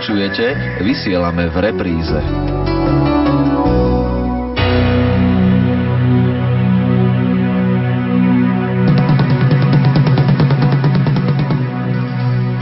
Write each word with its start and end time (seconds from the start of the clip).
vypočujete, 0.00 0.80
vysielame 0.80 1.52
v 1.52 1.56
repríze. 1.60 2.18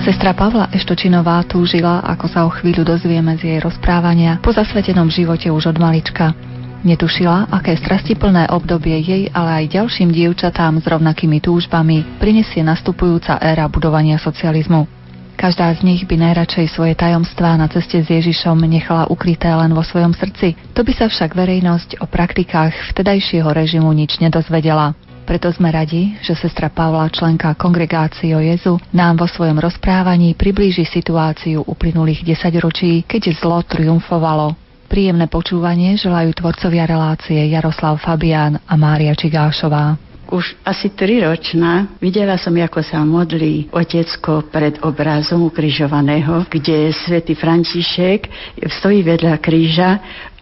Sestra 0.03 0.35
Pavla 0.35 0.67
Eštočinová 0.75 1.47
túžila, 1.47 2.03
ako 2.03 2.27
sa 2.27 2.43
o 2.43 2.51
chvíľu 2.51 2.83
dozvieme 2.83 3.39
z 3.39 3.55
jej 3.55 3.59
rozprávania, 3.63 4.43
po 4.43 4.51
zasvetenom 4.51 5.07
živote 5.07 5.47
už 5.47 5.71
od 5.71 5.79
malička. 5.79 6.35
Netušila, 6.83 7.55
aké 7.55 7.79
strastiplné 7.79 8.51
obdobie 8.51 8.99
jej, 8.99 9.31
ale 9.31 9.63
aj 9.63 9.79
ďalším 9.79 10.11
dievčatám 10.11 10.83
s 10.83 10.91
rovnakými 10.91 11.39
túžbami 11.39 12.19
prinesie 12.19 12.67
nastupujúca 12.67 13.39
éra 13.39 13.71
budovania 13.71 14.19
socializmu. 14.19 14.98
Každá 15.39 15.71
z 15.79 15.87
nich 15.87 16.03
by 16.03 16.19
najradšej 16.19 16.67
svoje 16.75 16.99
tajomstvá 16.99 17.55
na 17.55 17.71
ceste 17.71 18.03
s 18.03 18.11
Ježišom 18.11 18.59
nechala 18.67 19.07
ukryté 19.07 19.47
len 19.55 19.71
vo 19.71 19.87
svojom 19.87 20.11
srdci. 20.11 20.59
To 20.75 20.83
by 20.83 20.91
sa 20.99 21.07
však 21.07 21.31
verejnosť 21.31 22.03
o 22.03 22.11
praktikách 22.11 22.75
vtedajšieho 22.91 23.47
režimu 23.47 23.87
nič 23.95 24.19
nedozvedela. 24.19 24.99
Preto 25.23 25.47
sme 25.55 25.71
radi, 25.71 26.19
že 26.27 26.35
sestra 26.35 26.67
Pavla, 26.67 27.07
členka 27.15 27.55
kongregácie 27.55 28.35
o 28.35 28.43
Jezu, 28.43 28.83
nám 28.91 29.23
vo 29.23 29.31
svojom 29.31 29.63
rozprávaní 29.63 30.35
priblíži 30.35 30.83
situáciu 30.83 31.63
uplynulých 31.63 32.27
desaťročí, 32.27 33.07
keď 33.07 33.39
zlo 33.39 33.63
triumfovalo. 33.63 34.59
Príjemné 34.91 35.31
počúvanie 35.31 35.95
želajú 35.95 36.35
tvorcovia 36.35 36.83
relácie 36.83 37.47
Jaroslav 37.47 38.03
Fabián 38.03 38.59
a 38.67 38.75
Mária 38.75 39.15
Čigášová 39.15 40.08
už 40.29 40.61
asi 40.65 40.93
triročná 40.93 41.89
videla 41.99 42.37
som, 42.37 42.53
ako 42.53 42.85
sa 42.85 43.01
modlí 43.03 43.73
otecko 43.73 44.45
pred 44.53 44.77
obrazom 44.85 45.49
ukrižovaného, 45.49 46.45
kde 46.53 46.93
svätý 46.93 47.33
František 47.33 48.29
stojí 48.69 49.01
vedľa 49.01 49.41
kríža 49.41 49.91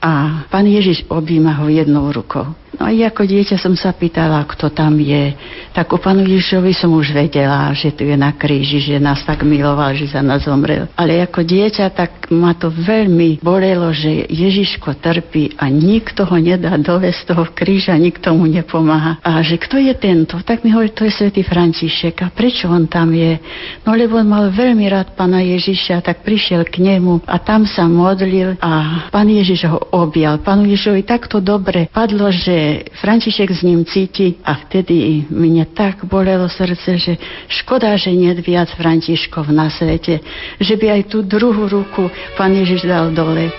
a 0.03 0.45
pán 0.51 0.67
Ježiš 0.67 1.07
objíma 1.09 1.63
ho 1.63 1.71
jednou 1.71 2.11
rukou. 2.13 2.66
No 2.77 2.85
a 2.85 2.93
ako 2.93 3.25
dieťa 3.25 3.57
som 3.57 3.73
sa 3.73 3.97
pýtala, 3.97 4.45
kto 4.45 4.69
tam 4.69 5.01
je. 5.01 5.33
Tak 5.73 5.89
o 5.93 5.99
panu 6.01 6.29
Ježišovi 6.29 6.77
som 6.77 6.93
už 6.93 7.17
vedela, 7.17 7.73
že 7.73 7.93
tu 7.93 8.05
je 8.05 8.17
na 8.17 8.37
kríži, 8.37 8.81
že 8.81 9.01
nás 9.01 9.25
tak 9.25 9.45
miloval, 9.49 9.97
že 9.97 10.13
za 10.13 10.21
nás 10.21 10.45
zomrel. 10.45 10.85
Ale 10.97 11.25
ako 11.25 11.41
dieťa, 11.41 11.89
tak 11.97 12.29
ma 12.29 12.53
to 12.53 12.69
veľmi 12.69 13.41
bolelo, 13.41 13.89
že 13.97 14.29
Ježiško 14.29 15.01
trpí 15.01 15.57
a 15.57 15.73
nikto 15.73 16.29
ho 16.29 16.37
nedá 16.37 16.77
dole 16.77 17.09
z 17.09 17.23
toho 17.25 17.49
kríža, 17.49 17.97
nikto 17.97 18.37
mu 18.37 18.45
nepomáha. 18.45 19.21
A 19.25 19.41
že 19.41 19.57
kto 19.57 19.81
je 19.81 19.97
tento? 19.97 20.37
Tak 20.45 20.61
mi 20.61 20.73
hovorí, 20.77 20.93
to 20.93 21.09
je 21.09 21.13
svätý 21.17 21.41
František. 21.41 22.21
A 22.25 22.29
prečo 22.29 22.69
on 22.69 22.85
tam 22.85 23.17
je? 23.17 23.41
No 23.89 23.97
lebo 23.97 24.21
on 24.21 24.29
mal 24.29 24.53
veľmi 24.53 24.85
rád 24.93 25.17
pána 25.17 25.41
Ježiša, 25.41 26.05
tak 26.05 26.27
prišiel 26.27 26.69
k 26.69 26.85
nemu 26.85 27.25
a 27.25 27.41
tam 27.41 27.65
sa 27.65 27.89
modlil 27.89 28.61
a 28.61 29.07
pán 29.09 29.31
Ježiš 29.33 29.71
ho 29.71 29.81
objal. 29.97 30.43
Pánu 30.43 30.69
Ježišovi 30.69 31.03
takto 31.07 31.39
dobre 31.39 31.89
padlo, 31.89 32.29
že 32.35 32.66
František 33.01 33.51
s 33.53 33.63
ním 33.63 33.85
cíti 33.85 34.41
a 34.45 34.55
vtedy 34.67 35.27
mne 35.31 35.67
tak 35.71 36.05
bolelo 36.05 36.49
srdce, 36.49 36.99
že 36.99 37.13
škoda, 37.49 37.95
že 37.97 38.15
nie 38.15 38.33
viac 38.39 38.73
Františkov 38.75 39.51
na 39.53 39.69
svete, 39.69 40.21
že 40.61 40.75
by 40.75 41.01
aj 41.01 41.03
tú 41.13 41.23
druhú 41.27 41.69
ruku 41.69 42.09
pán 42.35 42.55
Ježiš 42.55 42.89
dal 42.89 43.13
dole. 43.13 43.53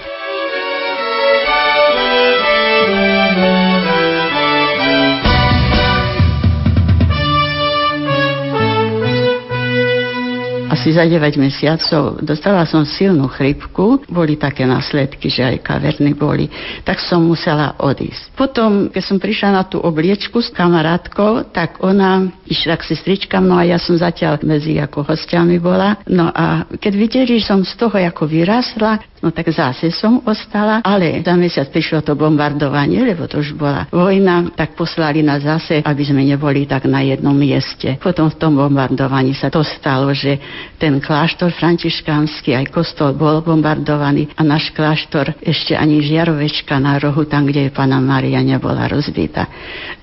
Asi 10.77 10.93
za 10.93 11.09
9 11.09 11.41
mesiacov 11.41 12.21
dostala 12.21 12.61
som 12.69 12.85
silnú 12.85 13.25
chrypku, 13.25 14.05
boli 14.05 14.37
také 14.37 14.69
následky, 14.69 15.25
že 15.25 15.41
aj 15.41 15.65
kaverny 15.65 16.13
boli, 16.13 16.45
tak 16.85 17.01
som 17.01 17.25
musela 17.25 17.73
odísť. 17.81 18.37
Potom, 18.37 18.93
keď 18.93 19.03
som 19.03 19.17
prišla 19.17 19.49
na 19.57 19.63
tú 19.65 19.81
obliečku 19.81 20.37
s 20.37 20.53
kamarátkou, 20.53 21.49
tak 21.49 21.81
ona 21.81 22.29
išla 22.45 22.77
k 22.77 22.93
sestričkám, 22.93 23.41
no 23.41 23.57
a 23.57 23.65
ja 23.65 23.81
som 23.81 23.97
zatiaľ 23.97 24.37
medzi 24.45 24.77
ako 24.77 25.01
hostiami 25.09 25.57
bola. 25.57 25.97
No 26.05 26.29
a 26.29 26.69
keď 26.69 26.93
videli, 26.93 27.41
že 27.41 27.49
som 27.49 27.65
z 27.65 27.73
toho 27.73 27.97
ako 27.97 28.29
vyrastla, 28.29 29.01
No 29.17 29.33
tak 29.33 29.49
zase 29.49 29.89
som 29.89 30.21
ostala, 30.29 30.85
ale 30.85 31.25
za 31.25 31.33
mesiac 31.33 31.65
prišlo 31.73 32.05
to 32.05 32.13
bombardovanie, 32.13 33.01
lebo 33.01 33.25
to 33.25 33.41
už 33.41 33.57
bola 33.57 33.89
vojna, 33.89 34.53
tak 34.53 34.77
poslali 34.77 35.25
nás 35.25 35.41
zase, 35.41 35.81
aby 35.81 36.03
sme 36.05 36.21
neboli 36.21 36.69
tak 36.69 36.85
na 36.85 37.01
jednom 37.01 37.33
mieste. 37.33 37.97
Potom 37.97 38.29
v 38.29 38.37
tom 38.37 38.53
bombardovaní 38.53 39.33
sa 39.33 39.49
to 39.49 39.65
stalo, 39.65 40.13
že 40.13 40.37
ten 40.77 41.01
kláštor 41.01 41.49
františkánsky, 41.49 42.53
aj 42.53 42.69
kostol 42.69 43.17
bol 43.17 43.41
bombardovaný 43.41 44.29
a 44.37 44.45
náš 44.45 44.69
kláštor 44.77 45.33
ešte 45.41 45.73
ani 45.73 45.97
žiarovečka 46.05 46.77
na 46.77 47.01
rohu, 47.01 47.25
tam, 47.25 47.49
kde 47.49 47.67
je 47.67 47.71
pána 47.73 47.97
Maria, 47.97 48.45
nebola 48.45 48.85
rozbitá. 48.85 49.49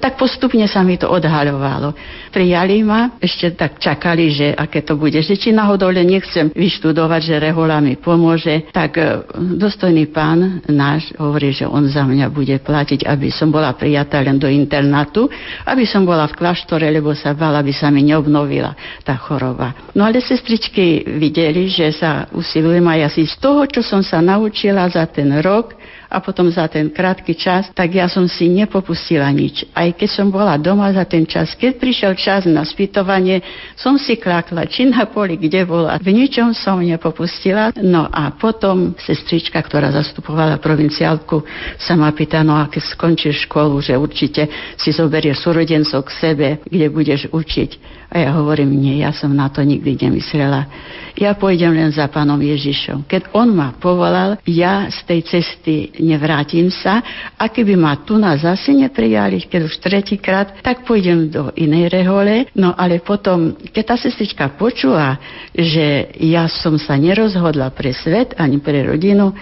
Tak 0.03 0.19
postupne 0.19 0.67
sa 0.67 0.83
mi 0.83 0.99
to 0.99 1.07
odhaľovalo. 1.07 1.95
Prijali 2.35 2.83
ma, 2.83 3.15
ešte 3.23 3.55
tak 3.55 3.79
čakali, 3.79 4.35
že 4.35 4.47
aké 4.59 4.83
to 4.83 4.99
bude, 4.99 5.23
že 5.23 5.39
či 5.39 5.55
náhodou 5.55 5.95
len 5.95 6.11
nechcem 6.11 6.51
vyštudovať, 6.51 7.21
že 7.23 7.35
rehola 7.39 7.79
mi 7.79 7.95
pomôže, 7.95 8.67
tak 8.75 9.04
dostojný 9.37 10.11
pán 10.11 10.65
náš 10.69 11.13
hovorí, 11.17 11.53
že 11.55 11.69
on 11.69 11.87
za 11.89 12.05
mňa 12.05 12.31
bude 12.33 12.57
platiť, 12.61 13.07
aby 13.07 13.29
som 13.31 13.53
bola 13.53 13.73
prijatá 13.77 14.21
len 14.21 14.37
do 14.41 14.49
internátu, 14.51 15.29
aby 15.69 15.85
som 15.85 16.03
bola 16.03 16.27
v 16.29 16.37
kláštore, 16.37 16.89
lebo 16.91 17.13
sa 17.13 17.33
bala, 17.37 17.61
aby 17.61 17.73
sa 17.73 17.93
mi 17.93 18.03
neobnovila 18.03 18.75
tá 19.07 19.17
choroba. 19.17 19.75
No 19.95 20.05
ale 20.05 20.25
sestričky 20.25 21.05
videli, 21.19 21.69
že 21.71 21.93
sa 21.95 22.27
usilujem 22.35 22.85
aj 22.85 23.01
asi 23.13 23.23
z 23.29 23.37
toho, 23.39 23.65
čo 23.71 23.81
som 23.85 24.01
sa 24.01 24.19
naučila 24.21 24.89
za 24.91 25.05
ten 25.07 25.31
rok, 25.41 25.77
a 26.15 26.23
potom 26.23 26.47
za 26.47 26.71
ten 26.71 26.95
krátky 26.95 27.35
čas, 27.35 27.75
tak 27.75 27.91
ja 27.91 28.07
som 28.07 28.31
si 28.31 28.47
nepopustila 28.47 29.27
nič. 29.35 29.67
Aj 29.75 29.91
keď 29.91 30.09
som 30.15 30.31
bola 30.31 30.55
doma 30.55 30.95
za 30.95 31.03
ten 31.03 31.27
čas, 31.27 31.59
keď 31.59 31.83
prišiel 31.83 32.13
čas 32.15 32.47
na 32.47 32.63
spýtovanie, 32.63 33.43
som 33.75 33.99
si 33.99 34.15
klákla, 34.15 34.71
či 34.71 34.87
na 34.87 35.11
poli, 35.11 35.35
kde 35.35 35.67
bola. 35.67 35.99
V 35.99 36.15
ničom 36.15 36.55
som 36.55 36.79
nepopustila. 36.79 37.75
No 37.83 38.07
a 38.07 38.31
potom 38.31 38.95
sestrička, 38.95 39.59
ktorá 39.59 39.91
zastupovala 39.91 40.63
provinciálku, 40.63 41.43
sa 41.83 41.99
ma 41.99 42.15
pýta, 42.15 42.47
no 42.47 42.55
a 42.55 42.71
keď 42.71 42.95
skončíš 42.95 43.51
školu, 43.51 43.83
že 43.83 43.99
určite 43.99 44.47
si 44.79 44.95
zoberieš 44.95 45.43
súrodencov 45.43 46.07
k 46.07 46.11
sebe, 46.15 46.49
kde 46.63 46.87
budeš 46.95 47.27
učiť. 47.35 47.71
A 48.15 48.23
ja 48.23 48.31
hovorím, 48.39 48.79
nie, 48.79 49.03
ja 49.03 49.11
som 49.11 49.35
na 49.35 49.51
to 49.51 49.67
nikdy 49.67 49.99
nemyslela. 49.99 50.71
Ja 51.19 51.35
pôjdem 51.35 51.75
len 51.75 51.91
za 51.91 52.07
pánom 52.07 52.39
Ježišom. 52.39 53.07
Keď 53.11 53.35
on 53.35 53.55
ma 53.55 53.75
povolal, 53.75 54.39
ja 54.47 54.87
z 54.87 54.99
tej 55.07 55.21
cesty 55.27 55.75
nevrátim 56.05 56.69
sa 56.69 57.01
a 57.41 57.49
keby 57.49 57.75
ma 57.81 57.97
tu 58.05 58.21
na 58.21 58.37
zase 58.37 58.77
neprijali, 58.77 59.49
keď 59.49 59.61
už 59.65 59.81
tretíkrát, 59.81 60.61
tak 60.61 60.85
pôjdem 60.85 61.33
do 61.33 61.49
inej 61.57 61.89
rehole. 61.89 62.45
No 62.53 62.77
ale 62.77 63.01
potom, 63.01 63.57
keď 63.57 63.85
tá 63.89 63.97
sestrička 63.97 64.53
počula, 64.55 65.17
že 65.57 66.13
ja 66.21 66.45
som 66.47 66.77
sa 66.77 67.01
nerozhodla 67.01 67.73
pre 67.73 67.97
svet 67.97 68.37
ani 68.37 68.61
pre 68.61 68.85
rodinu, 68.85 69.33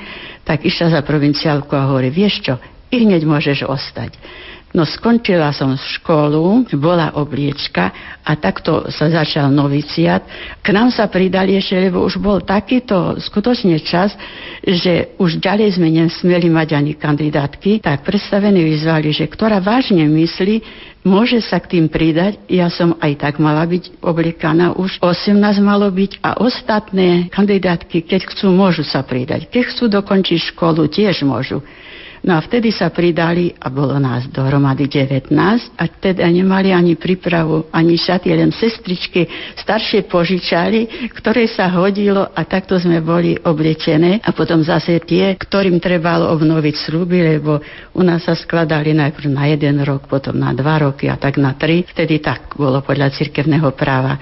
tak 0.47 0.63
išla 0.63 0.95
za 0.95 1.01
provinciálku 1.03 1.75
a 1.75 1.91
hovorí, 1.91 2.15
vieš 2.15 2.47
čo, 2.47 2.55
i 2.93 3.03
hneď 3.03 3.27
môžeš 3.27 3.67
ostať. 3.67 4.15
No 4.73 4.89
skončila 4.89 5.53
som 5.53 5.77
školu, 5.77 6.65
bola 6.81 7.13
obliečka 7.21 7.93
a 8.25 8.33
takto 8.41 8.89
sa 8.89 9.13
začal 9.13 9.53
noviciat. 9.53 10.25
K 10.65 10.73
nám 10.73 10.89
sa 10.89 11.13
pridali 11.13 11.61
ešte, 11.61 11.77
lebo 11.77 12.01
už 12.01 12.17
bol 12.17 12.41
takýto 12.41 13.21
skutočne 13.21 13.77
čas, 13.85 14.17
že 14.65 15.13
už 15.21 15.45
ďalej 15.45 15.77
sme 15.77 15.93
nesmeli 15.93 16.49
mať 16.49 16.73
ani 16.73 16.97
kandidátky, 16.97 17.85
tak 17.85 18.01
predstavení 18.01 18.65
vyzvali, 18.65 19.13
že 19.13 19.29
ktorá 19.29 19.61
vážne 19.61 20.09
myslí, 20.09 20.65
môže 21.05 21.45
sa 21.45 21.61
k 21.61 21.77
tým 21.77 21.93
pridať. 21.93 22.41
Ja 22.49 22.73
som 22.73 22.97
aj 22.97 23.13
tak 23.21 23.35
mala 23.45 23.69
byť 23.69 24.01
obliekaná, 24.01 24.73
už 24.73 25.05
18 25.05 25.37
malo 25.61 25.93
byť 25.93 26.25
a 26.25 26.41
ostatné 26.41 27.29
kandidátky, 27.29 28.09
keď 28.09 28.25
chcú, 28.33 28.49
môžu 28.49 28.89
sa 28.89 29.05
pridať. 29.05 29.53
Keď 29.53 29.63
chcú 29.69 29.85
dokončiť 29.93 30.57
školu, 30.57 30.89
tiež 30.89 31.29
môžu. 31.29 31.61
No 32.23 32.39
a 32.39 32.41
vtedy 32.41 32.71
sa 32.71 32.87
pridali 32.95 33.51
a 33.59 33.67
bolo 33.67 33.99
nás 33.99 34.31
dohromady 34.31 34.87
19 34.87 35.35
a 35.75 35.85
teda 35.91 36.23
nemali 36.31 36.71
ani 36.71 36.95
prípravu, 36.95 37.67
ani 37.75 37.99
šaty, 37.99 38.31
len 38.31 38.55
sestričky 38.55 39.27
staršie 39.59 40.07
požičali, 40.07 41.11
ktoré 41.19 41.51
sa 41.51 41.67
hodilo 41.75 42.23
a 42.31 42.47
takto 42.47 42.79
sme 42.79 43.03
boli 43.03 43.35
oblečené 43.35 44.23
a 44.23 44.31
potom 44.31 44.63
zase 44.63 45.03
tie, 45.03 45.35
ktorým 45.35 45.83
trebalo 45.83 46.31
obnoviť 46.31 46.75
sľuby, 46.87 47.19
lebo 47.27 47.59
u 47.99 48.03
nás 48.07 48.23
sa 48.23 48.39
skladali 48.39 48.95
najprv 48.95 49.27
na 49.27 49.51
jeden 49.51 49.83
rok, 49.83 50.07
potom 50.07 50.39
na 50.39 50.55
dva 50.55 50.79
roky 50.79 51.11
a 51.11 51.19
tak 51.19 51.43
na 51.43 51.59
tri. 51.59 51.83
Vtedy 51.91 52.23
tak 52.23 52.55
bolo 52.55 52.87
podľa 52.87 53.11
cirkevného 53.19 53.75
práva. 53.75 54.15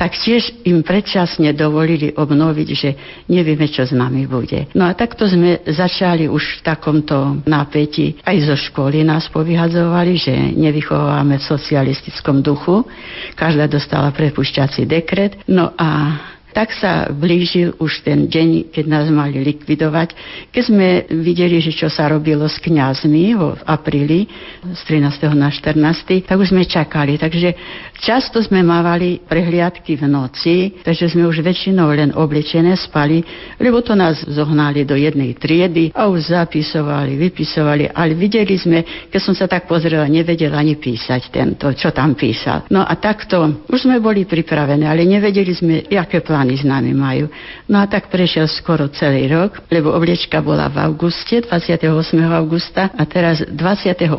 Tak 0.00 0.16
tiež 0.16 0.64
im 0.64 0.80
predčasne 0.80 1.52
dovolili 1.52 2.16
obnoviť, 2.16 2.68
že 2.72 2.90
nevieme, 3.28 3.68
čo 3.68 3.84
s 3.84 3.92
nami 3.92 4.24
bude. 4.24 4.72
No 4.72 4.88
a 4.88 4.96
takto 4.96 5.28
sme 5.28 5.60
začali 5.68 6.32
už 6.32 6.64
v 6.64 6.64
takomto 6.64 7.41
napätí. 7.46 8.18
Aj 8.22 8.36
zo 8.42 8.56
školy 8.58 9.06
nás 9.06 9.28
povyhadzovali, 9.30 10.18
že 10.18 10.34
nevychováme 10.54 11.38
v 11.38 11.48
socialistickom 11.48 12.42
duchu. 12.42 12.86
Každá 13.34 13.66
dostala 13.66 14.10
prepušťací 14.10 14.86
dekret. 14.86 15.38
No 15.48 15.72
a 15.78 16.18
Tak 16.52 16.68
sa 16.76 17.08
blížil 17.08 17.72
už 17.80 18.04
ten 18.04 18.28
deň, 18.28 18.72
keď 18.76 18.84
nás 18.84 19.06
mali 19.08 19.40
likvidovať. 19.40 20.12
Keď 20.52 20.62
sme 20.62 20.88
videli, 21.08 21.64
že 21.64 21.72
čo 21.72 21.88
sa 21.88 22.12
robilo 22.12 22.44
s 22.44 22.60
kňazmi 22.60 23.24
v 23.32 23.42
apríli 23.64 24.28
z 24.62 24.80
13. 24.84 25.32
na 25.32 25.48
14., 25.48 26.28
tak 26.28 26.36
už 26.36 26.52
sme 26.52 26.68
čakali. 26.68 27.16
Takže 27.16 27.56
často 27.96 28.44
sme 28.44 28.60
mávali 28.60 29.24
prehliadky 29.24 29.96
v 29.96 30.04
noci, 30.04 30.56
takže 30.84 31.16
sme 31.16 31.24
už 31.24 31.40
väčšinou 31.40 31.88
len 31.88 32.12
oblečené 32.12 32.76
spali, 32.76 33.24
lebo 33.56 33.80
to 33.80 33.96
nás 33.96 34.20
zohnali 34.28 34.84
do 34.84 34.92
jednej 34.92 35.32
triedy 35.32 35.88
a 35.96 36.12
už 36.12 36.36
zapisovali, 36.36 37.16
vypisovali, 37.16 37.88
ale 37.96 38.12
videli 38.12 38.60
sme, 38.60 39.08
keď 39.08 39.20
som 39.24 39.32
sa 39.32 39.48
tak 39.48 39.64
pozrela, 39.64 40.04
nevedela 40.04 40.60
ani 40.60 40.76
písať 40.76 41.32
tento, 41.32 41.72
čo 41.72 41.94
tam 41.96 42.12
písal. 42.12 42.68
No 42.68 42.84
a 42.84 42.92
takto 43.00 43.64
už 43.72 43.88
sme 43.88 44.02
boli 44.02 44.28
pripravené, 44.28 44.84
ale 44.84 45.08
nevedeli 45.08 45.52
sme, 45.54 45.88
aké 45.88 46.20
plány 46.20 46.41
s 46.50 46.64
nami 46.66 46.90
majú. 46.90 47.30
No 47.70 47.78
a 47.78 47.86
tak 47.86 48.10
prešiel 48.10 48.50
skoro 48.50 48.90
celý 48.90 49.30
rok, 49.30 49.62
lebo 49.70 49.94
obliečka 49.94 50.42
bola 50.42 50.66
v 50.66 50.82
auguste, 50.82 51.46
28. 51.46 51.86
augusta 52.18 52.90
a 52.90 53.02
teraz 53.06 53.46
28. 53.46 54.10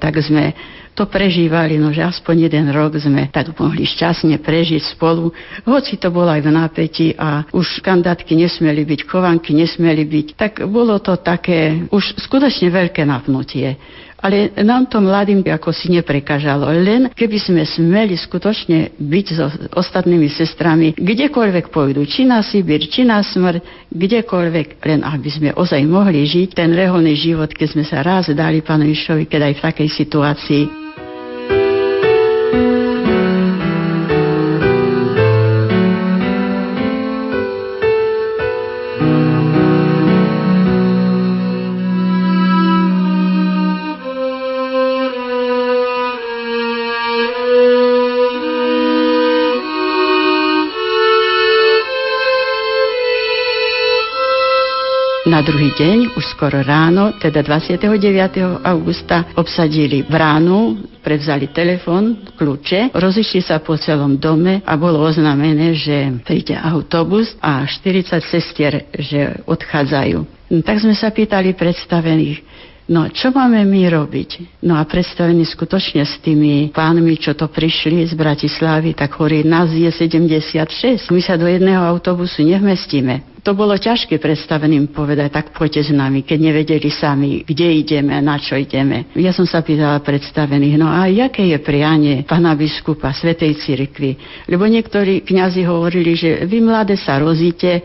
tak 0.00 0.14
sme 0.18 0.50
to 0.92 1.08
prežívali, 1.08 1.80
no 1.80 1.88
že 1.88 2.04
aspoň 2.04 2.52
jeden 2.52 2.68
rok 2.68 3.00
sme 3.00 3.32
tak 3.32 3.56
mohli 3.56 3.88
šťastne 3.88 4.36
prežiť 4.44 4.92
spolu, 4.92 5.32
hoci 5.64 5.96
to 5.96 6.12
bolo 6.12 6.28
aj 6.28 6.44
v 6.44 6.50
napätí 6.52 7.06
a 7.16 7.48
už 7.48 7.80
kandátky 7.80 8.36
nesmeli 8.36 8.84
byť, 8.84 9.08
kovanky 9.08 9.56
nesmeli 9.56 10.04
byť, 10.04 10.26
tak 10.36 10.52
bolo 10.68 11.00
to 11.00 11.16
také 11.16 11.88
už 11.88 12.20
skutočne 12.28 12.68
veľké 12.68 13.08
napnutie. 13.08 13.80
Ale 14.22 14.54
nám 14.62 14.86
to 14.86 15.02
mladým 15.02 15.42
ako 15.42 15.74
si 15.74 15.90
neprekážalo. 15.90 16.70
Len 16.70 17.10
keby 17.10 17.38
sme 17.42 17.62
smeli 17.66 18.14
skutočne 18.14 18.94
byť 18.94 19.26
so 19.34 19.46
ostatnými 19.74 20.30
sestrami, 20.30 20.94
kdekoľvek 20.94 21.74
pôjdu, 21.74 22.06
či 22.06 22.22
na 22.22 22.38
Sibír, 22.40 22.86
či 22.86 23.02
na 23.02 23.18
smrť, 23.18 23.90
kdekoľvek, 23.90 24.78
len 24.86 25.00
aby 25.02 25.28
sme 25.28 25.50
ozaj 25.52 25.82
mohli 25.84 26.22
žiť 26.22 26.54
ten 26.54 26.70
reholný 26.70 27.18
život, 27.18 27.50
keď 27.50 27.68
sme 27.74 27.84
sa 27.84 28.00
raz 28.06 28.30
dali 28.30 28.62
Pánu 28.62 28.86
Išovi, 28.86 29.26
keď 29.26 29.50
aj 29.50 29.54
v 29.58 29.64
takej 29.66 29.88
situácii. 29.90 30.81
Druhý 55.42 55.74
deň, 55.74 56.14
už 56.14 56.38
skoro 56.38 56.62
ráno, 56.62 57.18
teda 57.18 57.42
29. 57.42 58.62
augusta, 58.62 59.34
obsadili 59.34 60.06
bránu, 60.06 60.86
prevzali 61.02 61.50
telefon, 61.50 62.30
kľúče, 62.38 62.94
rozišli 62.94 63.42
sa 63.42 63.58
po 63.58 63.74
celom 63.74 64.22
dome 64.22 64.62
a 64.62 64.78
bolo 64.78 65.02
oznamené, 65.02 65.74
že 65.74 66.22
príde 66.22 66.54
autobus 66.54 67.34
a 67.42 67.66
40 67.66 68.22
sestier, 68.22 68.86
že 68.94 69.42
odchádzajú. 69.42 70.46
No, 70.54 70.62
tak 70.62 70.78
sme 70.78 70.94
sa 70.94 71.10
pýtali 71.10 71.58
predstavených, 71.58 72.38
No, 72.92 73.08
čo 73.08 73.32
máme 73.32 73.64
my 73.64 73.88
robiť? 73.88 74.60
No 74.68 74.76
a 74.76 74.84
predstavení 74.84 75.48
skutočne 75.48 76.04
s 76.04 76.20
tými 76.20 76.68
pánmi, 76.76 77.16
čo 77.16 77.32
to 77.32 77.48
prišli 77.48 78.04
z 78.04 78.12
Bratislavy, 78.12 78.92
tak 78.92 79.16
hovorí, 79.16 79.40
nás 79.40 79.72
je 79.72 79.88
76. 79.88 81.08
My 81.08 81.20
sa 81.24 81.40
do 81.40 81.48
jedného 81.48 81.80
autobusu 81.80 82.44
nevmestíme. 82.44 83.40
To 83.48 83.56
bolo 83.56 83.80
ťažké 83.80 84.20
predstaveným 84.20 84.92
povedať, 84.92 85.32
tak 85.32 85.56
poďte 85.56 85.88
s 85.88 85.90
nami, 85.90 86.20
keď 86.20 86.52
nevedeli 86.52 86.92
sami, 86.92 87.40
kde 87.48 87.80
ideme, 87.80 88.20
na 88.20 88.36
čo 88.36 88.60
ideme. 88.60 89.08
Ja 89.16 89.32
som 89.32 89.48
sa 89.48 89.64
pýtala 89.64 90.04
predstavených, 90.04 90.76
no 90.76 90.84
a 90.84 91.08
aké 91.08 91.48
je 91.48 91.58
prianie 91.64 92.28
pána 92.28 92.52
biskupa 92.52 93.08
Svetej 93.08 93.56
Cirkvi? 93.56 94.44
Lebo 94.52 94.68
niektorí 94.68 95.24
kňazi 95.24 95.64
hovorili, 95.64 96.12
že 96.12 96.44
vy 96.44 96.60
mladé 96.60 97.00
sa 97.00 97.16
rozíte, 97.16 97.80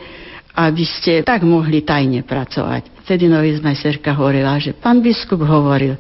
aby 0.51 0.83
ste 0.83 1.23
tak 1.23 1.47
mohli 1.47 1.79
tajne 1.87 2.27
pracovať. 2.27 2.96
Vtedy 3.07 3.31
novizmajserka 3.31 4.11
hovorila, 4.19 4.59
že 4.59 4.75
pán 4.75 4.99
biskup 4.99 5.39
hovoril, 5.47 5.95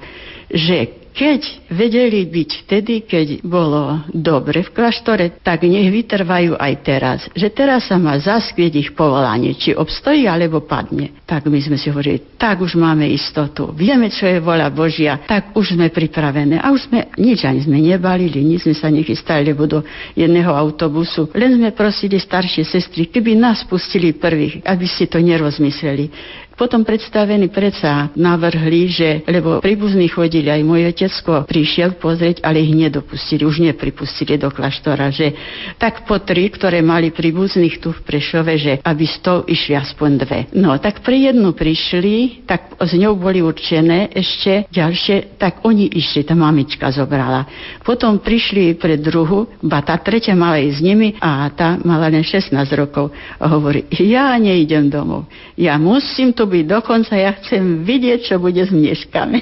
že 0.51 1.07
keď 1.17 1.73
vedeli 1.73 2.29
byť 2.29 2.49
vtedy, 2.69 2.93
keď 3.09 3.27
bolo 3.41 4.05
dobre 4.13 4.61
v 4.61 4.69
kláštore, 4.69 5.41
tak 5.41 5.65
nech 5.65 5.89
vytrvajú 5.89 6.53
aj 6.53 6.73
teraz. 6.85 7.19
Že 7.33 7.47
teraz 7.57 7.89
sa 7.89 7.97
má 7.97 8.13
zaskvieť 8.21 8.73
ich 8.77 8.89
povolanie, 8.93 9.57
či 9.57 9.73
obstojí 9.73 10.29
alebo 10.29 10.61
padne. 10.61 11.17
Tak 11.25 11.49
my 11.49 11.57
sme 11.57 11.73
si 11.73 11.89
hovorili, 11.89 12.37
tak 12.37 12.61
už 12.61 12.77
máme 12.77 13.09
istotu. 13.09 13.73
Vieme, 13.73 14.13
čo 14.13 14.29
je 14.29 14.37
vola 14.37 14.69
Božia, 14.69 15.17
tak 15.25 15.57
už 15.57 15.73
sme 15.73 15.89
pripravené. 15.89 16.61
A 16.61 16.69
už 16.69 16.85
sme 16.85 17.09
nič 17.17 17.49
ani 17.49 17.65
sme 17.65 17.81
nebalili, 17.81 18.45
nič 18.45 18.69
sme 18.69 18.77
sa 18.77 18.93
nechystali, 18.93 19.57
do 19.57 19.81
jedného 20.13 20.53
autobusu. 20.53 21.33
Len 21.33 21.57
sme 21.57 21.73
prosili 21.73 22.21
staršie 22.21 22.61
sestry, 22.61 23.09
keby 23.09 23.33
nás 23.33 23.65
pustili 23.65 24.13
prvých, 24.13 24.61
aby 24.61 24.85
si 24.85 25.09
to 25.09 25.17
nerozmysleli. 25.17 26.13
Potom 26.57 26.81
predstavení 26.81 27.53
predsa 27.53 28.09
navrhli, 28.17 28.89
že, 28.89 29.09
lebo 29.29 29.61
príbuzní 29.61 30.09
chodili, 30.09 30.49
aj 30.49 30.65
môj 30.65 30.89
otecko 30.89 31.45
prišiel 31.45 32.01
pozrieť, 32.01 32.41
ale 32.41 32.65
ich 32.65 32.73
nedopustili, 32.73 33.45
už 33.45 33.61
nepripustili 33.61 34.41
do 34.41 34.49
kláštora, 34.49 35.13
že 35.13 35.37
tak 35.77 36.09
po 36.09 36.17
tri, 36.17 36.49
ktoré 36.49 36.81
mali 36.81 37.13
príbuzných 37.13 37.77
tu 37.77 37.93
v 37.93 38.01
Prešove, 38.01 38.57
že 38.57 38.73
aby 38.81 39.05
z 39.05 39.17
toho 39.21 39.45
išli 39.45 39.77
aspoň 39.77 40.09
dve. 40.17 40.39
No, 40.57 40.73
tak 40.81 41.05
pri 41.05 41.29
jednu 41.29 41.53
prišli, 41.53 42.41
tak 42.49 42.73
s 42.81 42.91
ňou 42.97 43.13
boli 43.21 43.45
určené 43.45 44.09
ešte 44.09 44.65
ďalšie, 44.73 45.37
tak 45.37 45.61
oni 45.61 45.93
išli, 45.93 46.25
tá 46.25 46.33
mamička 46.33 46.89
zobrala. 46.89 47.45
Potom 47.85 48.17
prišli 48.17 48.73
pre 48.81 48.97
druhu, 48.97 49.45
ba 49.61 49.85
tá 49.85 49.93
tretia 50.01 50.33
mala 50.33 50.57
ísť 50.57 50.73
s 50.73 50.81
nimi 50.81 51.13
a 51.21 51.53
tá 51.53 51.77
mala 51.85 52.09
len 52.09 52.25
16 52.25 52.49
rokov. 52.73 53.13
A 53.37 53.45
hovorí, 53.45 53.85
ja 54.01 54.33
neidem 54.41 54.89
domov, 54.89 55.29
ja 55.53 55.77
musím 55.77 56.33
tu 56.33 56.46
byť 56.47 56.65
dokonca, 56.65 57.13
ja 57.13 57.35
chcem 57.37 57.83
vidieť, 57.83 58.33
čo 58.33 58.35
bude 58.39 58.63
s 58.63 58.71
mnieškami. 58.71 59.39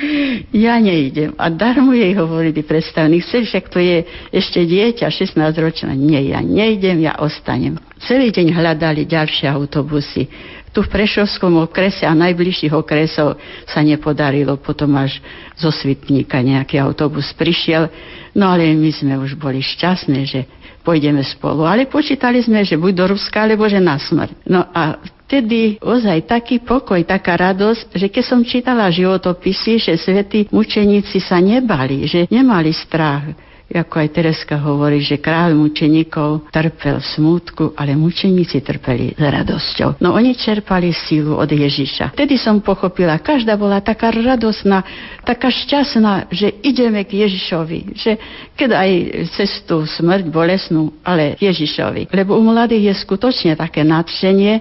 ja 0.66 0.78
neidem. 0.80 1.34
A 1.36 1.50
darmo 1.50 1.92
jej 1.92 2.12
hovorili 2.16 2.62
predstavní, 2.62 3.20
chceš, 3.20 3.50
však 3.50 3.64
to 3.68 3.78
je 3.80 4.06
ešte 4.32 4.60
dieťa, 4.64 5.08
16 5.08 5.36
ročná. 5.60 5.92
Nie, 5.92 6.22
ja 6.30 6.40
neidem, 6.40 7.02
ja 7.04 7.18
ostanem. 7.20 7.76
Celý 8.00 8.32
deň 8.32 8.54
hľadali 8.54 9.04
ďalšie 9.04 9.50
autobusy. 9.50 10.28
Tu 10.70 10.78
v 10.86 10.92
Prešovskom 10.92 11.58
okrese 11.66 12.06
a 12.06 12.14
najbližších 12.14 12.70
okresov 12.70 13.34
sa 13.66 13.82
nepodarilo. 13.82 14.54
Potom 14.62 14.94
až 14.94 15.18
zo 15.58 15.74
Svitníka 15.74 16.38
nejaký 16.38 16.78
autobus 16.78 17.34
prišiel. 17.34 17.90
No 18.38 18.54
ale 18.54 18.70
my 18.70 18.90
sme 18.94 19.18
už 19.18 19.34
boli 19.34 19.58
šťastné, 19.58 20.20
že 20.30 20.46
pôjdeme 20.86 21.20
spolu. 21.26 21.66
Ale 21.66 21.90
počítali 21.90 22.38
sme, 22.38 22.62
že 22.62 22.78
buď 22.78 22.92
do 22.94 23.04
Ruska, 23.18 23.42
alebo 23.42 23.66
že 23.66 23.82
na 23.82 23.98
smrť. 23.98 24.46
No 24.46 24.62
a 24.70 25.02
vtedy 25.30 25.78
ozaj 25.78 26.26
taký 26.26 26.58
pokoj, 26.58 26.98
taká 27.06 27.38
radosť, 27.38 27.94
že 27.94 28.10
keď 28.10 28.24
som 28.26 28.42
čítala 28.42 28.90
životopisy, 28.90 29.78
že 29.78 29.94
svätí 29.94 30.50
mučeníci 30.50 31.22
sa 31.22 31.38
nebali, 31.38 32.10
že 32.10 32.26
nemali 32.26 32.74
strach 32.74 33.30
ako 33.70 34.02
aj 34.02 34.08
Tereska 34.10 34.58
hovorí, 34.58 34.98
že 34.98 35.22
kráľ 35.22 35.54
mučeníkov 35.54 36.50
trpel 36.50 36.98
v 36.98 37.06
smútku, 37.06 37.64
ale 37.78 37.94
mučeníci 37.94 38.58
trpeli 38.66 39.14
s 39.14 39.22
radosťou. 39.22 40.02
No 40.02 40.10
oni 40.18 40.34
čerpali 40.34 40.90
sílu 40.90 41.38
od 41.38 41.46
Ježiša. 41.46 42.18
Vtedy 42.18 42.34
som 42.34 42.58
pochopila, 42.58 43.22
každá 43.22 43.54
bola 43.54 43.78
taká 43.78 44.10
radosná, 44.10 44.82
taká 45.22 45.54
šťastná, 45.54 46.26
že 46.34 46.50
ideme 46.66 47.06
k 47.06 47.22
Ježišovi. 47.22 47.94
Že 47.94 48.12
keď 48.58 48.70
aj 48.74 48.90
cestu 49.38 49.86
smrť 49.86 50.26
bolesnú, 50.26 50.90
ale 51.06 51.38
Ježišovi. 51.38 52.10
Lebo 52.10 52.34
u 52.34 52.42
mladých 52.42 52.90
je 52.90 52.94
skutočne 53.06 53.52
také 53.54 53.86
nadšenie 53.86 54.54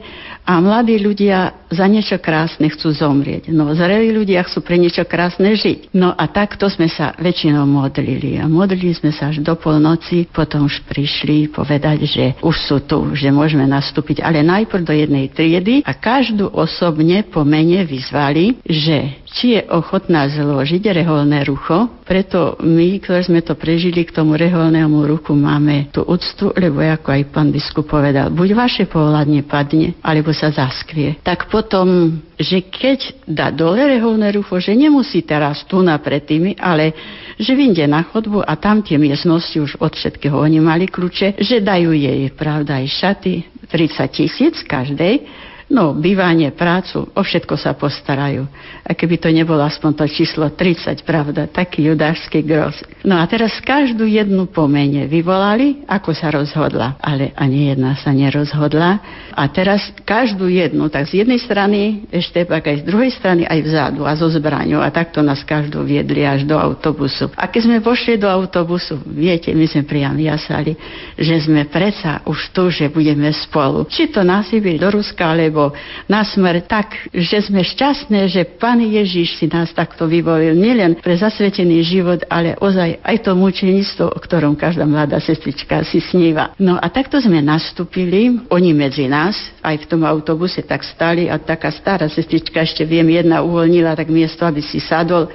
a 0.50 0.58
mladí 0.58 0.98
ľudia 0.98 1.70
za 1.70 1.86
niečo 1.86 2.18
krásne 2.18 2.74
chcú 2.74 2.90
zomrieť. 2.90 3.54
No 3.54 3.70
zrelí 3.78 4.10
ľudia 4.10 4.42
chcú 4.50 4.66
pre 4.66 4.82
niečo 4.82 5.06
krásne 5.06 5.54
žiť. 5.54 5.94
No 5.94 6.10
a 6.10 6.26
takto 6.26 6.66
sme 6.66 6.90
sa 6.90 7.14
väčšinou 7.22 7.70
modlili. 7.70 8.42
A 8.42 8.50
modlili 8.50 8.90
sme 8.98 9.14
sa 9.14 9.30
až 9.30 9.46
do 9.46 9.54
polnoci, 9.54 10.26
potom 10.26 10.66
už 10.66 10.82
prišli 10.90 11.54
povedať, 11.54 12.10
že 12.10 12.26
už 12.42 12.56
sú 12.66 12.82
tu, 12.82 13.14
že 13.14 13.30
môžeme 13.30 13.70
nastúpiť, 13.70 14.26
ale 14.26 14.42
najprv 14.42 14.82
do 14.82 14.94
jednej 14.98 15.30
triedy 15.30 15.86
a 15.86 15.94
každú 15.94 16.50
osobne 16.50 17.22
po 17.30 17.46
mene 17.46 17.86
vyzvali, 17.86 18.58
že 18.66 19.22
či 19.30 19.54
je 19.54 19.62
ochotná 19.70 20.26
zložiť 20.26 20.82
reholné 20.90 21.46
rucho 21.46 21.99
preto 22.10 22.58
my, 22.66 22.98
ktorí 22.98 23.22
sme 23.30 23.46
to 23.46 23.54
prežili 23.54 24.02
k 24.02 24.10
tomu 24.10 24.34
reholnému 24.34 25.06
ruchu, 25.06 25.38
máme 25.38 25.94
tú 25.94 26.02
úctu, 26.02 26.50
lebo 26.58 26.82
ako 26.82 27.14
aj 27.14 27.22
pán 27.30 27.54
biskup 27.54 27.86
povedal, 27.86 28.34
buď 28.34 28.50
vaše 28.58 28.84
pohľadne 28.90 29.46
padne, 29.46 29.94
alebo 30.02 30.34
sa 30.34 30.50
zaskvie. 30.50 31.22
Tak 31.22 31.54
potom, 31.54 32.18
že 32.34 32.66
keď 32.66 33.30
dá 33.30 33.54
dole 33.54 33.86
reholné 33.86 34.34
rucho, 34.34 34.58
že 34.58 34.74
nemusí 34.74 35.22
teraz 35.22 35.62
tu 35.70 35.86
na 35.86 36.02
pred 36.02 36.26
tými, 36.26 36.58
ale 36.58 36.98
že 37.38 37.54
vyjde 37.54 37.86
na 37.86 38.02
chodbu 38.02 38.42
a 38.42 38.58
tam 38.58 38.82
tie 38.82 38.98
miestnosti 38.98 39.62
už 39.62 39.78
od 39.78 39.94
všetkého 39.94 40.34
oni 40.34 40.58
mali 40.58 40.90
kľúče, 40.90 41.38
že 41.38 41.62
dajú 41.62 41.94
jej, 41.94 42.26
pravda, 42.34 42.82
aj 42.82 42.90
šaty, 42.90 43.46
30 43.70 44.10
tisíc 44.10 44.56
každej, 44.66 45.30
No, 45.70 45.94
bývanie, 45.94 46.50
prácu, 46.50 47.14
o 47.14 47.22
všetko 47.22 47.54
sa 47.54 47.78
postarajú. 47.78 48.42
A 48.82 48.98
keby 48.98 49.22
to 49.22 49.30
nebolo 49.30 49.62
aspoň 49.62 50.02
to 50.02 50.06
číslo 50.10 50.50
30, 50.50 51.06
pravda, 51.06 51.46
taký 51.46 51.94
judášsky 51.94 52.42
gros. 52.42 52.74
No 53.06 53.22
a 53.22 53.24
teraz 53.30 53.54
každú 53.62 54.10
jednu 54.10 54.50
pomene 54.50 55.06
vyvolali, 55.06 55.86
ako 55.86 56.10
sa 56.18 56.34
rozhodla. 56.34 56.98
Ale 56.98 57.38
ani 57.38 57.70
jedna 57.70 57.94
sa 58.02 58.10
nerozhodla. 58.10 58.98
A 59.38 59.46
teraz 59.54 59.94
každú 60.10 60.50
jednu, 60.50 60.90
tak 60.90 61.06
z 61.06 61.22
jednej 61.22 61.38
strany 61.38 62.10
ešte 62.10 62.50
pak 62.50 62.66
aj 62.66 62.82
z 62.82 62.84
druhej 62.90 63.12
strany 63.14 63.46
aj 63.46 63.60
vzadu 63.62 64.10
a 64.10 64.18
zo 64.18 64.26
zbraňou. 64.26 64.82
A 64.82 64.90
takto 64.90 65.22
nás 65.22 65.46
každú 65.46 65.86
viedli 65.86 66.26
až 66.26 66.50
do 66.50 66.58
autobusu. 66.58 67.30
A 67.38 67.46
keď 67.46 67.70
sme 67.70 67.78
pošli 67.86 68.18
do 68.18 68.26
autobusu, 68.26 68.98
viete, 69.06 69.54
my 69.54 69.70
sme 69.70 69.86
priam 69.86 70.18
jasali, 70.18 70.74
že 71.14 71.46
sme 71.46 71.70
predsa 71.70 72.26
už 72.26 72.58
tu, 72.58 72.74
že 72.74 72.90
budeme 72.90 73.30
spolu. 73.30 73.86
Či 73.86 74.10
to 74.10 74.26
Sibir, 74.50 74.82
do 74.82 74.90
Ruska, 74.90 75.30
alebo 75.30 75.59
alebo 75.60 75.76
na 76.08 76.24
smrť 76.24 76.64
tak, 76.66 76.88
že 77.12 77.44
sme 77.44 77.60
šťastné, 77.60 78.32
že 78.32 78.48
Pán 78.48 78.80
Ježiš 78.80 79.36
si 79.36 79.46
nás 79.52 79.76
takto 79.76 80.08
vyvolil 80.08 80.56
nielen 80.56 80.96
pre 81.04 81.20
zasvetený 81.20 81.84
život, 81.84 82.24
ale 82.32 82.56
ozaj 82.56 83.04
aj 83.04 83.18
to 83.28 83.36
mučenictvo, 83.36 84.08
o 84.08 84.20
ktorom 84.20 84.56
každá 84.56 84.88
mladá 84.88 85.20
sestrička 85.20 85.84
si 85.84 86.00
sníva. 86.00 86.56
No 86.56 86.80
a 86.80 86.88
takto 86.88 87.20
sme 87.20 87.44
nastúpili, 87.44 88.40
oni 88.48 88.72
medzi 88.72 89.12
nás, 89.12 89.36
aj 89.60 89.84
v 89.84 89.88
tom 89.92 90.02
autobuse 90.08 90.64
tak 90.64 90.88
stali 90.88 91.28
a 91.28 91.36
taká 91.36 91.70
stará 91.76 92.08
sestrička, 92.08 92.64
ešte 92.64 92.88
viem, 92.88 93.12
jedna 93.12 93.44
uvoľnila 93.44 94.00
tak 94.00 94.08
miesto, 94.08 94.48
aby 94.48 94.64
si 94.64 94.80
sadol 94.80 95.28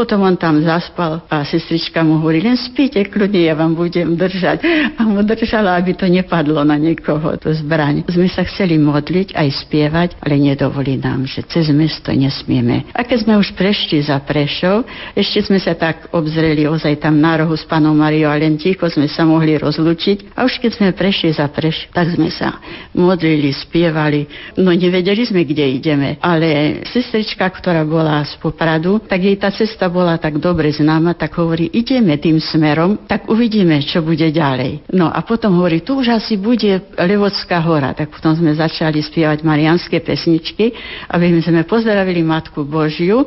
potom 0.00 0.24
on 0.24 0.32
tam 0.32 0.64
zaspal 0.64 1.20
a 1.28 1.44
sestrička 1.44 2.00
mu 2.00 2.24
hovorí, 2.24 2.40
len 2.40 2.56
spíte 2.56 3.04
kľudne, 3.04 3.44
ja 3.44 3.52
vám 3.52 3.76
budem 3.76 4.16
držať. 4.16 4.64
A 4.96 5.04
mu 5.04 5.20
držala, 5.20 5.76
aby 5.76 5.92
to 5.92 6.08
nepadlo 6.08 6.64
na 6.64 6.80
niekoho, 6.80 7.36
to 7.36 7.52
zbraň. 7.52 8.08
Sme 8.08 8.24
sa 8.32 8.40
chceli 8.48 8.80
modliť, 8.80 9.36
aj 9.36 9.68
spievať, 9.68 10.08
ale 10.24 10.40
nedovolí 10.40 10.96
nám, 10.96 11.28
že 11.28 11.44
cez 11.44 11.68
mesto 11.68 12.08
nesmieme. 12.16 12.88
A 12.96 13.04
keď 13.04 13.28
sme 13.28 13.34
už 13.36 13.52
prešli 13.52 14.00
za 14.00 14.16
Prešov, 14.24 14.88
ešte 15.12 15.52
sme 15.52 15.60
sa 15.60 15.76
tak 15.76 16.08
obzreli 16.16 16.64
ozaj 16.64 16.96
tam 17.04 17.20
na 17.20 17.36
rohu 17.44 17.52
s 17.52 17.68
panom 17.68 17.92
Mariou 17.92 18.32
a 18.32 18.40
len 18.40 18.56
ticho 18.56 18.88
sme 18.88 19.04
sa 19.04 19.28
mohli 19.28 19.60
rozlučiť. 19.60 20.32
A 20.32 20.48
už 20.48 20.64
keď 20.64 20.80
sme 20.80 20.96
prešli 20.96 21.36
za 21.36 21.44
Prešov, 21.52 21.92
tak 21.92 22.16
sme 22.16 22.32
sa 22.32 22.56
modlili, 22.96 23.52
spievali. 23.52 24.24
No 24.56 24.72
nevedeli 24.72 25.28
sme, 25.28 25.44
kde 25.44 25.76
ideme, 25.76 26.16
ale 26.24 26.80
sestrička, 26.88 27.44
ktorá 27.52 27.84
bola 27.84 28.24
z 28.24 28.40
Popradu, 28.40 28.96
tak 29.04 29.20
jej 29.20 29.36
tá 29.36 29.52
cesta 29.52 29.89
bola 29.90 30.16
tak 30.16 30.38
dobre 30.38 30.70
známa, 30.70 31.18
tak 31.18 31.36
hovorí, 31.36 31.68
ideme 31.74 32.16
tým 32.16 32.38
smerom, 32.38 33.04
tak 33.04 33.28
uvidíme, 33.28 33.82
čo 33.82 34.00
bude 34.00 34.30
ďalej. 34.30 34.88
No 34.94 35.10
a 35.10 35.20
potom 35.26 35.58
hovorí, 35.58 35.82
tu 35.82 35.98
už 35.98 36.14
asi 36.16 36.38
bude 36.38 36.80
Levodská 36.96 37.58
hora. 37.60 37.92
Tak 37.92 38.14
potom 38.14 38.32
sme 38.38 38.54
začali 38.54 39.02
spievať 39.02 39.42
marianské 39.42 39.98
pesničky, 40.00 40.72
aby 41.10 41.42
sme 41.42 41.66
pozdravili 41.66 42.22
Matku 42.22 42.62
Božiu. 42.62 43.26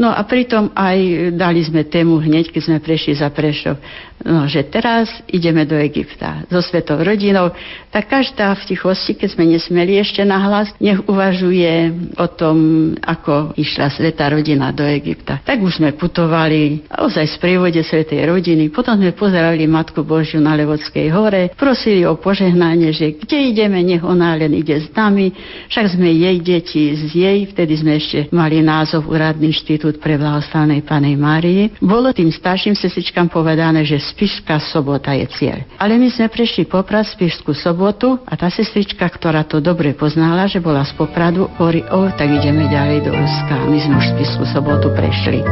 No 0.00 0.08
a 0.08 0.24
pritom 0.24 0.72
aj 0.72 1.28
dali 1.36 1.60
sme 1.60 1.84
tému 1.84 2.24
hneď, 2.24 2.48
keď 2.48 2.62
sme 2.64 2.78
prešli 2.80 3.12
za 3.12 3.28
Prešov. 3.28 3.76
No, 4.20 4.44
že 4.44 4.68
teraz 4.68 5.08
ideme 5.32 5.64
do 5.64 5.76
Egypta 5.80 6.44
so 6.48 6.60
svetou 6.60 7.00
rodinou, 7.00 7.56
tak 7.88 8.12
každá 8.12 8.52
v 8.52 8.68
tichosti, 8.68 9.16
keď 9.16 9.28
sme 9.32 9.44
nesmeli 9.48 9.96
ešte 9.96 10.20
nahlas, 10.28 10.72
nech 10.76 11.00
uvažuje 11.08 11.88
o 12.20 12.26
tom, 12.28 12.56
ako 13.00 13.56
išla 13.56 13.88
sveta 13.88 14.28
rodina 14.28 14.76
do 14.76 14.84
Egypta. 14.84 15.40
Tak 15.40 15.64
už 15.64 15.80
sme 15.80 15.96
putovali, 15.96 16.84
ozaj 16.92 17.32
z 17.32 17.36
prievode 17.40 17.80
svetej 17.80 18.28
rodiny, 18.28 18.68
potom 18.68 19.00
sme 19.00 19.16
pozerali 19.16 19.64
Matku 19.64 20.04
Božiu 20.04 20.44
na 20.44 20.52
Levodskej 20.52 21.08
hore, 21.08 21.56
prosili 21.56 22.04
o 22.04 22.20
požehnanie, 22.20 22.92
že 22.92 23.16
kde 23.16 23.56
ideme, 23.56 23.80
nech 23.80 24.04
ona 24.04 24.36
len 24.36 24.52
ide 24.52 24.84
s 24.84 24.92
nami, 24.92 25.32
však 25.72 25.96
sme 25.96 26.12
jej 26.12 26.36
deti 26.44 26.92
z 26.92 27.08
jej, 27.08 27.38
vtedy 27.48 27.72
sme 27.80 27.96
ešte 27.96 28.28
mali 28.36 28.60
názov 28.60 29.08
Úradný 29.08 29.48
inštitút 29.90 29.98
pre 29.98 30.14
blahoslavenej 30.14 30.86
Panej 30.86 31.16
Márii. 31.18 31.62
Bolo 31.82 32.14
tým 32.14 32.30
starším 32.30 32.78
sestičkám 32.78 33.26
povedané, 33.26 33.82
že 33.82 33.98
Spišská 33.98 34.62
sobota 34.70 35.10
je 35.18 35.26
cieľ. 35.34 35.66
Ale 35.82 35.98
my 35.98 36.06
sme 36.06 36.30
prešli 36.30 36.70
Poprad 36.70 37.10
Spišskú 37.10 37.50
sobotu 37.50 38.22
a 38.22 38.38
tá 38.38 38.46
sestrička, 38.46 39.02
ktorá 39.02 39.42
to 39.42 39.58
dobre 39.58 39.92
poznala, 39.98 40.46
že 40.46 40.62
bola 40.62 40.86
z 40.86 40.94
Popradu, 40.94 41.50
hovorí, 41.58 41.82
o, 41.90 42.06
tak 42.14 42.30
ideme 42.30 42.70
ďalej 42.70 42.98
do 43.02 43.10
Ruska. 43.10 43.54
My 43.66 43.78
sme 43.82 43.94
už 43.98 44.06
Spišskú 44.14 44.44
sobotu 44.46 44.94
prešli. 44.94 45.42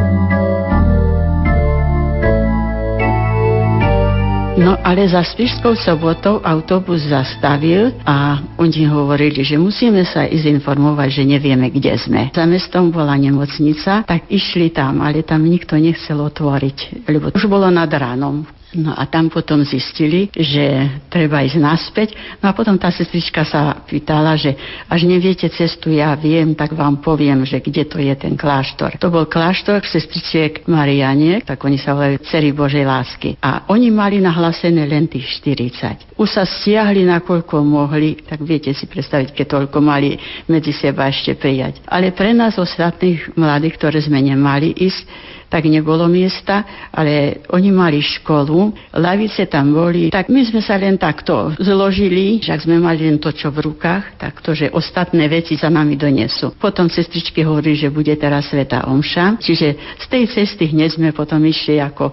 No 4.58 4.74
ale 4.82 5.06
za 5.06 5.22
Spišskou 5.22 5.78
sobotou 5.78 6.42
autobus 6.42 7.06
zastavil 7.06 7.94
a 8.02 8.42
oni 8.58 8.90
hovorili, 8.90 9.46
že 9.46 9.54
musíme 9.54 10.02
sa 10.02 10.26
ísť 10.26 10.50
informovať, 10.50 11.22
že 11.22 11.30
nevieme, 11.30 11.70
kde 11.70 11.94
sme. 11.94 12.34
Za 12.34 12.42
mestom 12.42 12.90
bola 12.90 13.14
nemocnica, 13.14 14.02
tak 14.02 14.26
išli 14.26 14.74
tam, 14.74 14.98
ale 14.98 15.22
tam 15.22 15.46
nikto 15.46 15.78
nechcel 15.78 16.18
otvoriť, 16.18 17.06
lebo 17.06 17.30
už 17.38 17.46
bolo 17.46 17.70
nad 17.70 17.86
ránom. 17.86 18.42
No 18.76 18.92
a 18.92 19.08
tam 19.08 19.32
potom 19.32 19.64
zistili, 19.64 20.28
že 20.36 20.84
treba 21.08 21.40
ísť 21.40 21.56
naspäť. 21.56 22.08
No 22.44 22.52
a 22.52 22.52
potom 22.52 22.76
tá 22.76 22.92
sestrička 22.92 23.40
sa 23.48 23.80
pýtala, 23.88 24.36
že 24.36 24.52
až 24.92 25.08
neviete 25.08 25.48
cestu, 25.48 25.88
ja 25.88 26.12
viem, 26.12 26.52
tak 26.52 26.76
vám 26.76 27.00
poviem, 27.00 27.48
že 27.48 27.64
kde 27.64 27.88
to 27.88 27.96
je 27.96 28.12
ten 28.12 28.36
kláštor. 28.36 29.00
To 29.00 29.08
bol 29.08 29.24
kláštor 29.24 29.80
sestričiek 29.88 30.68
Marianie, 30.68 31.40
tak 31.40 31.64
oni 31.64 31.80
sa 31.80 31.96
volajú 31.96 32.20
Cery 32.28 32.52
Božej 32.52 32.84
lásky. 32.84 33.40
A 33.40 33.64
oni 33.72 33.88
mali 33.88 34.20
nahlasené 34.20 34.84
len 34.84 35.08
tých 35.08 35.40
40. 35.40 36.20
Už 36.20 36.28
sa 36.28 36.44
stiahli 36.44 37.08
nakoľko 37.08 37.64
mohli, 37.64 38.20
tak 38.20 38.44
viete 38.44 38.76
si 38.76 38.84
predstaviť, 38.84 39.32
keď 39.32 39.46
toľko 39.48 39.80
mali 39.80 40.20
medzi 40.44 40.76
seba 40.76 41.08
ešte 41.08 41.40
prijať. 41.40 41.80
Ale 41.88 42.12
pre 42.12 42.36
nás 42.36 42.60
ostatných 42.60 43.32
mladých, 43.32 43.80
ktoré 43.80 44.04
sme 44.04 44.20
nemali 44.20 44.76
ísť, 44.76 45.37
tak 45.48 45.64
nebolo 45.64 46.04
miesta, 46.06 46.88
ale 46.92 47.44
oni 47.52 47.72
mali 47.72 48.04
školu, 48.04 48.92
lavice 49.00 49.48
tam 49.48 49.72
boli, 49.72 50.12
tak 50.12 50.28
my 50.28 50.44
sme 50.44 50.60
sa 50.60 50.76
len 50.76 51.00
takto 51.00 51.56
zložili, 51.56 52.38
že 52.38 52.52
ak 52.52 52.68
sme 52.68 52.76
mali 52.76 53.08
len 53.08 53.16
to, 53.16 53.32
čo 53.32 53.48
v 53.48 53.64
rukách, 53.72 54.20
tak 54.20 54.44
to, 54.44 54.52
že 54.52 54.68
ostatné 54.70 55.24
veci 55.26 55.56
za 55.56 55.72
nami 55.72 55.96
donesú. 55.96 56.52
Potom 56.60 56.92
sestričky 56.92 57.40
hovorí, 57.42 57.74
že 57.74 57.88
bude 57.88 58.12
teraz 58.20 58.52
Sveta 58.52 58.86
Omša, 58.86 59.40
čiže 59.40 59.68
z 59.96 60.06
tej 60.06 60.24
cesty 60.28 60.68
hneď 60.68 61.00
sme 61.00 61.10
potom 61.16 61.40
išli 61.42 61.80
ako 61.80 62.12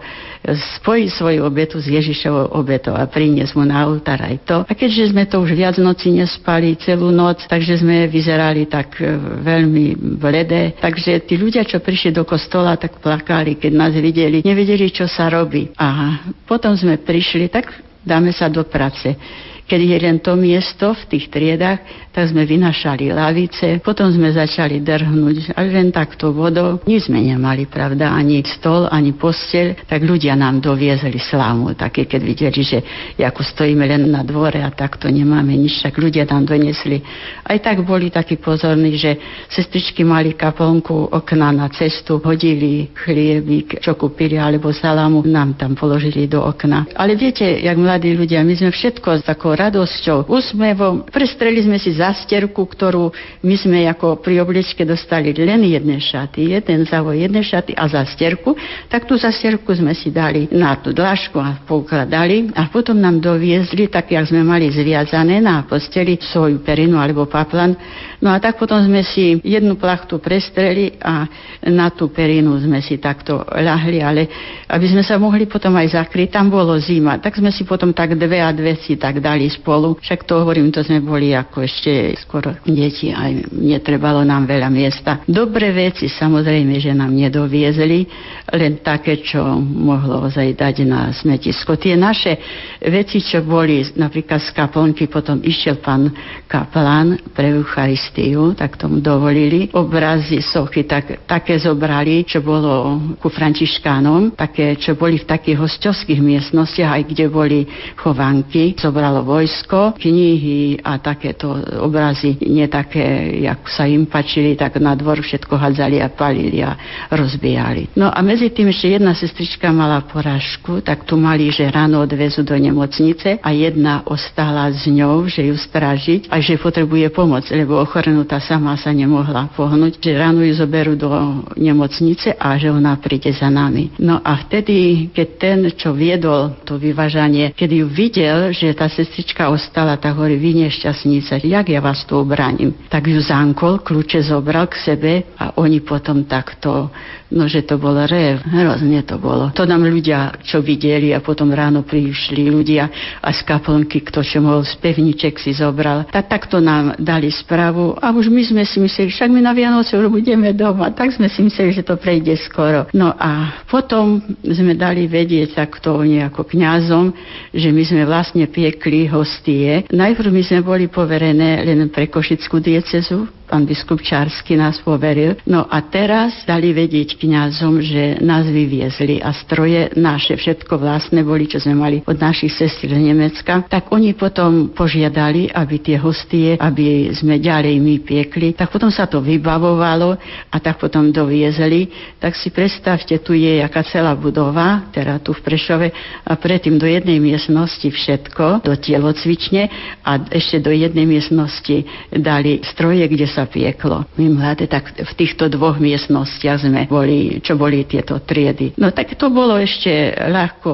spojiť 0.53 1.09
svoju 1.09 1.41
obetu 1.41 1.81
s 1.81 1.89
Ježišovou 1.89 2.53
obetou 2.53 2.93
a 2.93 3.09
priniesť 3.09 3.57
mu 3.57 3.65
na 3.65 3.85
oltár 3.89 4.21
aj 4.21 4.35
to. 4.45 4.57
A 4.61 4.71
keďže 4.77 5.11
sme 5.11 5.25
to 5.25 5.41
už 5.41 5.57
viac 5.57 5.75
noci 5.81 6.13
nespali 6.13 6.77
celú 6.77 7.09
noc, 7.09 7.43
takže 7.49 7.81
sme 7.81 8.05
vyzerali 8.05 8.69
tak 8.69 9.01
e, 9.01 9.17
veľmi 9.41 10.17
bledé, 10.21 10.77
takže 10.77 11.25
tí 11.25 11.35
ľudia, 11.35 11.65
čo 11.65 11.81
prišli 11.81 12.13
do 12.13 12.23
kostola, 12.23 12.77
tak 12.77 13.01
plakali 13.01 13.57
keď 13.57 13.71
nás 13.73 13.93
videli, 13.97 14.45
nevedeli, 14.45 14.93
čo 14.93 15.09
sa 15.09 15.27
robí. 15.31 15.73
A 15.79 16.21
potom 16.45 16.77
sme 16.77 17.01
prišli, 17.01 17.49
tak 17.49 17.73
dáme 18.05 18.29
sa 18.29 18.45
do 18.45 18.61
práce. 18.61 19.17
Keď 19.65 19.81
je 19.81 19.97
len 19.97 20.17
to 20.21 20.37
miesto 20.37 20.93
v 20.93 21.03
tých 21.09 21.33
triedách, 21.33 21.81
tak 22.13 22.29
sme 22.29 22.45
vynašali 22.45 23.09
lavice, 23.09 23.81
potom 23.81 24.13
sme 24.13 24.29
začali 24.29 24.79
drhnúť, 24.79 25.57
ale 25.57 25.67
len 25.73 25.89
takto 25.89 26.29
vodou. 26.31 26.79
Nič 26.85 27.09
sme 27.09 27.19
nemali, 27.19 27.65
pravda, 27.65 28.13
ani 28.13 28.45
stol, 28.45 28.85
ani 28.87 29.17
posteľ, 29.17 29.89
tak 29.89 30.05
ľudia 30.05 30.37
nám 30.37 30.61
doviezli 30.61 31.17
slámu, 31.17 31.73
také 31.73 32.05
keď 32.05 32.21
videli, 32.21 32.61
že 32.61 32.79
ako 33.17 33.41
stojíme 33.41 33.83
len 33.89 34.05
na 34.13 34.21
dvore 34.21 34.61
a 34.61 34.69
takto 34.69 35.09
nemáme 35.09 35.57
nič, 35.57 35.81
tak 35.81 35.97
ľudia 35.97 36.29
nám 36.29 36.45
donesli. 36.45 37.01
Aj 37.41 37.57
tak 37.57 37.81
boli 37.81 38.13
takí 38.13 38.37
pozorní, 38.37 38.95
že 38.95 39.17
sestričky 39.49 40.05
mali 40.05 40.37
kaplnku, 40.37 41.09
okna 41.09 41.49
na 41.49 41.67
cestu, 41.73 42.21
hodili 42.21 42.93
chliebík, 42.93 43.81
čo 43.81 43.97
kúpili, 43.97 44.37
alebo 44.37 44.69
salamu, 44.69 45.25
nám 45.25 45.57
tam 45.57 45.73
položili 45.73 46.29
do 46.29 46.45
okna. 46.45 46.85
Ale 46.93 47.17
viete, 47.17 47.43
jak 47.43 47.75
mladí 47.75 48.13
ľudia, 48.13 48.45
my 48.45 48.53
sme 48.53 48.69
všetko 48.69 49.25
takou 49.25 49.54
radosťou, 49.55 50.27
úsmevom. 50.27 51.07
Prestreli 51.07 51.63
sme 51.63 51.79
si 51.79 51.95
zastierku, 51.95 52.61
ktorú 52.67 53.09
my 53.41 53.55
sme 53.55 53.87
ako 53.87 54.19
pri 54.19 54.43
obliečke 54.43 54.83
dostali 54.83 55.31
len 55.31 55.63
jedné 55.63 55.97
šaty, 55.97 56.53
jeden 56.53 56.83
závoj, 56.83 57.15
jedné 57.15 57.41
šaty 57.41 57.73
a 57.73 57.87
zastierku, 57.87 58.53
tak 58.91 59.07
tú 59.07 59.15
zastierku 59.15 59.71
sme 59.71 59.95
si 59.95 60.11
dali 60.11 60.51
na 60.51 60.75
tú 60.77 60.91
dlažku 60.91 61.39
a 61.39 61.63
poukladali 61.63 62.51
a 62.53 62.67
potom 62.69 62.99
nám 62.99 63.23
doviezli, 63.23 63.87
tak 63.87 64.11
jak 64.11 64.27
sme 64.27 64.43
mali 64.43 64.67
zviazané 64.69 65.39
na 65.39 65.63
posteli 65.63 66.19
svoju 66.19 66.59
perinu 66.61 66.99
alebo 66.99 67.25
paplan. 67.25 67.73
No 68.19 68.31
a 68.31 68.37
tak 68.39 68.59
potom 68.59 68.81
sme 68.83 69.03
si 69.03 69.39
jednu 69.43 69.79
plachtu 69.79 70.17
prestreli 70.19 70.97
a 70.99 71.27
na 71.67 71.91
tú 71.91 72.09
perinu 72.09 72.57
sme 72.59 72.81
si 72.81 72.97
takto 72.97 73.43
ľahli, 73.43 73.99
ale 74.01 74.21
aby 74.65 74.85
sme 74.89 75.03
sa 75.05 75.21
mohli 75.21 75.45
potom 75.45 75.75
aj 75.77 75.93
zakryť, 75.93 76.33
tam 76.33 76.49
bolo 76.49 76.73
zima, 76.81 77.21
tak 77.21 77.37
sme 77.37 77.53
si 77.53 77.63
potom 77.63 77.93
tak 77.93 78.17
dve 78.17 78.41
a 78.41 78.49
dve 78.49 78.75
si 78.81 78.97
tak 78.97 79.21
dali 79.21 79.44
spolu. 79.49 79.97
Však 80.01 80.25
to 80.25 80.41
hovorím, 80.41 80.71
to 80.71 80.81
sme 80.81 81.01
boli 81.01 81.33
ako 81.33 81.65
ešte 81.65 82.15
skoro 82.19 82.55
deti, 82.65 83.11
aj 83.13 83.51
netrebalo 83.53 84.21
nám 84.25 84.45
veľa 84.49 84.69
miesta. 84.69 85.21
Dobré 85.25 85.71
veci 85.71 86.07
samozrejme, 86.09 86.77
že 86.79 86.95
nám 86.95 87.11
nedoviezli, 87.11 88.07
len 88.53 88.79
také, 88.81 89.21
čo 89.21 89.41
mohlo 89.59 90.29
ozaj 90.29 90.53
dať 90.57 90.75
na 90.85 91.09
smetisko. 91.09 91.75
Tie 91.75 91.97
naše 91.97 92.37
veci, 92.85 93.19
čo 93.19 93.41
boli 93.41 93.81
napríklad 93.97 94.41
z 94.41 94.53
kaplnky, 94.53 95.09
potom 95.09 95.41
išiel 95.41 95.81
pán 95.81 96.13
kaplán 96.45 97.19
pre 97.33 97.57
Eucharistiu, 97.57 98.53
tak 98.53 98.77
tomu 98.77 99.01
dovolili. 99.01 99.69
Obrazy, 99.73 100.39
sochy, 100.39 100.85
tak, 100.85 101.25
také 101.25 101.57
zobrali, 101.57 102.23
čo 102.23 102.45
bolo 102.45 103.01
ku 103.17 103.27
františkánom, 103.27 104.37
také, 104.37 104.77
čo 104.77 104.93
boli 104.93 105.17
v 105.17 105.27
takých 105.27 105.57
hostovských 105.59 106.21
miestnostiach, 106.21 107.01
aj 107.01 107.03
kde 107.09 107.25
boli 107.27 107.59
chovanky. 107.97 108.77
Zobralo 108.77 109.25
vojsko, 109.35 109.99
knihy 109.99 110.79
a 110.79 110.95
takéto 111.03 111.51
obrazy, 111.83 112.39
nie 112.47 112.67
také, 112.71 113.35
jak 113.43 113.67
sa 113.67 113.83
im 113.83 114.07
pačili, 114.07 114.55
tak 114.55 114.79
na 114.79 114.95
dvor 114.95 115.19
všetko 115.19 115.59
hadzali 115.59 115.99
a 115.99 116.07
palili 116.07 116.63
a 116.63 116.77
rozbijali. 117.11 117.91
No 117.99 118.07
a 118.07 118.19
medzi 118.23 118.47
tým 118.51 118.71
ešte 118.71 118.95
jedna 118.95 119.11
sestrička 119.11 119.75
mala 119.75 119.99
porážku, 120.07 120.79
tak 120.79 121.03
tu 121.03 121.19
mali, 121.19 121.51
že 121.51 121.67
ráno 121.67 122.05
odvezu 122.05 122.47
do 122.47 122.55
nemocnice 122.55 123.43
a 123.43 123.49
jedna 123.51 124.05
ostala 124.07 124.71
s 124.71 124.87
ňou, 124.87 125.27
že 125.27 125.51
ju 125.51 125.55
strážiť 125.57 126.31
a 126.31 126.39
že 126.39 126.61
potrebuje 126.61 127.11
pomoc, 127.11 127.43
lebo 127.51 127.81
ochorenutá 127.81 128.39
sama 128.39 128.77
sa 128.79 128.93
nemohla 128.93 129.51
pohnúť, 129.57 129.99
že 129.99 130.15
ráno 130.15 130.45
ju 130.45 130.53
zoberú 130.55 130.93
do 130.95 131.09
nemocnice 131.57 132.37
a 132.37 132.55
že 132.55 132.69
ona 132.71 132.95
príde 133.01 133.33
za 133.33 133.49
nami. 133.51 133.91
No 133.99 134.21
a 134.21 134.37
vtedy, 134.45 135.09
keď 135.11 135.27
ten, 135.41 135.59
čo 135.73 135.91
viedol 135.91 136.61
to 136.63 136.77
vyvažanie, 136.77 137.51
keď 137.57 137.69
ju 137.73 137.85
videl, 137.89 138.37
že 138.53 138.71
tá 138.77 138.85
sestrička 138.85 139.24
ostala, 139.49 139.97
tak 139.97 140.13
hovorí, 140.13 140.37
vy 140.37 140.67
nešťastníca, 140.67 141.41
jak 141.41 141.67
ja 141.69 141.81
vás 141.81 142.05
tu 142.05 142.19
obránim. 142.19 142.73
Tak 142.87 143.09
ju 143.09 143.19
zankol, 143.19 143.81
kľúče 143.81 144.21
zobral 144.21 144.69
k 144.69 144.75
sebe 144.77 145.11
a 145.39 145.57
oni 145.57 145.81
potom 145.81 146.29
takto 146.29 146.93
No, 147.33 147.49
že 147.49 147.65
to 147.65 147.81
bol 147.81 147.97
rev, 148.05 148.37
hrozne 148.45 149.01
to 149.01 149.17
bolo. 149.17 149.49
To 149.57 149.65
nám 149.65 149.81
ľudia, 149.81 150.37
čo 150.45 150.61
videli 150.61 151.09
a 151.09 151.25
potom 151.25 151.49
ráno 151.49 151.81
prišli 151.81 152.53
ľudia 152.53 152.85
a 153.17 153.33
z 153.33 153.41
kaplnky, 153.41 154.05
kto 154.05 154.21
čo 154.21 154.45
mohol 154.45 154.61
z 154.61 154.77
pevniček 154.77 155.41
si 155.41 155.57
zobral. 155.57 156.05
Tak 156.05 156.29
takto 156.29 156.61
nám 156.61 156.93
dali 157.01 157.33
správu 157.33 157.97
a 157.97 158.13
už 158.13 158.29
my 158.29 158.45
sme 158.45 158.63
si 158.63 158.77
mysleli, 158.77 159.09
však 159.09 159.33
my 159.33 159.41
na 159.41 159.57
Vianoce 159.57 159.97
už 159.97 160.13
budeme 160.13 160.53
doma. 160.53 160.93
Tak 160.93 161.17
sme 161.17 161.25
si 161.25 161.41
mysleli, 161.41 161.73
že 161.73 161.81
to 161.81 161.97
prejde 161.97 162.37
skoro. 162.45 162.85
No 162.93 163.09
a 163.17 163.57
potom 163.65 164.21
sme 164.45 164.77
dali 164.77 165.09
vedieť 165.09 165.57
takto 165.57 166.05
nejako 166.05 166.45
kňazom, 166.45 167.09
že 167.57 167.73
my 167.73 167.83
sme 167.89 168.05
vlastne 168.05 168.45
piekli 168.45 169.09
hostie. 169.15 169.87
Najprv 169.89 170.29
my 170.29 170.43
sme 170.43 170.59
boli 170.61 170.85
poverené 170.91 171.63
len 171.63 171.87
pre 171.89 172.11
Košickú 172.11 172.59
diecezu, 172.59 173.25
pán 173.45 173.63
biskup 173.69 174.01
Čársky 174.01 174.57
nás 174.57 174.81
poveril. 174.81 175.37
No 175.45 175.69
a 175.69 175.81
teraz 175.85 176.43
dali 176.43 176.73
vedieť 176.73 177.17
kňazom, 177.21 177.79
že 177.79 178.19
nás 178.21 178.49
vyviezli 178.49 179.21
a 179.21 179.31
stroje 179.31 179.93
naše, 179.95 180.35
všetko 180.35 180.81
vlastné 180.81 181.21
boli, 181.21 181.45
čo 181.45 181.61
sme 181.61 181.77
mali 181.77 181.97
od 182.03 182.17
našich 182.17 182.51
sestier 182.51 182.97
z 182.97 183.13
Nemecka. 183.13 183.65
Tak 183.69 183.93
oni 183.93 184.17
potom 184.17 184.73
požiadali, 184.73 185.49
aby 185.53 185.75
tie 185.79 185.97
hostie, 186.01 186.57
aby 186.57 187.13
sme 187.13 187.37
ďalej 187.37 187.75
my 187.77 187.95
piekli. 188.01 188.57
Tak 188.57 188.73
potom 188.73 188.89
sa 188.89 189.05
to 189.05 189.21
vybavovalo 189.21 190.17
a 190.49 190.57
tak 190.57 190.81
potom 190.81 191.13
doviezli. 191.13 191.87
Tak 192.17 192.33
si 192.33 192.49
predstavte, 192.49 193.21
tu 193.21 193.37
je 193.37 193.61
jaká 193.61 193.85
celá 193.85 194.17
budova, 194.17 194.89
teda 194.89 195.21
tu 195.21 195.31
v 195.31 195.41
Prešove 195.45 195.87
a 196.25 196.33
predtým 196.33 196.81
do 196.81 196.89
jednej 196.89 197.21
miestnosti 197.21 197.85
všetko, 197.85 198.65
do 198.65 198.73
tielocvične 198.73 199.69
a 200.01 200.17
ešte 200.33 200.57
do 200.57 200.73
jednej 200.73 201.05
miestnosti 201.05 201.85
dali 202.09 202.65
stroje, 202.65 203.05
kde 203.05 203.27
sa 203.35 203.43
pieklo. 203.43 204.07
My 204.15 204.31
mladé, 204.31 204.71
tak 204.71 204.95
v 204.95 205.13
týchto 205.19 205.51
dvoch 205.51 205.75
miestnostiach 205.75 206.63
sme 206.63 206.87
boli, 206.87 207.43
čo 207.43 207.59
boli 207.59 207.83
tieto 207.83 208.23
triedy. 208.23 208.79
No 208.79 208.95
tak 208.95 209.19
to 209.19 209.27
bolo 209.27 209.59
ešte 209.59 210.15
ľahko, 210.15 210.71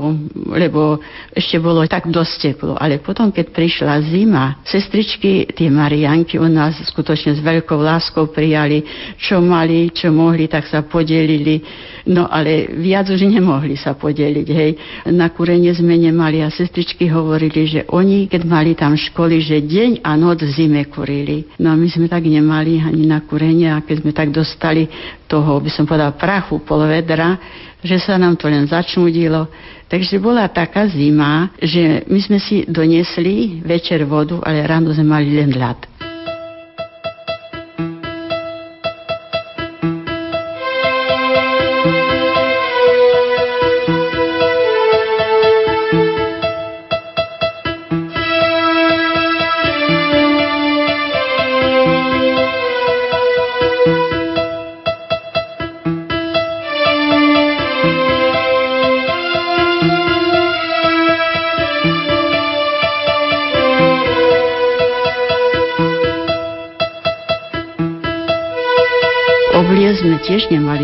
lebo 0.54 1.02
ešte 1.34 1.58
bolo 1.58 1.82
tak 1.90 2.06
dosť 2.06 2.34
teplo. 2.38 2.78
Ale 2.78 3.02
potom, 3.02 3.34
keď 3.34 3.50
prišla 3.50 4.06
zima, 4.06 4.62
sestričky, 4.62 5.50
tie 5.50 5.74
Marianky 5.74 6.38
u 6.38 6.46
nás 6.46 6.78
skutočne 6.94 7.34
s 7.34 7.42
veľkou 7.42 7.82
láskou 7.82 8.30
prijali, 8.30 8.86
čo 9.18 9.42
mali, 9.42 9.90
čo 9.90 10.14
mohli, 10.14 10.46
tak 10.46 10.70
sa 10.70 10.86
podelili. 10.86 11.66
No 12.10 12.26
ale 12.26 12.72
viac 12.82 13.10
už 13.14 13.22
nemohli 13.30 13.78
sa 13.78 13.94
podeliť, 13.94 14.48
hej. 14.50 14.72
Na 15.14 15.30
kurenie 15.30 15.70
sme 15.74 15.94
nemali 15.98 16.42
a 16.42 16.50
sestričky 16.50 17.06
hovorili, 17.10 17.70
že 17.70 17.82
oni, 17.94 18.26
keď 18.26 18.42
mali 18.46 18.72
tam 18.74 18.98
školy, 18.98 19.38
že 19.42 19.62
deň 19.62 20.02
a 20.02 20.18
noc 20.18 20.42
v 20.42 20.50
zime 20.50 20.82
kurili. 20.90 21.46
No 21.62 21.74
a 21.74 21.76
my 21.78 21.86
sme 21.86 22.10
tak 22.10 22.26
nemali 22.26 22.82
ani 22.82 23.06
na 23.06 23.22
kurenie 23.22 23.70
a 23.70 23.86
keď 23.86 23.96
sme 24.02 24.12
tak 24.12 24.34
dostali 24.34 24.90
toho, 25.30 25.62
by 25.62 25.70
som 25.70 25.86
povedal, 25.86 26.18
prachu 26.18 26.60
pol 26.66 26.90
vedra, 26.90 27.38
že 27.82 28.02
sa 28.02 28.18
nám 28.18 28.38
to 28.38 28.50
len 28.50 28.66
začnudilo. 28.66 29.50
Takže 29.92 30.18
bola 30.24 30.48
taká 30.48 30.88
zima, 30.88 31.52
že 31.60 32.08
my 32.08 32.20
sme 32.24 32.40
si 32.40 32.64
doniesli 32.64 33.60
večer 33.62 34.08
vodu, 34.08 34.40
ale 34.42 34.64
ráno 34.64 34.90
sme 34.96 35.04
mali 35.04 35.36
len 35.36 35.52
ľad. 35.52 36.11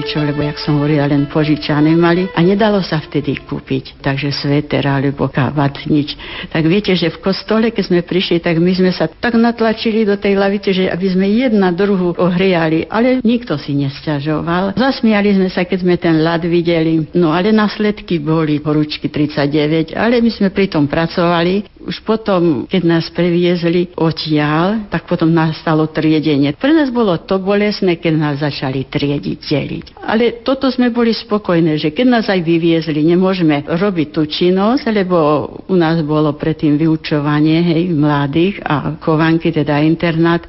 Tiež 0.08 0.16
nemali 0.16 0.16
čo, 0.16 0.20
lebo 0.24 0.40
jak 0.42 0.58
som 0.64 0.80
hovorila, 0.80 1.06
len 1.12 1.28
požičané 1.28 1.92
mali 1.96 2.32
a 2.32 2.40
nedalo 2.40 2.80
sa 2.80 3.04
vtedy 3.04 3.44
kúpiť. 3.44 4.00
Takže 4.00 4.32
sveter 4.32 4.88
alebo 4.88 5.28
kávat, 5.28 5.84
nič. 5.92 6.16
Tak 6.50 6.64
viete, 6.66 6.96
že 6.96 7.12
v 7.12 7.20
kostole, 7.20 7.76
keď 7.76 7.84
sme 7.92 8.00
prišli, 8.08 8.40
tak 8.40 8.58
my 8.58 8.72
sme 8.72 8.92
sa 8.96 9.12
tak 9.12 9.36
natlačili 9.36 10.08
do 10.08 10.16
tej 10.16 10.40
lavice, 10.40 10.72
že 10.72 10.88
aby 10.88 11.08
sme 11.12 11.28
jedna 11.28 11.76
druhu 11.76 12.16
ohriali, 12.16 12.88
ale 12.88 13.20
nikto 13.22 13.60
si 13.60 13.76
nesťažoval. 13.76 14.80
Zasmiali 14.80 15.36
sme 15.36 15.50
sa, 15.52 15.68
keď 15.68 15.80
sme 15.84 15.96
ten 16.00 16.24
ľad 16.24 16.48
videli. 16.48 17.04
No 17.18 17.36
ale 17.36 17.52
následky 17.52 18.24
boli 18.24 18.64
poručky 18.64 19.12
39, 19.12 19.98
ale 19.98 20.24
my 20.24 20.30
sme 20.32 20.50
pri 20.54 20.72
tom 20.72 20.88
pracovali 20.88 21.77
už 21.88 22.04
potom, 22.04 22.68
keď 22.68 22.82
nás 22.84 23.08
previezli 23.16 23.96
odtiaľ, 23.96 24.92
tak 24.92 25.08
potom 25.08 25.32
nastalo 25.32 25.88
triedenie. 25.88 26.52
Pre 26.52 26.76
nás 26.76 26.92
bolo 26.92 27.16
to 27.24 27.40
bolesné, 27.40 27.96
keď 27.96 28.14
nás 28.20 28.36
začali 28.44 28.84
triediť, 28.92 29.40
deliť. 29.40 29.86
Ale 30.04 30.44
toto 30.44 30.68
sme 30.68 30.92
boli 30.92 31.16
spokojné, 31.16 31.80
že 31.80 31.96
keď 31.96 32.08
nás 32.12 32.26
aj 32.28 32.44
vyviezli, 32.44 33.08
nemôžeme 33.08 33.64
robiť 33.64 34.08
tú 34.12 34.28
činnosť, 34.28 34.84
lebo 34.92 35.18
u 35.72 35.76
nás 35.80 36.04
bolo 36.04 36.36
predtým 36.36 36.76
vyučovanie 36.76 37.64
hej, 37.64 37.84
mladých 37.96 38.60
a 38.68 39.00
kovanky, 39.00 39.56
teda 39.56 39.80
internát, 39.80 40.44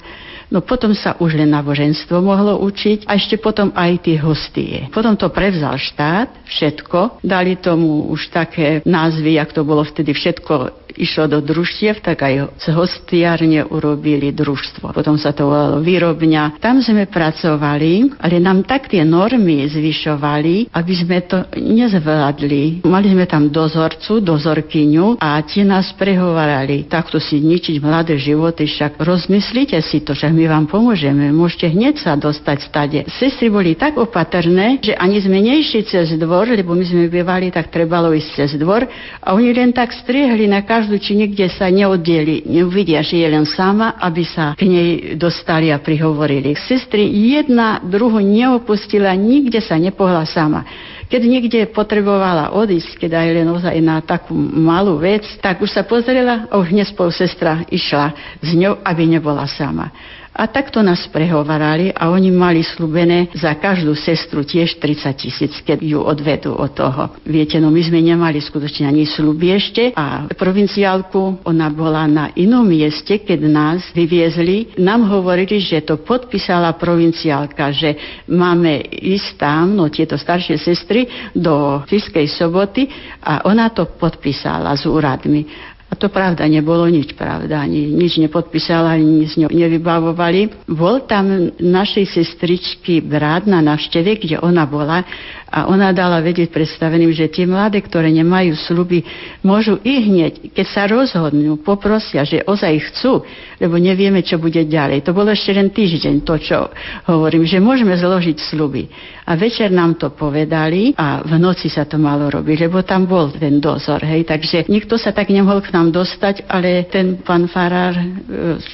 No 0.48 0.64
potom 0.64 0.96
sa 0.96 1.16
už 1.20 1.36
len 1.36 1.52
náboženstvo 1.52 2.24
mohlo 2.24 2.56
učiť 2.64 3.04
a 3.04 3.20
ešte 3.20 3.36
potom 3.36 3.68
aj 3.76 4.08
tie 4.08 4.16
hostie. 4.16 4.88
Potom 4.88 5.12
to 5.12 5.28
prevzal 5.28 5.76
štát, 5.76 6.48
všetko, 6.48 7.20
dali 7.20 7.60
tomu 7.60 8.08
už 8.08 8.32
také 8.32 8.80
názvy, 8.88 9.36
jak 9.36 9.52
to 9.52 9.62
bolo 9.62 9.84
vtedy 9.84 10.16
všetko 10.16 10.88
išlo 10.98 11.30
do 11.30 11.38
družstiev, 11.38 12.02
tak 12.02 12.26
aj 12.26 12.58
z 12.58 12.66
hostiárne 12.74 13.62
urobili 13.70 14.34
družstvo. 14.34 14.90
Potom 14.90 15.14
sa 15.14 15.30
to 15.30 15.46
volalo 15.46 15.78
výrobňa. 15.78 16.58
Tam 16.58 16.82
sme 16.82 17.06
pracovali, 17.06 18.18
ale 18.18 18.42
nám 18.42 18.66
tak 18.66 18.90
tie 18.90 19.06
normy 19.06 19.70
zvyšovali, 19.70 20.74
aby 20.74 20.92
sme 20.98 21.18
to 21.24 21.46
nezvládli. 21.54 22.82
Mali 22.84 23.06
sme 23.14 23.24
tam 23.30 23.48
dozorcu, 23.48 24.18
dozorkyňu 24.18 25.22
a 25.22 25.38
tie 25.46 25.62
nás 25.62 25.94
prehovarali. 25.94 26.90
Takto 26.90 27.22
si 27.22 27.38
ničiť 27.38 27.78
mladé 27.78 28.18
životy, 28.18 28.66
však 28.66 28.98
rozmyslite 28.98 29.78
si 29.86 30.02
to, 30.02 30.12
že 30.12 30.26
my 30.38 30.46
vám 30.46 30.70
pomôžeme. 30.70 31.34
Môžete 31.34 31.74
hneď 31.74 31.98
sa 31.98 32.14
dostať 32.14 32.58
stade. 32.62 32.98
Sestry 33.18 33.50
boli 33.50 33.74
tak 33.74 33.98
opatrné, 33.98 34.78
že 34.78 34.94
ani 34.94 35.18
sme 35.18 35.42
nešli 35.42 35.82
cez 35.82 36.14
dvor, 36.14 36.46
lebo 36.46 36.78
my 36.78 36.84
sme 36.86 37.10
bývali, 37.10 37.50
tak 37.50 37.74
trebalo 37.74 38.14
ísť 38.14 38.30
cez 38.38 38.50
dvor 38.54 38.86
a 39.18 39.28
oni 39.34 39.50
len 39.50 39.74
tak 39.74 39.90
striehli 39.90 40.46
na 40.46 40.62
každú, 40.62 41.02
či 41.02 41.18
niekde 41.18 41.50
sa 41.50 41.66
neoddieli, 41.66 42.46
neuvidia, 42.46 43.02
že 43.02 43.18
je 43.18 43.26
len 43.26 43.42
sama, 43.42 43.98
aby 43.98 44.22
sa 44.22 44.54
k 44.54 44.62
nej 44.62 44.88
dostali 45.18 45.74
a 45.74 45.82
prihovorili. 45.82 46.54
Sestry 46.54 47.10
jedna 47.34 47.82
druhu 47.82 48.22
neopustila, 48.22 49.10
nikde 49.18 49.58
sa 49.58 49.74
nepohla 49.74 50.22
sama. 50.22 50.62
Keď 51.08 51.22
niekde 51.24 51.60
potrebovala 51.72 52.52
odísť, 52.52 53.00
keď 53.00 53.10
aj 53.16 53.28
len 53.32 53.48
ozaj 53.48 53.76
na 53.80 53.96
takú 54.04 54.36
malú 54.36 55.00
vec, 55.00 55.24
tak 55.40 55.64
už 55.64 55.72
sa 55.72 55.82
pozrela 55.88 56.44
už 56.52 56.68
hneď 56.68 56.92
spolu 56.92 57.08
sestra 57.08 57.64
išla 57.72 58.12
s 58.44 58.52
ňou, 58.52 58.76
aby 58.84 59.08
nebola 59.08 59.48
sama. 59.48 59.88
A 60.36 60.44
takto 60.46 60.84
nás 60.84 61.08
prehovarali 61.08 61.90
a 61.90 62.12
oni 62.12 62.30
mali 62.30 62.60
slúbené 62.60 63.32
za 63.34 63.56
každú 63.56 63.96
sestru 63.96 64.44
tiež 64.44 64.76
30 64.78 65.12
tisíc, 65.16 65.52
keď 65.64 65.78
ju 65.82 65.98
odvedú 66.04 66.54
od 66.54 66.70
toho. 66.76 67.16
Viete, 67.24 67.58
no 67.58 67.72
my 67.72 67.80
sme 67.82 68.04
nemali 68.04 68.38
skutočne 68.38 68.86
ani 68.86 69.08
sluby 69.08 69.56
ešte 69.56 69.82
a 69.96 70.28
provinciálku, 70.30 71.42
ona 71.48 71.72
bola 71.72 72.06
na 72.06 72.30
inom 72.36 72.62
mieste, 72.62 73.24
keď 73.24 73.40
nás 73.48 73.80
vyviezli. 73.96 74.78
Nám 74.78 75.08
hovorili, 75.10 75.58
že 75.58 75.82
to 75.82 75.98
podpísala 76.04 76.76
provinciálka, 76.76 77.72
že 77.74 78.22
máme 78.30 78.84
ísť 78.94 79.28
tam, 79.40 79.74
no 79.74 79.90
tieto 79.90 80.14
staršie 80.14 80.60
sestry, 80.60 81.08
do 81.34 81.82
Fiskej 81.88 82.28
soboty 82.30 82.86
a 83.24 83.48
ona 83.48 83.72
to 83.74 83.90
podpísala 83.96 84.76
s 84.76 84.86
úradmi. 84.86 85.76
To 85.98 86.06
pravda, 86.06 86.46
nebolo 86.46 86.86
nič 86.86 87.18
pravda, 87.18 87.66
ani 87.66 87.90
nič 87.90 88.22
nepodpísala, 88.22 88.94
ani 88.94 89.26
nič 89.26 89.34
nevybavovali. 89.34 90.70
Bol 90.70 91.02
tam 91.10 91.50
našej 91.58 92.06
sestričky 92.06 93.02
brat 93.02 93.50
na 93.50 93.58
návšteve, 93.58 94.22
kde 94.22 94.38
ona 94.38 94.62
bola 94.62 95.02
a 95.48 95.64
ona 95.64 95.96
dala 95.96 96.20
vedieť 96.20 96.52
predstaveným, 96.52 97.08
že 97.08 97.32
tie 97.32 97.48
mladé, 97.48 97.80
ktoré 97.80 98.12
nemajú 98.12 98.52
sluby, 98.68 99.00
môžu 99.40 99.80
i 99.80 100.04
hneď, 100.04 100.52
keď 100.52 100.66
sa 100.68 100.84
rozhodnú, 100.84 101.56
poprosia, 101.64 102.20
že 102.28 102.44
ozaj 102.44 102.92
chcú, 102.92 103.24
lebo 103.56 103.80
nevieme, 103.80 104.20
čo 104.20 104.36
bude 104.36 104.60
ďalej. 104.68 105.08
To 105.08 105.16
bolo 105.16 105.32
ešte 105.32 105.56
len 105.56 105.72
týždeň, 105.72 106.20
to, 106.20 106.36
čo 106.36 106.68
hovorím, 107.08 107.48
že 107.48 107.64
môžeme 107.64 107.96
zložiť 107.96 108.36
sluby. 108.44 108.92
A 109.24 109.40
večer 109.40 109.72
nám 109.72 109.96
to 109.96 110.12
povedali 110.12 110.92
a 110.96 111.24
v 111.24 111.40
noci 111.40 111.72
sa 111.72 111.88
to 111.88 111.96
malo 111.96 112.28
robiť, 112.28 112.68
lebo 112.68 112.84
tam 112.84 113.08
bol 113.08 113.32
ten 113.32 113.56
dozor, 113.56 114.04
hej, 114.04 114.28
takže 114.28 114.68
nikto 114.68 115.00
sa 115.00 115.16
tak 115.16 115.32
nemohol 115.32 115.64
k 115.64 115.72
nám 115.72 115.87
dostať, 115.88 116.44
ale 116.46 116.84
ten 116.92 117.18
pán 117.24 117.48
farár, 117.48 117.96
e, 117.96 118.04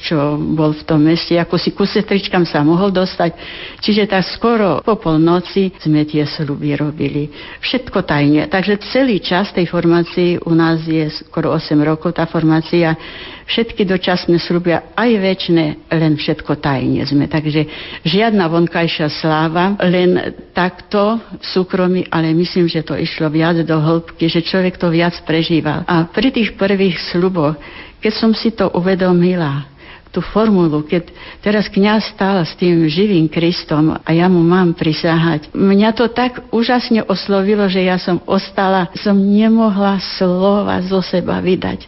čo 0.03 0.35
bol 0.35 0.75
v 0.75 0.83
tom 0.83 0.99
meste, 0.99 1.39
ako 1.39 1.55
si 1.55 1.71
ku 1.71 1.87
sestričkám 1.87 2.43
sa 2.43 2.61
mohol 2.61 2.91
dostať, 2.91 3.31
čiže 3.79 4.11
tak 4.11 4.27
skoro 4.27 4.83
po 4.83 4.99
polnoci 4.99 5.71
sme 5.79 6.03
tie 6.03 6.27
sluby 6.27 6.65
vyrobili. 6.65 7.29
Všetko 7.61 8.01
tajne. 8.01 8.49
Takže 8.49 8.81
celý 8.89 9.21
čas 9.21 9.53
tej 9.53 9.69
formácii 9.69 10.41
u 10.43 10.53
nás 10.57 10.81
je 10.83 11.05
skoro 11.21 11.53
8 11.53 11.77
rokov 11.85 12.17
tá 12.17 12.25
formácia. 12.25 12.97
Všetky 13.45 13.85
dočasné 13.85 14.41
slubia, 14.41 14.89
aj 14.97 15.11
väčšie, 15.21 15.93
len 15.93 16.13
všetko 16.17 16.57
tajne 16.57 17.05
sme. 17.05 17.29
Takže 17.29 17.69
žiadna 18.01 18.49
vonkajšia 18.49 19.05
sláva, 19.21 19.77
len 19.85 20.41
takto 20.49 21.21
v 21.21 21.45
súkromí, 21.45 22.09
ale 22.09 22.33
myslím, 22.33 22.65
že 22.65 22.81
to 22.81 22.97
išlo 22.97 23.29
viac 23.29 23.61
do 23.61 23.77
hĺbky, 23.77 24.25
že 24.25 24.41
človek 24.41 24.81
to 24.81 24.89
viac 24.89 25.13
prežíval. 25.29 25.85
A 25.85 26.09
pri 26.09 26.33
tých 26.33 26.57
prvých 26.57 26.97
sluboch, 27.13 27.53
keď 28.01 28.13
som 28.17 28.33
si 28.33 28.49
to 28.49 28.73
uvedomila, 28.73 29.75
tú 30.15 30.23
formulu, 30.23 30.87
keď 30.87 31.11
teraz 31.43 31.67
kňaz 31.67 32.15
stál 32.15 32.39
s 32.39 32.55
tým 32.55 32.87
živým 32.87 33.27
Kristom 33.27 33.99
a 33.99 34.09
ja 34.15 34.31
mu 34.31 34.39
mám 34.39 34.71
prisahať. 34.71 35.51
Mňa 35.51 35.91
to 35.91 36.07
tak 36.07 36.39
úžasne 36.55 37.03
oslovilo, 37.03 37.67
že 37.67 37.83
ja 37.83 37.99
som 37.99 38.23
ostala, 38.23 38.87
som 38.95 39.19
nemohla 39.19 39.99
slova 40.15 40.79
zo 40.87 41.03
seba 41.03 41.43
vydať. 41.43 41.83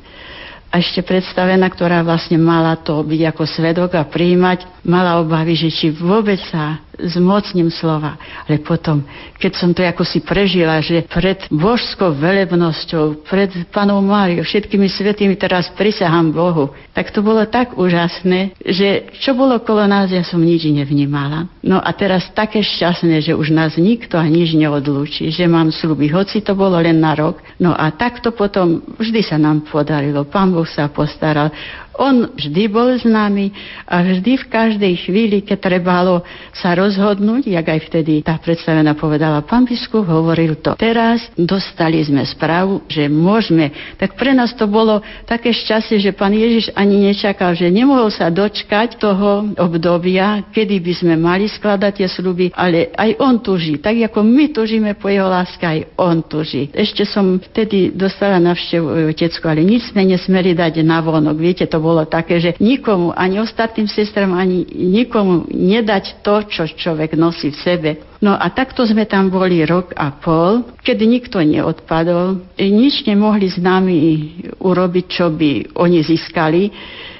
A 0.67 0.83
ešte 0.83 0.99
predstavená, 0.99 1.67
ktorá 1.71 2.03
vlastne 2.03 2.35
mala 2.35 2.75
to 2.75 2.99
byť 2.99 3.21
ako 3.31 3.43
svedok 3.47 3.95
a 3.95 4.03
príjmať, 4.03 4.83
mala 4.83 5.19
obavy, 5.23 5.55
že 5.55 5.71
či 5.71 5.87
vôbec 5.95 6.37
sa 6.51 6.83
zmocním 6.99 7.69
slova. 7.69 8.17
Ale 8.49 8.61
potom, 8.61 9.05
keď 9.37 9.51
som 9.53 9.69
to 9.71 9.85
ako 9.85 10.03
si 10.03 10.19
prežila, 10.21 10.81
že 10.81 11.05
pred 11.05 11.45
božskou 11.53 12.17
velebnosťou, 12.17 13.25
pred 13.25 13.53
panou 13.69 14.01
Máriou, 14.01 14.41
všetkými 14.41 14.89
svetými 14.89 15.35
teraz 15.37 15.69
prisahám 15.77 16.33
Bohu, 16.33 16.73
tak 16.97 17.13
to 17.13 17.21
bolo 17.21 17.45
tak 17.45 17.77
úžasné, 17.77 18.57
že 18.65 19.13
čo 19.21 19.37
bolo 19.37 19.61
kolo 19.61 19.85
nás, 19.85 20.09
ja 20.09 20.25
som 20.25 20.41
nič 20.41 20.65
nevnímala. 20.67 21.45
No 21.61 21.77
a 21.77 21.89
teraz 21.93 22.29
také 22.33 22.65
šťastné, 22.65 23.21
že 23.21 23.37
už 23.37 23.53
nás 23.53 23.77
nikto 23.77 24.17
a 24.17 24.25
nič 24.25 24.57
neodlúči, 24.57 25.29
že 25.29 25.45
mám 25.45 25.69
sluby, 25.69 26.09
hoci 26.09 26.41
to 26.41 26.57
bolo 26.57 26.81
len 26.81 26.97
na 26.97 27.13
rok. 27.13 27.39
No 27.61 27.77
a 27.77 27.93
takto 27.93 28.33
potom 28.33 28.81
vždy 28.97 29.21
sa 29.21 29.37
nám 29.37 29.65
podarilo. 29.69 30.25
Pán 30.25 30.49
Boh 30.49 30.65
sa 30.65 30.89
postaral. 30.89 31.53
On 31.97 32.29
vždy 32.29 32.69
bol 32.69 32.93
s 32.93 33.03
nami 33.03 33.49
a 33.89 34.05
vždy 34.05 34.37
v 34.37 34.45
každej 34.45 34.93
chvíli, 35.01 35.41
keď 35.41 35.57
trebalo 35.57 36.21
sa 36.53 36.77
rozhodnúť, 36.77 37.49
jak 37.49 37.65
aj 37.65 37.79
vtedy 37.89 38.21
tá 38.21 38.37
predstavená 38.37 38.93
povedala, 38.93 39.41
pán 39.41 39.65
biskup 39.65 40.05
hovoril 40.05 40.61
to. 40.61 40.77
Teraz 40.77 41.25
dostali 41.33 42.01
sme 42.05 42.21
správu, 42.21 42.85
že 42.85 43.09
môžeme. 43.09 43.73
Tak 43.97 44.13
pre 44.13 44.37
nás 44.37 44.53
to 44.53 44.69
bolo 44.69 45.01
také 45.25 45.49
šťastie, 45.49 45.97
že 45.97 46.13
pán 46.13 46.37
Ježiš 46.37 46.69
ani 46.77 47.09
nečakal, 47.09 47.57
že 47.57 47.73
nemohol 47.73 48.13
sa 48.13 48.29
dočkať 48.29 49.01
toho 49.01 49.57
obdobia, 49.57 50.45
kedy 50.53 50.77
by 50.77 50.93
sme 50.93 51.13
mali 51.17 51.49
skladať 51.49 52.05
tie 52.05 52.09
sluby, 52.11 52.53
ale 52.53 52.93
aj 52.93 53.17
on 53.17 53.41
tuží. 53.41 53.81
Tak 53.81 53.97
ako 54.13 54.21
my 54.21 54.53
tužíme 54.53 54.91
po 55.01 55.09
jeho 55.09 55.25
láske, 55.25 55.65
aj 55.65 55.79
on 55.97 56.21
tuží. 56.21 56.69
Ešte 56.75 57.07
som 57.09 57.41
vtedy 57.41 57.89
dostala 57.89 58.37
navštevu 58.37 59.09
otecku, 59.09 59.45
ale 59.49 59.65
nič 59.65 59.89
sme 59.89 60.05
nesmeli 60.05 60.53
dať 60.53 60.85
na 60.85 61.01
vonok. 61.01 61.39
Viete, 61.39 61.65
to 61.65 61.79
bolo 61.79 61.86
také, 62.09 62.41
že 62.41 62.51
nikomu, 62.59 63.15
ani 63.15 63.39
ostatným 63.39 63.87
sestram, 63.87 64.35
ani 64.35 64.65
nikomu 64.73 65.47
nedať 65.47 66.25
to, 66.25 66.43
čo 66.49 66.67
človek 66.67 67.15
nosí 67.15 67.53
v 67.53 67.61
sebe. 67.61 67.89
No 68.17 68.33
a 68.33 68.49
takto 68.49 68.81
sme 68.81 69.05
tam 69.05 69.29
boli 69.29 69.61
rok 69.61 69.93
a 69.93 70.09
pol, 70.09 70.65
keď 70.81 70.97
nikto 71.05 71.37
neodpadol, 71.37 72.41
nič 72.57 73.05
nemohli 73.05 73.45
s 73.45 73.61
nami 73.61 73.95
urobiť, 74.57 75.05
čo 75.05 75.29
by 75.29 75.77
oni 75.77 76.01
získali 76.01 76.73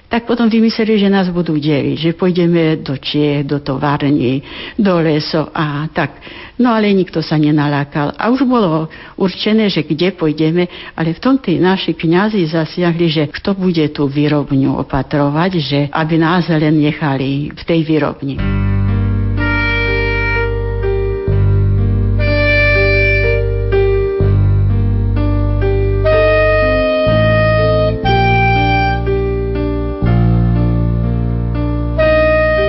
tak 0.08 0.24
potom 0.24 0.48
vymysleli, 0.48 1.04
že 1.04 1.12
nás 1.12 1.28
budú 1.28 1.60
deliť, 1.60 1.98
že 2.00 2.16
pôjdeme 2.16 2.80
do 2.80 2.96
Čiech, 2.96 3.44
do 3.44 3.60
tovární, 3.60 4.40
do 4.80 4.96
lesov 5.04 5.52
a 5.52 5.84
tak. 5.92 6.24
No 6.56 6.72
ale 6.72 6.96
nikto 6.96 7.20
sa 7.20 7.36
nenalákal. 7.36 8.16
A 8.16 8.32
už 8.32 8.48
bolo 8.48 8.88
určené, 9.20 9.68
že 9.68 9.84
kde 9.84 10.16
pôjdeme, 10.16 10.72
ale 10.96 11.12
v 11.12 11.20
tom 11.20 11.36
tí 11.36 11.60
naši 11.60 11.92
kňazi 11.92 12.48
zasiahli, 12.48 13.06
že 13.12 13.24
kto 13.28 13.54
bude 13.54 13.84
tú 13.92 14.08
výrobňu 14.08 14.80
opatrovať, 14.80 15.52
že 15.60 15.80
aby 15.92 16.16
nás 16.16 16.48
len 16.48 16.80
nechali 16.80 17.52
v 17.52 17.62
tej 17.68 17.80
výrobni. 17.84 18.40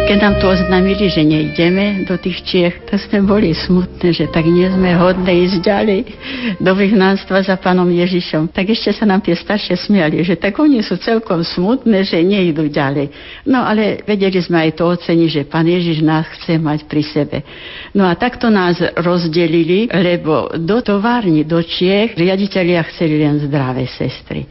Keď 0.09 0.25
nám 0.25 0.40
to 0.40 0.49
oznámili, 0.49 1.12
že 1.12 1.21
nejdeme 1.21 2.09
do 2.09 2.16
tých 2.16 2.40
Čiech, 2.40 2.88
tak 2.88 2.97
sme 2.97 3.29
boli 3.29 3.53
smutné, 3.53 4.16
že 4.16 4.25
tak 4.33 4.49
nie 4.49 4.64
sme 4.64 4.97
hodné 4.97 5.44
ísť 5.44 5.61
ďalej 5.61 6.01
do 6.64 6.73
vyhnanstva 6.73 7.44
za 7.44 7.61
pánom 7.61 7.85
Ježišom. 7.85 8.49
Tak 8.49 8.73
ešte 8.73 8.97
sa 8.97 9.05
nám 9.05 9.21
tie 9.21 9.37
staršie 9.37 9.77
smiali, 9.77 10.25
že 10.25 10.40
tak 10.40 10.57
oni 10.57 10.81
sú 10.81 10.97
celkom 10.97 11.44
smutné, 11.44 12.09
že 12.09 12.25
nejdú 12.25 12.73
ďalej. 12.73 13.12
No 13.44 13.61
ale 13.61 14.01
vedeli 14.09 14.40
sme 14.40 14.73
aj 14.73 14.81
to 14.81 14.88
oceniť, 14.97 15.29
že 15.29 15.42
pán 15.44 15.68
Ježiš 15.68 16.01
nás 16.01 16.25
chce 16.40 16.57
mať 16.57 16.88
pri 16.88 17.03
sebe. 17.05 17.38
No 17.92 18.09
a 18.09 18.16
takto 18.16 18.49
nás 18.49 18.81
rozdelili, 18.97 19.92
lebo 19.92 20.57
do 20.57 20.81
továrny, 20.81 21.44
do 21.44 21.61
Čiech 21.61 22.16
riaditeľia 22.16 22.81
chceli 22.97 23.21
len 23.21 23.44
zdravé 23.44 23.85
sestry. 23.85 24.49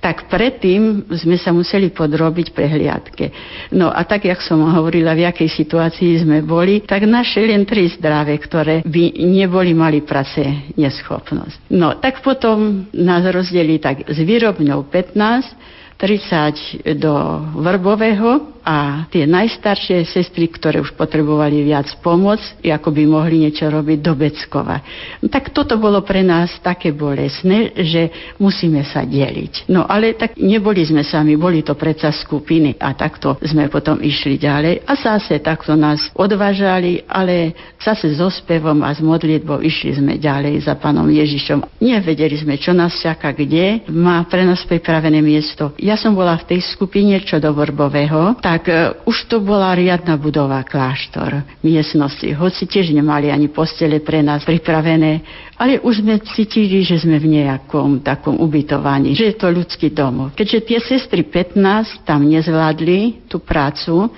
Tak 0.00 0.32
predtým 0.32 1.06
sme 1.12 1.36
sa 1.36 1.52
museli 1.52 1.92
podrobiť 1.92 2.56
prehliadke. 2.56 3.30
No 3.76 3.92
a 3.92 4.00
tak, 4.08 4.24
jak 4.24 4.40
som 4.40 4.64
hovorila, 4.64 5.12
v 5.12 5.28
akej 5.28 5.52
situácii 5.52 6.24
sme 6.24 6.40
boli, 6.40 6.80
tak 6.80 7.04
naše 7.04 7.44
len 7.44 7.68
tri 7.68 7.86
zdravé, 7.92 8.40
ktoré 8.40 8.80
by 8.82 9.04
neboli 9.20 9.76
mali 9.76 10.00
práce 10.00 10.40
neschopnosť. 10.74 11.68
No 11.76 12.00
tak 12.00 12.24
potom 12.24 12.88
nás 12.96 13.22
rozdeli 13.28 13.76
tak 13.76 14.08
s 14.08 14.18
výrobňou 14.18 14.88
15, 14.88 15.79
30 16.00 16.96
do 16.96 17.12
Vrbového 17.60 18.60
a 18.64 19.08
tie 19.08 19.24
najstaršie 19.24 20.04
sestry, 20.04 20.48
ktoré 20.48 20.80
už 20.84 20.92
potrebovali 20.96 21.64
viac 21.64 21.88
pomoc, 22.04 22.40
ako 22.60 22.88
by 22.92 23.02
mohli 23.08 23.48
niečo 23.48 23.68
robiť 23.68 23.98
do 24.00 24.12
Beckova. 24.16 24.80
No, 25.20 25.32
tak 25.32 25.52
toto 25.52 25.80
bolo 25.80 26.04
pre 26.04 26.20
nás 26.20 26.52
také 26.60 26.92
bolesné, 26.92 27.72
že 27.80 28.34
musíme 28.36 28.84
sa 28.84 29.04
deliť. 29.04 29.68
No 29.72 29.88
ale 29.88 30.16
tak 30.16 30.36
neboli 30.36 30.84
sme 30.84 31.00
sami, 31.04 31.40
boli 31.40 31.64
to 31.64 31.72
predsa 31.76 32.12
skupiny 32.12 32.76
a 32.76 32.92
takto 32.92 33.40
sme 33.40 33.72
potom 33.72 34.00
išli 34.00 34.36
ďalej 34.36 34.84
a 34.84 34.92
zase 34.96 35.40
takto 35.40 35.72
nás 35.76 36.12
odvážali, 36.12 37.04
ale 37.08 37.56
zase 37.80 38.12
so 38.12 38.28
spevom 38.28 38.84
a 38.84 38.92
s 38.92 39.00
modlitbou 39.00 39.64
išli 39.64 39.96
sme 39.96 40.20
ďalej 40.20 40.68
za 40.68 40.76
pánom 40.76 41.08
Ježišom. 41.08 41.80
Nevedeli 41.80 42.36
sme, 42.36 42.60
čo 42.60 42.76
nás 42.76 42.92
čaká, 43.00 43.32
kde. 43.32 43.88
Má 43.88 44.20
pre 44.28 44.44
nás 44.44 44.60
pripravené 44.68 45.24
miesto. 45.24 45.72
Ja 45.80 45.89
som 45.96 46.12
bola 46.14 46.38
v 46.38 46.54
tej 46.54 46.60
skupine 46.62 47.16
čo 47.22 47.38
do 47.38 47.54
Vorbového, 47.54 48.38
tak 48.42 48.66
uh, 48.66 48.94
už 49.06 49.30
to 49.30 49.38
bola 49.40 49.72
riadna 49.74 50.18
budova 50.18 50.62
kláštor 50.66 51.42
miestnosti. 51.62 52.26
Hoci 52.36 52.66
tiež 52.66 52.90
nemali 52.92 53.30
ani 53.30 53.48
postele 53.48 54.02
pre 54.02 54.20
nás 54.20 54.42
pripravené, 54.42 55.22
ale 55.60 55.78
už 55.80 56.02
sme 56.02 56.20
cítili, 56.24 56.82
že 56.82 57.00
sme 57.00 57.20
v 57.20 57.40
nejakom 57.40 58.00
takom 58.00 58.40
ubytovaní, 58.40 59.12
že 59.12 59.32
je 59.32 59.36
to 59.36 59.52
ľudský 59.52 59.92
domov. 59.92 60.32
Keďže 60.32 60.58
tie 60.66 60.78
sestry 60.80 61.22
15 61.26 62.02
tam 62.02 62.24
nezvládli 62.24 63.28
tú 63.28 63.38
prácu, 63.44 64.08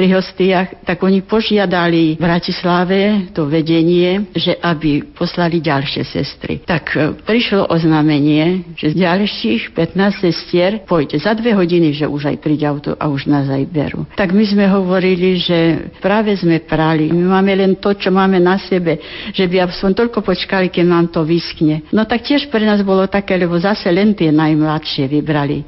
pri 0.00 0.16
hostiach, 0.16 0.88
tak 0.88 1.04
oni 1.04 1.20
požiadali 1.20 2.16
v 2.16 2.24
Bratislave 2.24 3.28
to 3.36 3.44
vedenie, 3.44 4.32
že 4.32 4.56
aby 4.56 5.04
poslali 5.12 5.60
ďalšie 5.60 6.08
sestry. 6.08 6.64
Tak 6.64 6.96
e, 6.96 7.12
prišlo 7.20 7.68
oznámenie, 7.68 8.64
že 8.80 8.96
z 8.96 9.04
ďalších 9.04 9.76
15 9.76 10.24
sestier 10.24 10.80
pôjde 10.88 11.20
za 11.20 11.36
dve 11.36 11.52
hodiny, 11.52 11.92
že 11.92 12.08
už 12.08 12.32
aj 12.32 12.40
príde 12.40 12.64
auto 12.64 12.96
a 12.96 13.12
už 13.12 13.28
nás 13.28 13.44
aj 13.52 13.60
berú. 13.68 14.08
Tak 14.16 14.32
my 14.32 14.40
sme 14.40 14.64
hovorili, 14.72 15.36
že 15.36 15.92
práve 16.00 16.32
sme 16.32 16.64
prali, 16.64 17.12
my 17.12 17.36
máme 17.36 17.52
len 17.52 17.76
to, 17.76 17.92
čo 17.92 18.08
máme 18.08 18.40
na 18.40 18.56
sebe, 18.56 18.96
že 19.36 19.44
by 19.44 19.68
aspoň 19.68 20.00
toľko 20.00 20.24
počkali, 20.24 20.72
keď 20.72 20.84
nám 20.88 21.12
to 21.12 21.28
vyskne. 21.28 21.84
No 21.92 22.08
tak 22.08 22.24
tiež 22.24 22.48
pre 22.48 22.64
nás 22.64 22.80
bolo 22.80 23.04
také, 23.04 23.36
lebo 23.36 23.60
zase 23.60 23.92
len 23.92 24.16
tie 24.16 24.32
najmladšie 24.32 25.12
vybrali. 25.12 25.60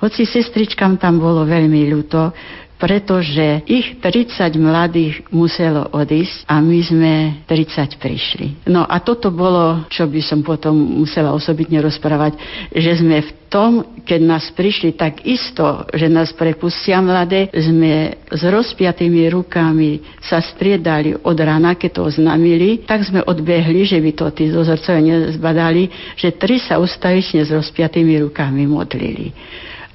Hoci 0.00 0.24
sestričkám 0.24 0.96
tam 0.96 1.20
bolo 1.20 1.44
veľmi 1.44 1.92
ľúto, 1.92 2.32
pretože 2.80 3.60
ich 3.68 4.00
30 4.00 4.56
mladých 4.56 5.20
muselo 5.28 5.92
odísť 5.92 6.48
a 6.48 6.64
my 6.64 6.80
sme 6.80 7.12
30 7.44 8.00
prišli. 8.00 8.46
No 8.72 8.88
a 8.88 8.96
toto 9.04 9.28
bolo, 9.28 9.84
čo 9.92 10.08
by 10.08 10.20
som 10.24 10.40
potom 10.40 10.72
musela 11.04 11.36
osobitne 11.36 11.84
rozprávať, 11.84 12.40
že 12.72 13.04
sme 13.04 13.20
v 13.20 13.30
tom, 13.52 13.70
keď 14.06 14.20
nás 14.24 14.48
prišli 14.56 14.96
tak 14.96 15.26
isto, 15.28 15.84
že 15.92 16.08
nás 16.08 16.32
prepustia 16.32 17.04
mladé, 17.04 17.52
sme 17.52 18.16
s 18.30 18.42
rozpiatými 18.46 19.28
rukami 19.28 20.00
sa 20.22 20.40
striedali 20.40 21.12
od 21.18 21.36
rána, 21.36 21.76
keď 21.76 22.00
to 22.00 22.02
oznámili, 22.08 22.86
tak 22.86 23.04
sme 23.04 23.20
odbehli, 23.20 23.84
že 23.84 24.00
by 24.00 24.10
to 24.16 24.26
tí 24.32 24.48
dozorcovia 24.48 25.02
nezbadali, 25.02 25.90
že 26.16 26.32
tri 26.32 26.62
sa 26.62 26.80
ustavične 26.80 27.44
s 27.44 27.50
rozpiatými 27.52 28.24
rukami 28.24 28.64
modlili. 28.64 29.34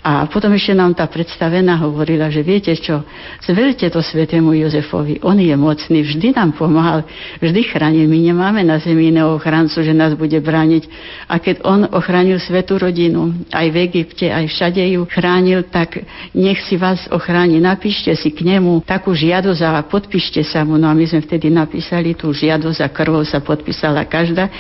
A 0.06 0.30
potom 0.30 0.54
ešte 0.54 0.78
nám 0.78 0.94
tá 0.94 1.10
predstavená 1.10 1.82
hovorila, 1.82 2.30
že 2.30 2.46
viete 2.46 2.70
čo, 2.78 3.02
zverte 3.42 3.90
to 3.90 4.06
svetému 4.06 4.54
Jozefovi, 4.54 5.18
on 5.26 5.42
je 5.42 5.50
mocný, 5.58 6.06
vždy 6.06 6.38
nám 6.38 6.54
pomáhal, 6.54 7.10
vždy 7.42 7.74
chránil. 7.74 8.06
My 8.06 8.22
nemáme 8.22 8.62
na 8.62 8.78
zemi 8.78 9.10
iného 9.10 9.34
ochrancu, 9.34 9.82
že 9.82 9.98
nás 9.98 10.14
bude 10.14 10.38
brániť. 10.38 10.86
A 11.26 11.42
keď 11.42 11.66
on 11.66 11.90
ochránil 11.90 12.38
svetú 12.38 12.78
rodinu, 12.78 13.34
aj 13.50 13.66
v 13.66 13.78
Egypte, 13.90 14.30
aj 14.30 14.46
všade 14.46 14.86
ju 14.94 15.10
chránil, 15.10 15.66
tak 15.74 16.06
nech 16.38 16.62
si 16.70 16.78
vás 16.78 17.10
ochráni. 17.10 17.58
Napíšte 17.58 18.14
si 18.14 18.30
k 18.30 18.46
nemu 18.46 18.86
takú 18.86 19.10
žiadosť 19.10 19.62
a 19.66 19.82
podpíšte 19.90 20.46
sa 20.46 20.62
mu. 20.62 20.78
No 20.78 20.86
a 20.86 20.94
my 20.94 21.02
sme 21.10 21.26
vtedy 21.26 21.50
napísali 21.50 22.14
tú 22.14 22.30
žiadosť 22.30 22.78
a 22.86 22.94
krvou 22.94 23.26
sa 23.26 23.42
podpísala 23.42 24.06
každá. 24.06 24.54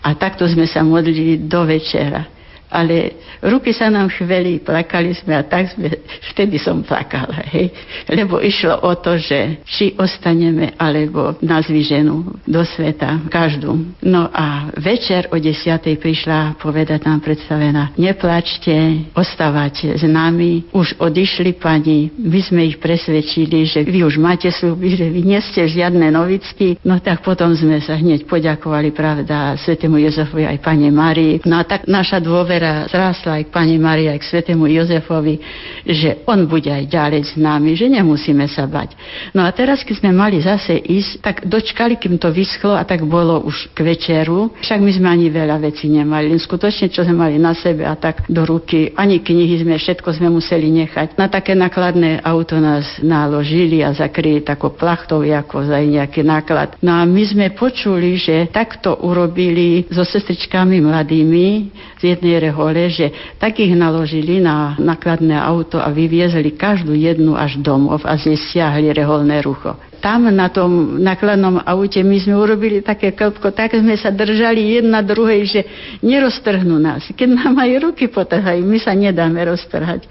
A 0.00 0.16
takto 0.16 0.48
sme 0.48 0.64
sa 0.64 0.80
modlili 0.80 1.36
do 1.36 1.68
večera 1.68 2.32
ale 2.70 3.16
ruky 3.42 3.70
sa 3.70 3.88
nám 3.88 4.10
chveli, 4.10 4.58
plakali 4.60 5.14
sme 5.14 5.38
a 5.38 5.42
tak 5.46 5.72
sme, 5.72 5.90
vtedy 6.34 6.58
som 6.58 6.82
plakala, 6.82 7.46
hej. 7.54 7.70
Lebo 8.10 8.42
išlo 8.42 8.82
o 8.82 8.92
to, 8.98 9.16
že 9.16 9.62
či 9.64 9.94
ostaneme, 9.96 10.74
alebo 10.76 11.38
nás 11.40 11.70
vyženú 11.70 12.42
do 12.44 12.62
sveta, 12.66 13.26
každú. 13.30 13.96
No 14.02 14.28
a 14.28 14.70
večer 14.76 15.30
o 15.30 15.38
desiatej 15.38 15.96
prišla 16.02 16.58
povedať 16.58 17.06
nám 17.06 17.22
predstavená, 17.22 17.94
neplačte, 17.94 19.08
ostávate 19.14 19.94
s 19.94 20.04
nami, 20.04 20.66
už 20.74 20.98
odišli 20.98 21.56
pani, 21.56 22.10
my 22.18 22.40
sme 22.42 22.66
ich 22.66 22.82
presvedčili, 22.82 23.64
že 23.64 23.86
vy 23.86 24.02
už 24.02 24.18
máte 24.18 24.50
sluby, 24.50 24.98
že 24.98 25.06
vy 25.06 25.20
nie 25.22 25.40
ste 25.40 25.64
žiadne 25.70 26.10
novicky, 26.10 26.82
no 26.82 26.98
tak 26.98 27.22
potom 27.22 27.54
sme 27.54 27.78
sa 27.78 27.94
hneď 27.94 28.26
poďakovali, 28.26 28.90
pravda, 28.90 29.54
svetému 29.60 30.00
Jozefovi 30.02 30.48
aj 30.48 30.58
pani 30.64 30.90
Marii. 30.90 31.44
No 31.46 31.60
a 31.60 31.64
tak 31.64 31.86
naša 31.86 32.18
dôvera 32.18 32.55
dôvera 32.56 32.88
zrastla 32.88 33.36
aj 33.36 33.44
k 33.44 33.52
pani 33.52 33.76
Marii, 33.76 34.08
aj 34.08 34.24
k 34.24 34.28
svetému 34.32 34.64
Jozefovi, 34.64 35.36
že 35.84 36.24
on 36.24 36.48
bude 36.48 36.72
aj 36.72 36.88
ďalej 36.88 37.22
s 37.28 37.32
nami, 37.36 37.76
že 37.76 37.92
nemusíme 37.92 38.48
sa 38.48 38.64
bať. 38.64 38.96
No 39.36 39.44
a 39.44 39.52
teraz, 39.52 39.84
keď 39.84 40.00
sme 40.00 40.16
mali 40.16 40.40
zase 40.40 40.72
ísť, 40.80 41.12
tak 41.20 41.36
dočkali, 41.44 42.00
kým 42.00 42.16
to 42.16 42.32
vyschlo 42.32 42.72
a 42.72 42.88
tak 42.88 43.04
bolo 43.04 43.44
už 43.44 43.76
k 43.76 43.84
večeru. 43.84 44.56
Však 44.64 44.80
my 44.80 44.88
sme 44.88 45.08
ani 45.12 45.28
veľa 45.28 45.60
vecí 45.60 45.92
nemali, 45.92 46.32
len 46.32 46.40
skutočne, 46.40 46.88
čo 46.88 47.04
sme 47.04 47.28
mali 47.28 47.36
na 47.36 47.52
sebe 47.52 47.84
a 47.84 47.92
tak 47.92 48.24
do 48.24 48.48
ruky. 48.48 48.96
Ani 48.96 49.20
knihy 49.20 49.60
sme, 49.60 49.76
všetko 49.76 50.16
sme 50.16 50.32
museli 50.32 50.72
nechať. 50.72 51.20
Na 51.20 51.28
také 51.28 51.52
nakladné 51.52 52.24
auto 52.24 52.56
nás 52.56 52.88
naložili 53.04 53.84
a 53.84 53.92
zakryli 53.92 54.40
takou 54.40 54.72
plachtou, 54.72 55.20
ako 55.20 55.68
za 55.68 55.76
nejaký 55.76 56.24
náklad. 56.24 56.80
No 56.80 56.96
a 56.96 57.04
my 57.04 57.20
sme 57.20 57.52
počuli, 57.52 58.16
že 58.16 58.48
takto 58.48 58.96
urobili 59.04 59.84
so 59.92 60.08
sestričkami 60.08 60.80
mladými 60.80 61.68
z 62.00 62.16
jednej 62.16 62.45
hore, 62.50 62.90
že 62.90 63.36
tak 63.40 63.58
naložili 63.62 64.38
na 64.42 64.76
nakladné 64.76 65.36
auto 65.36 65.80
a 65.80 65.88
vyviezli 65.88 66.54
každú 66.54 66.92
jednu 66.92 67.34
až 67.34 67.58
domov 67.60 68.04
a 68.04 68.18
stiahli 68.18 68.92
reholné 68.92 69.40
rucho 69.40 69.74
tam 70.06 70.30
na 70.30 70.46
tom 70.46 71.02
nakladnom 71.02 71.58
aute 71.66 71.98
my 71.98 72.14
sme 72.22 72.38
urobili 72.38 72.78
také 72.78 73.10
klpko, 73.10 73.50
tak 73.50 73.74
sme 73.74 73.98
sa 73.98 74.14
držali 74.14 74.78
jedna 74.78 75.02
druhej, 75.02 75.42
že 75.50 75.60
neroztrhnú 75.98 76.78
nás. 76.78 77.10
Keď 77.10 77.28
nám 77.34 77.58
aj 77.58 77.70
ruky 77.82 78.06
potrhajú, 78.06 78.62
my 78.62 78.78
sa 78.78 78.94
nedáme 78.94 79.42
roztrhať. 79.42 80.06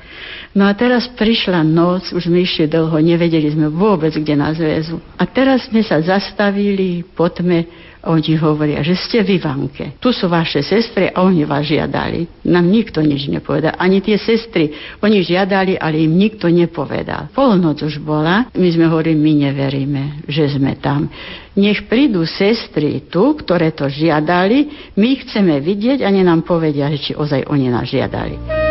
No 0.52 0.67
a 0.67 0.76
teraz 0.76 1.08
prišla 1.15 1.63
noc, 1.63 2.12
už 2.12 2.28
sme 2.28 2.43
išli 2.43 2.67
dlho, 2.67 2.95
nevedeli 3.00 3.48
sme 3.56 3.71
vôbec, 3.71 4.12
kde 4.12 4.36
nás 4.36 4.60
väzu. 4.60 5.00
A 5.15 5.24
teraz 5.24 5.71
sme 5.71 5.80
sa 5.80 6.04
zastavili 6.04 7.00
po 7.15 7.32
tme 7.32 7.85
oni 8.05 8.37
hovoria, 8.37 8.85
že 8.85 8.93
ste 8.93 9.25
v 9.25 9.41
Ivanke. 9.41 9.97
Tu 9.97 10.13
sú 10.13 10.29
vaše 10.29 10.61
sestry 10.61 11.09
a 11.09 11.25
oni 11.25 11.41
vás 11.43 11.65
žiadali. 11.65 12.45
Nám 12.45 12.65
nikto 12.69 13.01
nič 13.01 13.25
nepovedal. 13.27 13.73
Ani 13.81 13.99
tie 13.99 14.21
sestry. 14.21 14.69
Oni 15.01 15.25
žiadali, 15.25 15.77
ale 15.77 16.05
im 16.05 16.13
nikto 16.13 16.45
nepovedal. 16.45 17.33
Polnoc 17.33 17.81
už 17.81 17.97
bola. 18.01 18.49
My 18.53 18.69
sme 18.69 18.85
hovorili, 18.85 19.17
my 19.17 19.49
neveríme, 19.49 20.03
že 20.29 20.49
sme 20.53 20.77
tam. 20.77 21.09
Nech 21.57 21.87
prídu 21.89 22.27
sestry 22.27 23.09
tu, 23.09 23.33
ktoré 23.41 23.73
to 23.73 23.89
žiadali. 23.89 24.91
My 24.99 25.17
chceme 25.25 25.57
vidieť 25.63 26.05
a 26.05 26.09
ne 26.13 26.21
nám 26.21 26.45
povedia, 26.45 26.91
či 26.93 27.17
ozaj 27.17 27.47
oni 27.49 27.73
nás 27.73 27.89
žiadali. 27.89 28.64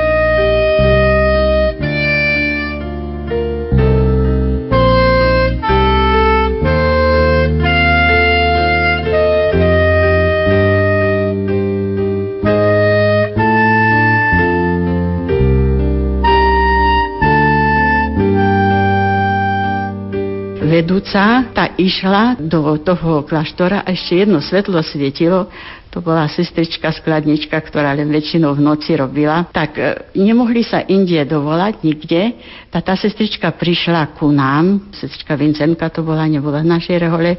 Vedúca, 20.74 21.46
tá 21.54 21.70
išla 21.78 22.34
do 22.42 22.74
toho 22.82 23.22
kláštora 23.22 23.87
a 23.87 23.94
ešte 23.94 24.26
jedno 24.26 24.42
svetlo 24.42 24.82
svietilo, 24.82 25.46
to 25.94 26.02
bola 26.02 26.26
sestrička 26.26 26.90
skladnička, 26.90 27.54
ktorá 27.54 27.94
len 27.94 28.11
väčšinou 28.11 28.59
v 28.59 28.66
noci 28.66 28.98
robila, 28.98 29.46
tak 29.54 29.78
e, 29.78 30.11
nemohli 30.18 30.66
sa 30.66 30.83
Indie 30.90 31.22
dovolať 31.22 31.87
nikde. 31.87 32.35
Tá, 32.74 32.83
tá 32.83 32.98
sestrička 32.98 33.54
prišla 33.54 34.11
ku 34.18 34.35
nám, 34.35 34.90
sestrička 34.90 35.38
Vincentka 35.38 35.87
to 35.94 36.02
bola, 36.02 36.26
nebola 36.26 36.66
v 36.66 36.74
našej 36.74 36.98
rehole. 36.98 37.38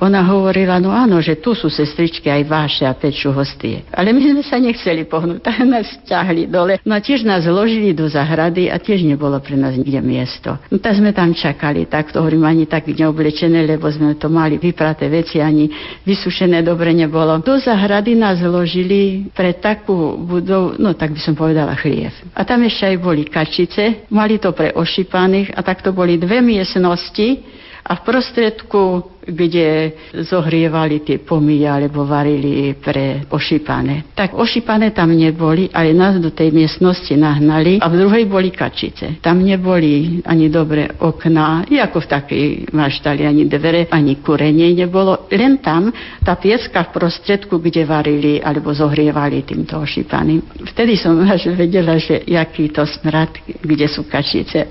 Ona 0.00 0.24
hovorila, 0.24 0.80
no 0.80 0.88
áno, 0.88 1.20
že 1.20 1.44
tu 1.44 1.52
sú 1.52 1.68
sestričky 1.68 2.32
aj 2.32 2.42
vaše 2.48 2.84
a 2.88 2.96
pečú 2.96 3.36
hostie. 3.36 3.84
Ale 3.92 4.16
my 4.16 4.32
sme 4.32 4.42
sa 4.48 4.56
nechceli 4.56 5.04
pohnúť, 5.04 5.44
tak 5.44 5.60
nás 5.68 5.84
ťahli 6.08 6.48
dole. 6.48 6.80
No 6.88 6.96
a 6.96 7.04
tiež 7.04 7.28
nás 7.28 7.44
zložili 7.44 7.92
do 7.92 8.08
zahrady 8.08 8.72
a 8.72 8.80
tiež 8.80 9.04
nebolo 9.04 9.36
pre 9.44 9.60
nás 9.60 9.76
nikde 9.76 10.00
miesto. 10.00 10.56
No 10.72 10.80
tak 10.80 10.96
sme 10.96 11.12
tam 11.12 11.36
čakali, 11.36 11.84
tak 11.84 12.16
to 12.16 12.24
hovorím 12.24 12.48
ani 12.48 12.64
tak 12.64 12.88
neoblečené, 12.88 13.68
lebo 13.68 13.92
sme 13.92 14.16
to 14.16 14.32
mali 14.32 14.56
vypraté 14.56 15.12
veci, 15.12 15.44
ani 15.44 15.68
vysušené 16.08 16.64
dobre 16.64 16.96
nebolo. 16.96 17.44
Do 17.44 17.60
zahrady 17.60 17.89
hrady 17.90 18.14
nás 18.14 18.38
zložili 18.38 19.26
pre 19.34 19.58
takú 19.58 20.14
budovu, 20.14 20.78
no 20.78 20.94
tak 20.94 21.10
by 21.10 21.18
som 21.18 21.34
povedala 21.34 21.74
chliev. 21.74 22.14
A 22.38 22.46
tam 22.46 22.62
ešte 22.62 22.94
aj 22.94 22.96
boli 23.02 23.26
kačice, 23.26 24.06
mali 24.14 24.38
to 24.38 24.54
pre 24.54 24.70
ošípaných 24.70 25.58
a 25.58 25.60
tak 25.66 25.82
to 25.82 25.90
boli 25.90 26.14
dve 26.14 26.38
miestnosti 26.38 27.42
a 27.82 27.98
v 27.98 28.00
prostredku 28.06 29.10
kde 29.26 29.92
zohrievali 30.24 31.04
tie 31.04 31.20
pomy 31.20 31.68
alebo 31.68 32.08
varili 32.08 32.72
pre 32.74 33.28
ošípané. 33.28 34.16
Tak 34.16 34.32
ošípané 34.32 34.90
tam 34.96 35.12
neboli, 35.12 35.68
ale 35.72 35.92
nás 35.92 36.16
do 36.16 36.32
tej 36.32 36.50
miestnosti 36.50 37.12
nahnali 37.12 37.78
a 37.80 37.86
v 37.88 37.98
druhej 38.00 38.24
boli 38.24 38.48
kačice. 38.48 39.20
Tam 39.20 39.44
neboli 39.44 40.24
ani 40.24 40.48
dobre 40.48 40.88
okná, 41.00 41.68
ako 41.68 41.98
v 42.00 42.08
takej 42.08 42.46
maštali, 42.72 43.24
ani 43.24 43.44
dvere, 43.44 43.88
ani 43.92 44.20
kurenie 44.20 44.72
nebolo. 44.72 45.28
Len 45.28 45.60
tam 45.60 45.92
tá 46.24 46.36
pieska 46.36 46.88
v 46.88 47.00
prostredku, 47.00 47.60
kde 47.60 47.84
varili 47.84 48.40
alebo 48.40 48.72
zohrievali 48.72 49.44
týmto 49.44 49.80
ošípaným. 49.80 50.64
Vtedy 50.72 50.96
som 50.96 51.20
až 51.24 51.52
vedela, 51.52 51.96
že 52.00 52.24
jaký 52.24 52.72
to 52.72 52.84
smrad, 52.84 53.32
kde 53.60 53.86
sú 53.88 54.08
kačice. 54.08 54.68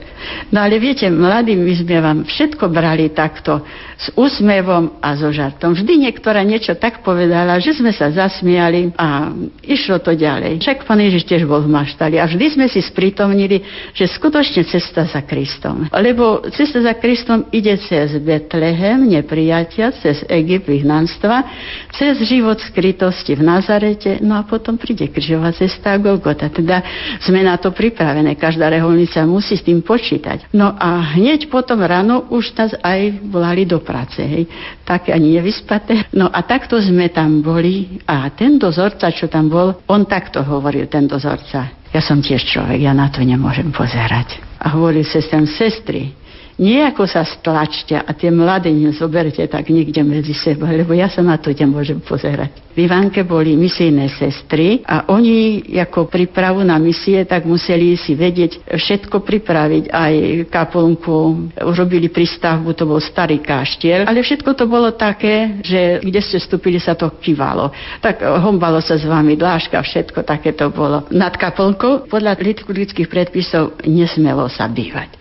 No 0.50 0.62
ale 0.66 0.82
viete, 0.82 1.06
mladí 1.10 1.54
my 1.54 1.74
sme 1.76 1.98
vám 2.02 2.20
všetko 2.26 2.66
brali 2.70 3.12
takto 3.14 3.62
s 4.00 4.12
úsmevom 4.40 5.04
a 5.04 5.20
so 5.20 5.28
žartom. 5.36 5.76
Vždy 5.76 6.08
niektorá 6.08 6.40
niečo 6.48 6.72
tak 6.80 7.04
povedala, 7.04 7.60
že 7.60 7.76
sme 7.76 7.92
sa 7.92 8.08
zasmiali 8.08 8.96
a 8.96 9.36
išlo 9.68 10.00
to 10.00 10.16
ďalej. 10.16 10.64
Však 10.64 10.88
pán 10.88 11.04
Ježiš 11.04 11.28
tiež 11.28 11.44
bol 11.44 11.60
v 11.60 11.76
maštali 11.76 12.16
a 12.16 12.24
vždy 12.24 12.56
sme 12.56 12.66
si 12.72 12.80
sprítomnili, 12.80 13.60
že 13.92 14.08
skutočne 14.08 14.64
cesta 14.64 15.04
za 15.04 15.20
Kristom. 15.28 15.92
Lebo 15.92 16.48
cesta 16.56 16.80
za 16.80 16.96
Kristom 16.96 17.52
ide 17.52 17.76
cez 17.84 18.16
Betlehem, 18.24 19.12
neprijatia, 19.12 19.92
cez 20.00 20.24
Egypt, 20.32 20.72
vyhnanstva, 20.72 21.44
cez 21.92 22.16
život 22.24 22.64
skrytosti 22.64 23.36
v 23.36 23.44
Nazarete, 23.44 24.24
no 24.24 24.40
a 24.40 24.48
potom 24.48 24.80
príde 24.80 25.12
križová 25.12 25.52
cesta 25.52 26.00
a 26.00 26.00
Golgota. 26.00 26.48
Teda 26.48 26.80
sme 27.20 27.44
na 27.44 27.60
to 27.60 27.76
pripravené. 27.76 28.40
Každá 28.40 28.72
reholnica 28.72 29.28
musí 29.28 29.60
s 29.60 29.68
tým 29.68 29.84
počítať. 29.84 30.48
No 30.56 30.72
a 30.72 31.20
hneď 31.20 31.52
potom 31.52 31.84
ráno 31.84 32.24
už 32.32 32.56
nás 32.56 32.72
aj 32.80 33.20
volali 33.28 33.68
do 33.68 33.84
práce, 33.84 34.29
hej. 34.30 34.44
Tak 34.86 35.10
ani 35.10 35.42
nevyspaté. 35.42 36.06
No 36.14 36.30
a 36.30 36.46
takto 36.46 36.78
sme 36.78 37.10
tam 37.10 37.42
boli 37.42 38.00
a 38.06 38.30
ten 38.30 38.62
dozorca, 38.62 39.10
čo 39.10 39.26
tam 39.26 39.50
bol, 39.50 39.82
on 39.90 40.06
takto 40.06 40.46
hovoril, 40.46 40.86
ten 40.86 41.10
dozorca. 41.10 41.74
Ja 41.90 42.02
som 42.06 42.22
tiež 42.22 42.46
človek, 42.46 42.86
ja 42.86 42.94
na 42.94 43.10
to 43.10 43.26
nemôžem 43.26 43.74
pozerať. 43.74 44.38
A 44.62 44.78
hovoril 44.78 45.02
sestram, 45.02 45.50
sestry, 45.50 46.14
Nejako 46.60 47.08
sa 47.08 47.24
stlačte 47.24 47.96
a 47.96 48.12
tie 48.12 48.28
mladé 48.28 48.68
nezoberte 48.76 49.40
tak 49.48 49.72
nikde 49.72 50.04
medzi 50.04 50.36
seba, 50.36 50.68
lebo 50.68 50.92
ja 50.92 51.08
sa 51.08 51.24
na 51.24 51.40
to 51.40 51.56
nemôžem 51.56 52.04
pozerať. 52.04 52.52
V 52.76 52.84
Ivánke 52.84 53.24
boli 53.24 53.56
misijné 53.56 54.12
sestry 54.12 54.84
a 54.84 55.08
oni 55.08 55.64
ako 55.80 56.12
prípravu 56.12 56.60
na 56.68 56.76
misie 56.76 57.24
tak 57.24 57.48
museli 57.48 57.96
si 57.96 58.12
vedieť 58.12 58.76
všetko 58.76 59.24
pripraviť. 59.24 59.84
Aj 59.88 60.14
kaplnku, 60.52 61.16
urobili 61.64 62.12
prístavbu, 62.12 62.76
to 62.76 62.84
bol 62.84 63.00
starý 63.00 63.40
kaštiel, 63.40 64.04
ale 64.04 64.20
všetko 64.20 64.52
to 64.52 64.68
bolo 64.68 64.92
také, 64.96 65.64
že 65.64 66.04
kde 66.04 66.20
ste 66.20 66.44
vstúpili 66.44 66.80
sa 66.80 66.92
to 66.92 67.08
kývalo. 67.24 67.72
Tak 68.04 68.20
hombalo 68.20 68.84
sa 68.84 69.00
s 69.00 69.08
vami 69.08 69.40
dláška, 69.40 69.80
všetko 69.80 70.28
také 70.28 70.52
to 70.52 70.68
bolo. 70.72 71.08
Nad 71.08 71.40
kaplnkou 71.40 72.12
podľa 72.12 72.36
liturgických 72.36 73.08
predpisov 73.08 73.80
nesmelo 73.88 74.48
sa 74.52 74.68
bývať. 74.68 75.19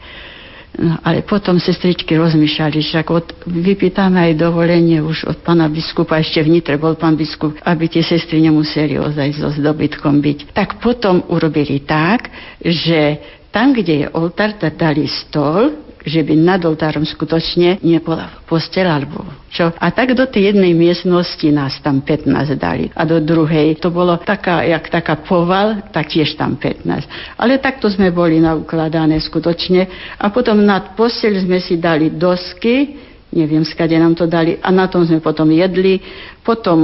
No, 0.79 0.95
ale 1.03 1.27
potom 1.27 1.59
sestričky 1.59 2.15
rozmýšľali, 2.15 2.79
že 2.79 3.03
ako 3.03 3.27
vypýtame 3.51 4.31
aj 4.31 4.39
dovolenie 4.39 5.03
už 5.03 5.27
od 5.27 5.43
pána 5.43 5.67
biskupa, 5.67 6.23
ešte 6.23 6.39
v 6.47 6.63
bol 6.79 6.95
pán 6.95 7.19
biskup, 7.19 7.59
aby 7.67 7.91
tie 7.91 8.07
sestry 8.07 8.39
nemuseli 8.47 8.95
ozaj 8.95 9.43
so 9.43 9.51
zdobytkom 9.51 10.23
byť. 10.23 10.55
Tak 10.55 10.79
potom 10.79 11.27
urobili 11.35 11.83
tak, 11.83 12.31
že 12.63 13.19
tam, 13.51 13.75
kde 13.75 14.07
je 14.07 14.09
oltár, 14.15 14.55
tak 14.55 14.79
dali 14.79 15.11
stôl, 15.11 15.88
že 16.05 16.23
by 16.23 16.35
nad 16.39 16.61
oltárom 16.63 17.03
skutočne 17.03 17.83
nebola 17.83 18.43
postel 18.47 18.87
alebo 18.87 19.27
čo. 19.49 19.73
A 19.75 19.91
tak 19.91 20.15
do 20.15 20.29
tej 20.29 20.53
jednej 20.55 20.77
miestnosti 20.77 21.49
nás 21.51 21.79
tam 21.81 22.05
15 22.05 22.29
dali 22.55 22.93
a 22.93 23.03
do 23.03 23.19
druhej 23.19 23.81
to 23.81 23.89
bolo 23.91 24.15
taká, 24.21 24.63
jak 24.63 24.87
taká 24.89 25.19
poval, 25.19 25.83
tak 25.91 26.13
tiež 26.13 26.39
tam 26.39 26.55
15. 26.55 27.39
Ale 27.41 27.59
takto 27.59 27.89
sme 27.89 28.13
boli 28.13 28.39
naukladané 28.39 29.19
skutočne 29.19 30.15
a 30.21 30.29
potom 30.31 30.61
nad 30.63 30.95
posteľ 30.95 31.45
sme 31.45 31.59
si 31.59 31.81
dali 31.81 32.15
dosky, 32.15 32.99
neviem, 33.33 33.65
skade 33.65 33.97
nám 33.97 34.17
to 34.17 34.25
dali 34.25 34.57
a 34.61 34.69
na 34.73 34.89
tom 34.89 35.05
sme 35.05 35.21
potom 35.21 35.49
jedli. 35.53 36.01
Potom 36.49 36.81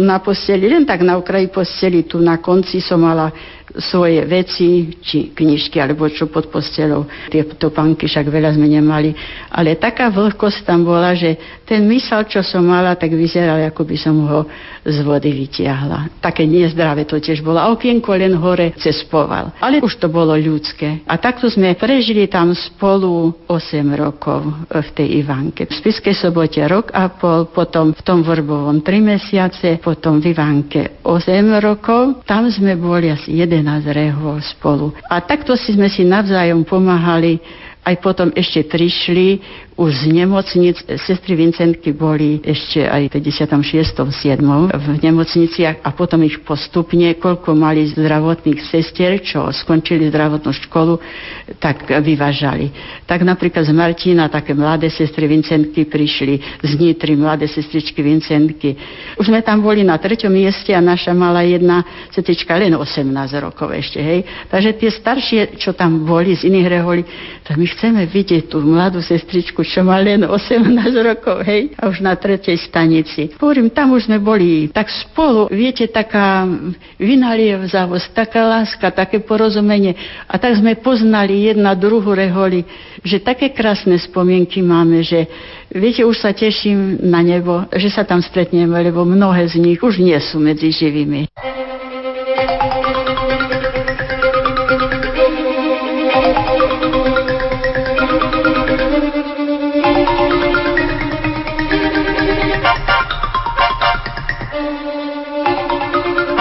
na 0.00 0.16
posteli, 0.24 0.64
len 0.64 0.88
tak 0.88 1.04
na 1.04 1.20
okraji 1.20 1.52
posteli, 1.52 2.08
tu 2.08 2.24
na 2.24 2.40
konci 2.40 2.80
som 2.80 3.04
mala 3.04 3.28
svoje 3.74 4.22
veci, 4.22 4.96
či 5.02 5.34
knižky, 5.34 5.82
alebo 5.82 6.06
čo 6.06 6.30
pod 6.30 6.46
postelou. 6.46 7.10
Tie 7.26 7.42
topánky 7.58 8.06
však 8.06 8.30
veľa 8.30 8.54
sme 8.54 8.70
nemali. 8.70 9.10
Ale 9.50 9.74
taká 9.74 10.14
vlhkosť 10.14 10.62
tam 10.62 10.86
bola, 10.86 11.10
že 11.18 11.34
ten 11.66 11.82
mysel, 11.90 12.22
čo 12.30 12.44
som 12.46 12.62
mala, 12.62 12.94
tak 12.94 13.10
vyzeral, 13.10 13.58
ako 13.66 13.82
by 13.82 13.96
som 13.98 14.14
ho 14.30 14.40
z 14.84 14.96
vody 15.02 15.32
vytiahla. 15.32 16.22
Také 16.22 16.46
nezdravé 16.46 17.02
to 17.08 17.18
tiež 17.18 17.42
bolo. 17.42 17.58
A 17.58 17.72
okienko 17.74 18.14
len 18.14 18.38
hore 18.38 18.76
cez 18.78 19.02
poval. 19.10 19.50
Ale 19.58 19.82
už 19.82 19.98
to 19.98 20.06
bolo 20.06 20.38
ľudské. 20.38 21.02
A 21.10 21.18
takto 21.18 21.50
sme 21.50 21.74
prežili 21.74 22.30
tam 22.30 22.54
spolu 22.54 23.34
8 23.50 23.82
rokov 23.98 24.44
v 24.70 24.88
tej 24.94 25.24
Ivanke. 25.24 25.66
V 25.66 25.74
Spiskej 25.74 26.14
sobote 26.14 26.62
rok 26.68 26.94
a 26.94 27.10
pol, 27.10 27.50
potom 27.50 27.90
v 27.90 28.02
tom 28.06 28.22
Vrbovom 28.22 28.84
3 28.86 28.93
mesiace, 29.00 29.80
potom 29.82 30.18
v 30.20 30.34
Ivanke 30.34 31.02
8 31.02 31.64
rokov. 31.64 32.26
Tam 32.28 32.46
sme 32.50 32.76
boli 32.78 33.10
asi 33.10 33.34
11 33.38 33.64
nás 33.64 33.82
rehol 33.88 34.38
spolu. 34.44 34.92
A 35.08 35.24
takto 35.24 35.56
si 35.56 35.72
sme 35.72 35.88
si 35.88 36.04
navzájom 36.04 36.62
pomáhali 36.62 37.40
aj 37.84 37.94
potom 38.00 38.32
ešte 38.32 38.64
prišli 38.64 39.40
už 39.74 40.06
z 40.06 40.22
nemocnic. 40.22 40.78
Sestry 41.02 41.34
Vincentky 41.34 41.90
boli 41.90 42.38
ešte 42.46 42.86
aj 42.86 43.10
v 43.10 43.18
56. 43.18 44.06
7. 44.06 44.38
v 44.70 44.86
nemocniciach 45.02 45.82
a 45.82 45.90
potom 45.90 46.22
ich 46.22 46.38
postupne, 46.46 47.10
koľko 47.18 47.58
mali 47.58 47.82
zdravotných 47.90 48.62
sestier, 48.70 49.18
čo 49.18 49.50
skončili 49.50 50.06
zdravotnú 50.14 50.54
školu, 50.54 51.02
tak 51.58 51.90
vyvážali. 51.90 52.70
Tak 53.02 53.26
napríklad 53.26 53.66
z 53.66 53.74
Martina 53.74 54.30
také 54.30 54.54
mladé 54.54 54.94
sestry 54.94 55.26
Vincentky 55.26 55.90
prišli, 55.90 56.62
z 56.62 56.72
Nitry 56.78 57.18
mladé 57.18 57.50
sestričky 57.50 57.98
Vincentky. 57.98 58.78
Už 59.18 59.26
sme 59.26 59.42
tam 59.42 59.58
boli 59.58 59.82
na 59.82 59.98
treťom 59.98 60.30
mieste 60.30 60.70
a 60.70 60.78
naša 60.78 61.10
mala 61.10 61.42
jedna 61.42 61.82
sestrička 62.14 62.54
len 62.54 62.78
18 62.78 63.10
rokov 63.42 63.74
ešte, 63.74 63.98
hej. 63.98 64.22
Takže 64.46 64.70
tie 64.78 64.90
staršie, 64.94 65.40
čo 65.58 65.74
tam 65.74 66.06
boli 66.06 66.38
z 66.38 66.46
iných 66.46 66.68
reholí, 66.70 67.02
tak 67.42 67.58
my 67.58 67.66
chceme 67.66 68.06
vidieť 68.06 68.46
tú 68.46 68.62
mladú 68.62 69.02
sestričku, 69.02 69.63
čo 69.66 69.82
mal 69.82 70.04
len 70.04 70.22
18 70.22 70.70
rokov, 71.00 71.42
hej, 71.42 71.72
a 71.80 71.88
už 71.88 72.04
na 72.04 72.14
tretej 72.14 72.60
stanici. 72.60 73.32
Hovorím, 73.40 73.72
tam 73.72 73.96
už 73.96 74.06
sme 74.06 74.20
boli 74.20 74.68
tak 74.70 74.92
spolu, 74.92 75.50
viete, 75.50 75.88
taká 75.90 76.46
vynalievzavosť, 77.00 78.06
taká 78.14 78.46
láska, 78.46 78.94
také 78.94 79.24
porozumenie. 79.24 79.96
A 80.28 80.38
tak 80.38 80.60
sme 80.60 80.78
poznali 80.78 81.50
jedna 81.50 81.74
druhú 81.74 82.14
reholi, 82.14 82.62
že 83.02 83.18
také 83.20 83.50
krásne 83.50 83.98
spomienky 83.98 84.62
máme, 84.62 85.02
že 85.02 85.26
viete, 85.72 86.06
už 86.06 86.22
sa 86.22 86.30
teším 86.30 87.02
na 87.02 87.24
nebo, 87.24 87.66
že 87.74 87.90
sa 87.90 88.06
tam 88.06 88.22
stretneme, 88.22 88.76
lebo 88.78 89.02
mnohé 89.02 89.50
z 89.50 89.58
nich 89.58 89.80
už 89.82 89.98
nie 89.98 90.16
sú 90.22 90.38
medzi 90.38 90.70
živými. 90.70 91.26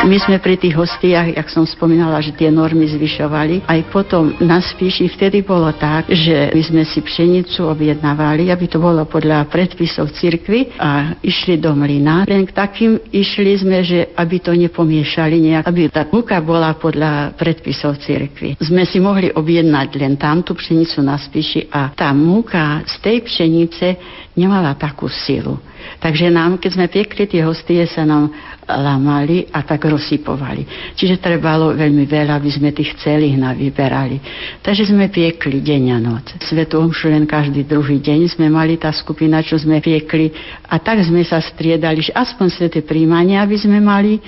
My 0.03 0.19
sme 0.19 0.35
pri 0.35 0.59
tých 0.59 0.75
hostiach, 0.75 1.31
jak 1.31 1.47
som 1.47 1.63
spomínala, 1.63 2.19
že 2.19 2.35
tie 2.35 2.51
normy 2.51 2.91
zvyšovali, 2.91 3.63
aj 3.63 3.79
potom 3.87 4.35
na 4.43 4.59
spíši 4.59 5.07
vtedy 5.07 5.47
bolo 5.47 5.71
tak, 5.71 6.11
že 6.11 6.51
my 6.51 6.59
sme 6.59 6.83
si 6.83 6.99
pšenicu 6.99 7.63
objednávali, 7.63 8.51
aby 8.51 8.67
to 8.67 8.83
bolo 8.83 9.07
podľa 9.07 9.47
predpisov 9.47 10.11
cirkvy 10.11 10.75
a 10.75 11.15
išli 11.23 11.55
do 11.55 11.71
mlyna. 11.71 12.27
Len 12.27 12.43
k 12.43 12.51
takým 12.51 12.99
išli 13.15 13.63
sme, 13.63 13.79
že 13.79 14.11
aby 14.19 14.43
to 14.43 14.51
nepomiešali 14.51 15.39
nejak, 15.39 15.63
aby 15.71 15.87
tá 15.87 16.03
múka 16.11 16.35
bola 16.43 16.75
podľa 16.75 17.39
predpisov 17.39 17.95
cirkvy. 18.03 18.59
Sme 18.59 18.83
si 18.83 18.99
mohli 18.99 19.31
objednať 19.31 19.87
len 20.03 20.19
tamtú 20.19 20.51
pšenicu 20.51 20.99
na 20.99 21.15
spíši 21.15 21.71
a 21.71 21.95
tá 21.95 22.11
múka 22.11 22.83
z 22.83 22.95
tej 22.99 23.17
pšenice 23.23 23.87
nemala 24.35 24.75
takú 24.75 25.07
silu. 25.07 25.55
Takže 25.99 26.29
nám, 26.29 26.59
keď 26.59 26.71
sme 26.75 26.85
piekli 26.91 27.23
tie 27.27 27.41
hostie, 27.43 27.83
sa 27.87 28.03
nám 28.03 28.31
lamali 28.67 29.47
a 29.51 29.63
tak 29.63 29.83
rozsypovali. 29.87 30.95
Čiže 30.95 31.19
trebalo 31.19 31.75
veľmi 31.75 32.07
veľa, 32.07 32.39
aby 32.39 32.49
sme 32.51 32.71
tých 32.71 32.95
celých 33.03 33.35
navyberali. 33.35 34.19
Takže 34.63 34.91
sme 34.91 35.11
piekli 35.11 35.59
deň 35.59 35.83
a 35.91 35.99
noc. 35.99 36.25
Svetu 36.39 36.79
omšu 36.79 37.11
len 37.11 37.27
každý 37.27 37.67
druhý 37.67 37.99
deň 37.99 38.31
sme 38.31 38.47
mali 38.47 38.79
tá 38.79 38.91
skupina, 38.95 39.43
čo 39.43 39.59
sme 39.59 39.83
piekli 39.83 40.31
a 40.71 40.79
tak 40.79 41.03
sme 41.03 41.21
sa 41.27 41.43
striedali, 41.43 41.99
že 41.99 42.15
aspoň 42.15 42.47
sveté 42.49 42.79
príjmania, 42.81 43.43
aby 43.43 43.59
sme 43.59 43.83
mali. 43.83 44.23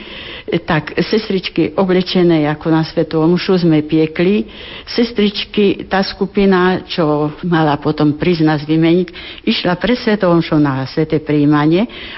Tak 0.46 1.00
sestričky 1.00 1.74
oblečené 1.74 2.46
ako 2.52 2.68
na 2.70 2.84
svetu 2.84 3.24
omšu 3.24 3.64
sme 3.64 3.82
piekli. 3.88 4.46
Sestričky, 4.84 5.88
tá 5.88 6.04
skupina, 6.04 6.84
čo 6.86 7.32
mala 7.48 7.80
potom 7.80 8.20
prísť 8.20 8.44
nás 8.44 8.62
vymeniť, 8.68 9.08
išla 9.48 9.80
pre 9.80 9.96
svetou 9.96 10.30
omšu 10.36 10.60
na 10.60 10.84
sveté 10.86 11.24
príjmanie 11.24 11.45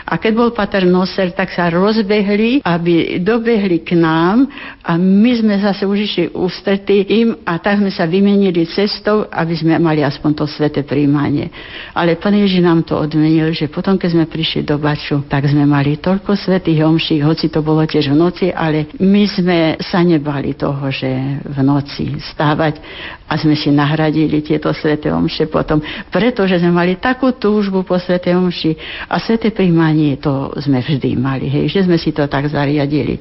a 0.08 0.14
keď 0.16 0.32
bol 0.32 0.50
pater 0.56 0.88
Noser, 0.88 1.36
tak 1.36 1.52
sa 1.52 1.68
roz 1.68 1.98
rozbehli, 1.98 2.62
aby 2.62 3.18
dobehli 3.18 3.82
k 3.82 3.98
nám 3.98 4.46
a 4.86 4.94
my 4.96 5.32
sme 5.42 5.58
zase 5.58 5.90
už 5.90 5.98
išli 6.06 6.26
ústretí 6.30 7.02
im 7.26 7.42
a 7.42 7.58
tak 7.58 7.82
sme 7.82 7.90
sa 7.90 8.06
vymenili 8.06 8.70
cestou, 8.70 9.26
aby 9.26 9.58
sme 9.58 9.82
mali 9.82 10.06
aspoň 10.06 10.32
to 10.38 10.46
sveté 10.46 10.86
príjmanie. 10.86 11.50
Ale 11.98 12.22
pán 12.22 12.38
Ježi 12.38 12.62
nám 12.62 12.86
to 12.86 12.94
odmenil, 12.94 13.50
že 13.50 13.66
potom, 13.66 13.98
keď 13.98 14.10
sme 14.14 14.26
prišli 14.30 14.62
do 14.62 14.78
Baču, 14.78 15.26
tak 15.26 15.50
sme 15.50 15.66
mali 15.66 15.98
toľko 15.98 16.38
svetých 16.38 16.86
omší, 16.86 17.18
hoci 17.26 17.50
to 17.50 17.66
bolo 17.66 17.82
tiež 17.90 18.14
v 18.14 18.18
noci, 18.20 18.46
ale 18.54 18.94
my 19.02 19.24
sme 19.26 19.58
sa 19.82 20.06
nebali 20.06 20.54
toho, 20.54 20.94
že 20.94 21.10
v 21.42 21.58
noci 21.66 22.14
stávať 22.22 22.78
a 23.26 23.34
sme 23.36 23.58
si 23.58 23.74
nahradili 23.74 24.40
tieto 24.46 24.70
sveté 24.72 25.10
omše 25.10 25.50
potom, 25.50 25.82
pretože 26.14 26.62
sme 26.62 26.72
mali 26.72 26.96
takú 27.02 27.34
túžbu 27.34 27.82
po 27.82 27.98
sveté 27.98 28.38
omši 28.38 28.78
a 29.10 29.17
sveté 29.20 29.54
príjmanie 29.54 30.18
to 30.18 30.54
sme 30.62 30.82
vždy 30.82 31.18
mali, 31.18 31.50
hej, 31.50 31.70
že 31.70 31.86
sme 31.86 31.98
si 32.00 32.14
to 32.16 32.26
tak 32.26 32.50
zariadili. 32.50 33.20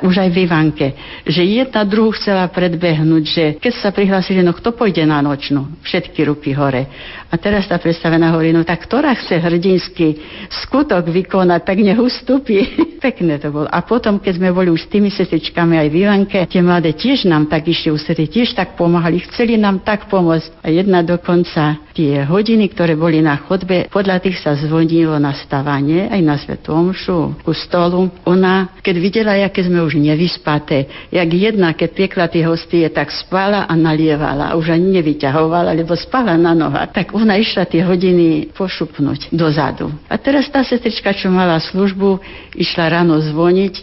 Už 0.00 0.16
aj 0.16 0.30
v 0.32 0.48
Ivanke, 0.48 0.86
že 1.26 1.44
jedna 1.44 1.84
druhú 1.84 2.14
chcela 2.16 2.48
predbehnúť, 2.48 3.24
že 3.24 3.44
keď 3.60 3.72
sa 3.78 3.90
prihlásili, 3.92 4.40
no 4.40 4.56
kto 4.56 4.72
pôjde 4.72 5.04
na 5.04 5.20
nočnú? 5.20 5.82
Všetky 5.84 6.24
ruky 6.24 6.56
hore. 6.56 6.88
A 7.30 7.38
teraz 7.38 7.70
tá 7.70 7.78
predstavená 7.78 8.34
hovorí, 8.34 8.50
no 8.50 8.66
tak 8.66 8.90
ktorá 8.90 9.14
chce 9.14 9.38
hrdinský 9.38 10.18
skutok 10.50 11.06
vykonať, 11.06 11.60
tak 11.62 11.78
nech 11.78 12.00
ustúpi. 12.00 12.58
Pekné 13.04 13.38
to 13.38 13.54
bolo. 13.54 13.70
A 13.70 13.86
potom, 13.86 14.18
keď 14.18 14.42
sme 14.42 14.50
boli 14.50 14.68
už 14.68 14.88
s 14.88 14.92
tými 14.92 15.08
sestričkami 15.14 15.78
aj 15.78 15.88
v 15.88 15.98
Ivanke, 16.04 16.38
tie 16.50 16.60
mladé 16.60 16.92
tiež 16.92 17.30
nám 17.30 17.46
tak 17.46 17.70
išli 17.70 17.94
ústrety, 17.94 18.26
tiež 18.26 18.58
tak 18.58 18.74
pomáhali, 18.74 19.22
chceli 19.30 19.54
nám 19.54 19.86
tak 19.86 20.10
pomôcť. 20.10 20.58
A 20.60 20.74
jedna 20.74 21.06
dokonca 21.06 21.80
tie 21.94 22.26
hodiny, 22.26 22.66
ktoré 22.74 22.98
boli 22.98 23.22
na 23.22 23.38
chodbe, 23.38 23.86
podľa 23.88 24.20
tých 24.20 24.42
sa 24.42 24.58
zvonilo 24.58 25.14
na 25.22 25.29
stavanie, 25.34 26.08
aj 26.10 26.20
na 26.22 26.36
Svetomšu, 26.36 27.44
ku 27.44 27.52
stolu 27.54 28.10
ona, 28.26 28.74
keď 28.80 28.96
videla, 28.96 29.32
aké 29.40 29.64
sme 29.64 29.82
už 29.82 29.98
nevyspaté, 29.98 31.08
jak 31.10 31.28
jedna, 31.30 31.72
keď 31.74 31.90
piekla 31.94 32.26
tie 32.28 32.42
hostie, 32.46 32.86
tak 32.90 33.10
spala 33.10 33.66
a 33.66 33.72
nalievala. 33.76 34.54
Už 34.58 34.74
ani 34.74 35.00
nevyťahovala, 35.00 35.74
lebo 35.74 35.94
spala 35.94 36.34
na 36.34 36.52
nohách. 36.56 36.92
Tak 36.94 37.06
ona 37.16 37.38
išla 37.38 37.66
tie 37.66 37.84
hodiny 37.84 38.52
pošupnúť 38.54 39.32
dozadu. 39.34 39.90
A 40.10 40.18
teraz 40.18 40.48
tá 40.48 40.62
sestrička, 40.66 41.14
čo 41.14 41.30
mala 41.30 41.58
službu, 41.58 42.20
išla 42.56 43.00
ráno 43.00 43.18
zvoniť, 43.20 43.74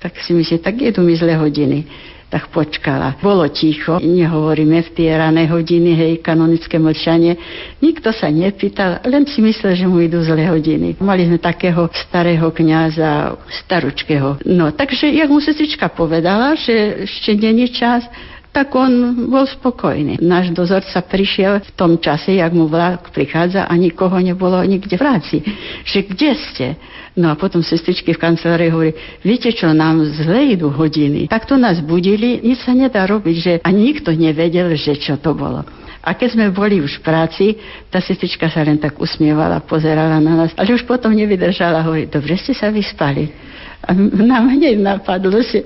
tak 0.00 0.18
si 0.20 0.36
myslí, 0.36 0.60
tak 0.60 0.76
jedú 0.78 1.00
mi 1.00 1.16
zlé 1.16 1.34
hodiny 1.34 1.88
tak 2.26 2.50
počkala. 2.50 3.14
Bolo 3.22 3.46
ticho, 3.48 4.02
nehovoríme 4.02 4.82
v 4.82 4.90
tie 4.98 5.14
rané 5.14 5.46
hodiny, 5.46 5.90
hej, 5.94 6.12
kanonické 6.26 6.74
mlčanie. 6.76 7.38
Nikto 7.78 8.10
sa 8.10 8.26
nepýtal, 8.26 8.98
len 9.06 9.22
si 9.30 9.38
myslel, 9.38 9.78
že 9.78 9.86
mu 9.86 10.02
idú 10.02 10.18
zlé 10.26 10.50
hodiny. 10.50 10.98
Mali 10.98 11.30
sme 11.30 11.38
takého 11.38 11.86
starého 11.94 12.50
kňaza, 12.50 13.38
staručkého. 13.66 14.42
No, 14.42 14.74
takže, 14.74 15.06
jak 15.06 15.30
mu 15.30 15.38
sestrička 15.38 15.86
povedala, 15.94 16.58
že 16.58 17.06
ešte 17.06 17.38
není 17.38 17.70
čas, 17.70 18.02
tak 18.56 18.72
on 18.72 19.28
bol 19.28 19.44
spokojný. 19.44 20.16
Náš 20.24 20.56
dozorca 20.56 21.04
prišiel 21.04 21.60
v 21.60 21.70
tom 21.76 22.00
čase, 22.00 22.40
jak 22.40 22.56
mu 22.56 22.64
vlak 22.72 23.12
prichádza 23.12 23.68
a 23.68 23.72
nikoho 23.76 24.16
nebolo 24.16 24.56
nikde 24.64 24.96
v 24.96 25.04
práci. 25.04 25.36
Že 25.84 25.98
kde 26.08 26.30
ste? 26.32 26.66
No 27.20 27.28
a 27.28 27.36
potom 27.36 27.60
sestričky 27.60 28.16
v 28.16 28.22
kancelárii 28.24 28.72
hovorí, 28.72 28.92
viete 29.20 29.52
čo, 29.52 29.76
nám 29.76 30.08
zle 30.08 30.56
idú 30.56 30.72
hodiny. 30.72 31.28
Tak 31.28 31.44
to 31.44 31.60
nás 31.60 31.84
budili, 31.84 32.40
nič 32.40 32.64
sa 32.64 32.72
nedá 32.72 33.04
robiť, 33.04 33.36
že 33.36 33.52
a 33.60 33.68
nikto 33.68 34.16
nevedel, 34.16 34.72
že 34.72 34.96
čo 34.96 35.20
to 35.20 35.36
bolo. 35.36 35.60
A 36.00 36.16
keď 36.16 36.40
sme 36.40 36.46
boli 36.48 36.80
už 36.80 37.00
v 37.00 37.04
práci, 37.04 37.46
tá 37.92 38.00
sestrička 38.00 38.48
sa 38.48 38.64
len 38.64 38.80
tak 38.80 38.96
usmievala, 38.96 39.60
pozerala 39.68 40.16
na 40.16 40.32
nás, 40.32 40.56
ale 40.56 40.72
už 40.72 40.88
potom 40.88 41.12
nevydržala, 41.12 41.84
hovorí, 41.84 42.08
dobre 42.08 42.40
ste 42.40 42.56
sa 42.56 42.72
vyspali. 42.72 43.28
A 43.86 43.94
nám 43.94 44.50
hneď 44.50 44.82
napadlo, 44.82 45.38
že, 45.38 45.62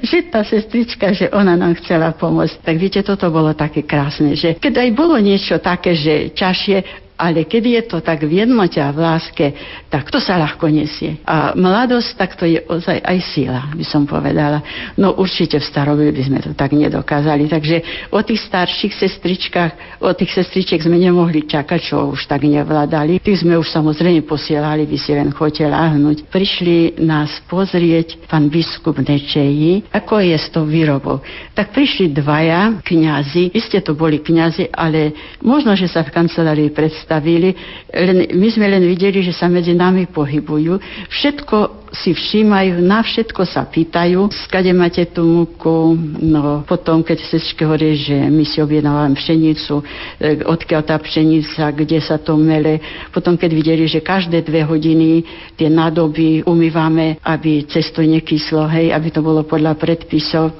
že 0.00 0.24
tá 0.32 0.40
sestrička, 0.40 1.12
že 1.12 1.28
ona 1.28 1.52
nám 1.52 1.76
chcela 1.84 2.16
pomôcť. 2.16 2.64
Tak 2.64 2.74
viete, 2.80 3.00
toto 3.04 3.28
bolo 3.28 3.52
také 3.52 3.84
krásne, 3.84 4.32
že 4.32 4.56
keď 4.56 4.88
aj 4.88 4.90
bolo 4.96 5.20
niečo 5.20 5.60
také, 5.60 5.92
že 5.92 6.32
ťažšie, 6.32 7.07
ale 7.18 7.50
keď 7.50 7.62
je 7.66 7.82
to 7.90 7.98
tak 7.98 8.22
v 8.22 8.46
jednote 8.46 8.78
a 8.78 8.94
v 8.94 9.02
láske, 9.02 9.46
tak 9.90 10.06
to 10.06 10.22
sa 10.22 10.38
ľahko 10.38 10.70
nesie. 10.70 11.18
A 11.26 11.50
mladosť, 11.58 12.10
tak 12.14 12.38
to 12.38 12.46
je 12.46 12.62
ozaj 12.62 13.02
aj 13.02 13.18
sila, 13.34 13.66
by 13.74 13.82
som 13.82 14.06
povedala. 14.06 14.62
No 14.94 15.18
určite 15.18 15.58
v 15.58 15.66
starobe 15.66 16.14
by 16.14 16.22
sme 16.22 16.38
to 16.38 16.54
tak 16.54 16.70
nedokázali. 16.70 17.50
Takže 17.50 18.08
o 18.14 18.22
tých 18.22 18.46
starších 18.46 18.94
sestričkách, 18.94 19.98
o 19.98 20.14
tých 20.14 20.30
sestričiek 20.30 20.78
sme 20.78 20.94
nemohli 20.94 21.42
čakať, 21.42 21.80
čo 21.82 22.14
už 22.14 22.30
tak 22.30 22.46
nevládali. 22.46 23.18
Tých 23.18 23.42
sme 23.42 23.58
už 23.58 23.66
samozrejme 23.66 24.22
posielali, 24.22 24.86
vy 24.86 24.98
si 25.02 25.10
len 25.10 25.34
chodite 25.34 25.66
láhnuť. 25.66 26.30
Prišli 26.30 27.02
nás 27.02 27.42
pozrieť 27.50 28.30
pán 28.30 28.46
biskup 28.46 29.02
Nečeji, 29.02 29.90
ako 29.90 30.22
je 30.22 30.38
s 30.38 30.46
tou 30.54 30.62
výrobou. 30.62 31.18
Tak 31.58 31.74
prišli 31.74 32.14
dvaja 32.14 32.78
kňazi, 32.86 33.58
iste 33.58 33.82
to 33.82 33.98
boli 33.98 34.22
kňazi, 34.22 34.70
ale 34.70 35.10
možno, 35.42 35.74
že 35.74 35.90
sa 35.90 36.06
v 36.06 36.14
kancelárii 36.14 36.70
predstavili 36.70 37.07
zastavili. 37.08 37.56
Len, 37.88 38.28
my 38.36 38.48
sme 38.52 38.68
len 38.68 38.84
videli, 38.84 39.24
že 39.24 39.32
sa 39.32 39.48
medzi 39.48 39.72
nami 39.72 40.04
pohybujú. 40.12 40.76
Všetko 41.08 41.88
si 41.88 42.12
všímajú, 42.12 42.84
na 42.84 43.00
všetko 43.00 43.48
sa 43.48 43.64
pýtajú, 43.64 44.28
skade 44.44 44.68
máte 44.76 45.08
tú 45.08 45.24
múku, 45.24 45.96
no 46.20 46.60
potom, 46.68 47.00
keď 47.00 47.24
sestčke 47.24 47.64
hovorí, 47.64 47.96
že 47.96 48.28
my 48.28 48.44
si 48.44 48.60
objednávame 48.60 49.16
pšenicu, 49.16 49.80
e, 50.20 50.44
odkiaľ 50.44 50.84
tá 50.84 51.00
pšenica, 51.00 51.72
kde 51.72 51.98
sa 52.04 52.20
to 52.20 52.36
mele. 52.36 52.76
Potom, 53.08 53.40
keď 53.40 53.50
videli, 53.56 53.88
že 53.88 54.04
každé 54.04 54.44
dve 54.44 54.68
hodiny 54.68 55.24
tie 55.56 55.72
nádoby 55.72 56.44
umývame, 56.44 57.16
aby 57.24 57.64
cesto 57.64 58.04
nekyslo, 58.04 58.68
hej, 58.68 58.92
aby 58.92 59.08
to 59.08 59.24
bolo 59.24 59.48
podľa 59.48 59.72
predpisov, 59.80 60.52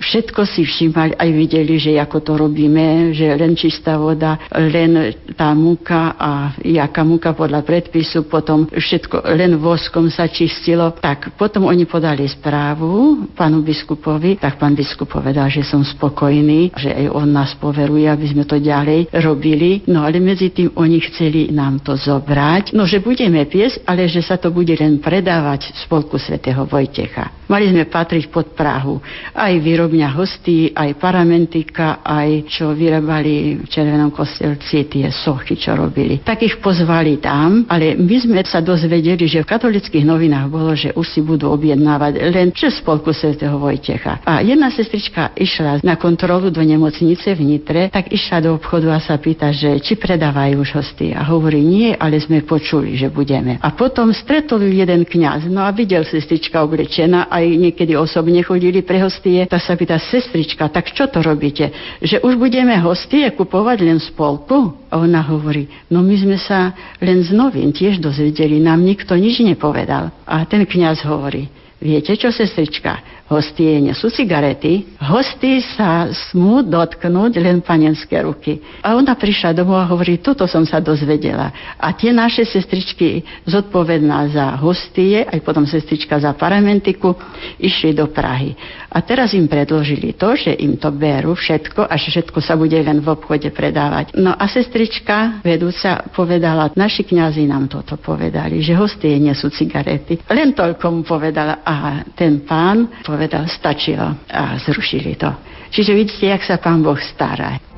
všetko 0.00 0.48
si 0.48 0.64
všímali, 0.64 1.14
aj 1.14 1.30
videli, 1.30 1.76
že 1.76 2.00
ako 2.00 2.18
to 2.24 2.32
robíme, 2.40 3.12
že 3.12 3.28
len 3.36 3.52
čistá 3.52 4.00
voda, 4.00 4.40
len 4.50 5.12
tá 5.36 5.52
múka 5.52 6.16
a 6.16 6.56
jaká 6.64 7.04
múka 7.04 7.36
podľa 7.36 7.62
predpisu, 7.62 8.26
potom 8.26 8.66
všetko 8.66 9.28
len 9.36 9.60
voskom 9.60 10.08
sa 10.08 10.26
čistilo. 10.26 10.96
Tak 10.96 11.36
potom 11.36 11.68
oni 11.68 11.84
podali 11.84 12.24
správu 12.24 13.28
pánu 13.36 13.60
biskupovi, 13.60 14.40
tak 14.40 14.56
pán 14.56 14.72
biskup 14.72 15.12
povedal, 15.12 15.52
že 15.52 15.60
som 15.62 15.84
spokojný, 15.84 16.72
že 16.74 16.90
aj 16.90 17.06
on 17.12 17.28
nás 17.28 17.52
poveruje, 17.60 18.08
aby 18.08 18.26
sme 18.26 18.48
to 18.48 18.56
ďalej 18.56 19.12
robili. 19.20 19.84
No 19.86 20.02
ale 20.02 20.18
medzi 20.18 20.48
tým 20.50 20.72
oni 20.74 20.98
chceli 21.12 21.52
nám 21.52 21.84
to 21.84 21.94
zobrať, 21.94 22.72
no 22.72 22.88
že 22.88 23.04
budeme 23.04 23.44
piesť, 23.44 23.84
ale 23.84 24.08
že 24.08 24.24
sa 24.24 24.40
to 24.40 24.48
bude 24.48 24.72
len 24.72 25.02
predávať 25.02 25.76
spolku 25.84 26.16
svätého 26.16 26.64
Vojtecha. 26.64 27.44
Mali 27.50 27.66
sme 27.66 27.84
patriť 27.90 28.30
pod 28.30 28.54
Prahu, 28.54 29.02
aj 29.34 29.52
vyrobiť 29.58 29.89
výrobňa 29.90 30.14
hostí, 30.14 30.70
aj 30.70 31.02
paramentika, 31.02 31.98
aj 32.06 32.46
čo 32.46 32.70
vyrábali 32.78 33.58
v 33.58 33.66
Červenom 33.66 34.14
kostelci 34.14 34.86
tie 34.86 35.10
sochy, 35.10 35.58
čo 35.58 35.74
robili. 35.74 36.22
Tak 36.22 36.46
ich 36.46 36.62
pozvali 36.62 37.18
tam, 37.18 37.66
ale 37.66 37.98
my 37.98 38.16
sme 38.22 38.38
sa 38.46 38.62
dozvedeli, 38.62 39.26
že 39.26 39.42
v 39.42 39.50
katolických 39.50 40.06
novinách 40.06 40.46
bolo, 40.46 40.78
že 40.78 40.94
už 40.94 41.02
si 41.10 41.26
budú 41.26 41.50
objednávať 41.50 42.22
len 42.30 42.54
čes 42.54 42.78
spolku 42.78 43.10
svätého 43.10 43.58
Vojtecha. 43.58 44.22
A 44.22 44.46
jedna 44.46 44.70
sestrička 44.70 45.34
išla 45.34 45.82
na 45.82 45.98
kontrolu 45.98 46.54
do 46.54 46.62
nemocnice 46.62 47.34
v 47.34 47.42
Nitre, 47.42 47.90
tak 47.90 48.14
išla 48.14 48.46
do 48.46 48.54
obchodu 48.54 48.94
a 48.94 49.02
sa 49.02 49.18
pýta, 49.18 49.50
že 49.50 49.82
či 49.82 49.98
predávajú 49.98 50.62
už 50.62 50.70
hosty. 50.78 51.10
A 51.10 51.26
hovorí, 51.26 51.66
nie, 51.66 51.98
ale 51.98 52.22
sme 52.22 52.46
počuli, 52.46 52.94
že 52.94 53.10
budeme. 53.10 53.58
A 53.58 53.74
potom 53.74 54.14
stretol 54.14 54.62
jeden 54.70 55.02
kňaz, 55.02 55.50
no 55.50 55.66
a 55.66 55.74
videl 55.74 56.06
sestrička 56.06 56.62
oblečená, 56.62 57.26
aj 57.26 57.44
niekedy 57.58 57.98
osobne 57.98 58.38
chodili 58.46 58.86
pre 58.86 59.02
hostie, 59.02 59.50
tak 59.50 59.58
sa 59.58 59.79
pýta, 59.80 59.96
sestrička, 59.96 60.68
tak 60.68 60.92
čo 60.92 61.08
to 61.08 61.24
robíte? 61.24 61.72
Že 62.04 62.20
už 62.20 62.36
budeme 62.36 62.76
hostie 62.84 63.24
kupovať 63.32 63.80
len 63.80 63.96
spolku? 63.96 64.76
A 64.92 65.00
ona 65.00 65.24
hovorí, 65.24 65.64
no 65.88 66.04
my 66.04 66.14
sme 66.20 66.36
sa 66.36 66.76
len 67.00 67.24
z 67.24 67.32
novín 67.32 67.72
tiež 67.72 67.96
dozvedeli, 67.96 68.60
nám 68.60 68.84
nikto 68.84 69.16
nič 69.16 69.40
nepovedal. 69.40 70.12
A 70.28 70.44
ten 70.44 70.68
kňaz 70.68 71.00
hovorí, 71.08 71.48
viete 71.80 72.12
čo, 72.12 72.28
sestrička, 72.28 73.24
hostie 73.30 73.78
nesú 73.78 74.10
cigarety, 74.10 74.98
hostie 74.98 75.62
sa 75.62 76.10
smú 76.10 76.66
dotknúť 76.66 77.38
len 77.38 77.62
panenské 77.62 78.26
ruky. 78.26 78.58
A 78.82 78.98
ona 78.98 79.14
prišla 79.14 79.54
domov 79.54 79.78
a 79.78 79.86
hovorí, 79.86 80.18
toto 80.18 80.50
som 80.50 80.66
sa 80.66 80.82
dozvedela. 80.82 81.78
A 81.78 81.94
tie 81.94 82.10
naše 82.10 82.42
sestričky 82.42 83.22
zodpovedná 83.46 84.26
za 84.34 84.46
hostie, 84.58 85.22
aj 85.22 85.38
potom 85.46 85.62
sestrička 85.62 86.18
za 86.18 86.34
paramentiku, 86.34 87.14
išli 87.62 87.94
do 87.94 88.10
Prahy. 88.10 88.58
A 88.90 88.98
teraz 89.06 89.30
im 89.38 89.46
predložili 89.46 90.18
to, 90.18 90.34
že 90.34 90.50
im 90.58 90.74
to 90.74 90.90
berú 90.90 91.38
všetko 91.38 91.86
a 91.86 91.94
že 91.94 92.10
všetko 92.10 92.38
sa 92.42 92.58
bude 92.58 92.74
len 92.74 92.98
v 92.98 93.08
obchode 93.14 93.46
predávať. 93.54 94.18
No 94.18 94.34
a 94.34 94.44
sestrička 94.50 95.38
vedúca 95.46 96.10
povedala, 96.10 96.74
naši 96.74 97.06
kňazi 97.06 97.46
nám 97.46 97.70
toto 97.70 97.94
povedali, 97.94 98.58
že 98.58 98.74
hostie 98.74 99.14
nesú 99.22 99.46
cigarety. 99.46 100.26
Len 100.26 100.50
toľko 100.50 100.86
mu 100.90 101.02
povedala 101.06 101.62
a 101.62 102.02
ten 102.18 102.42
pán 102.42 103.06
povedal, 103.06 103.46
stačilo 103.46 104.26
a 104.26 104.58
zrušili 104.58 105.14
to. 105.14 105.30
Čiže 105.70 105.94
vidíte, 105.94 106.26
jak 106.26 106.42
sa 106.42 106.58
pán 106.58 106.82
Boh 106.82 106.98
stará. 106.98 107.69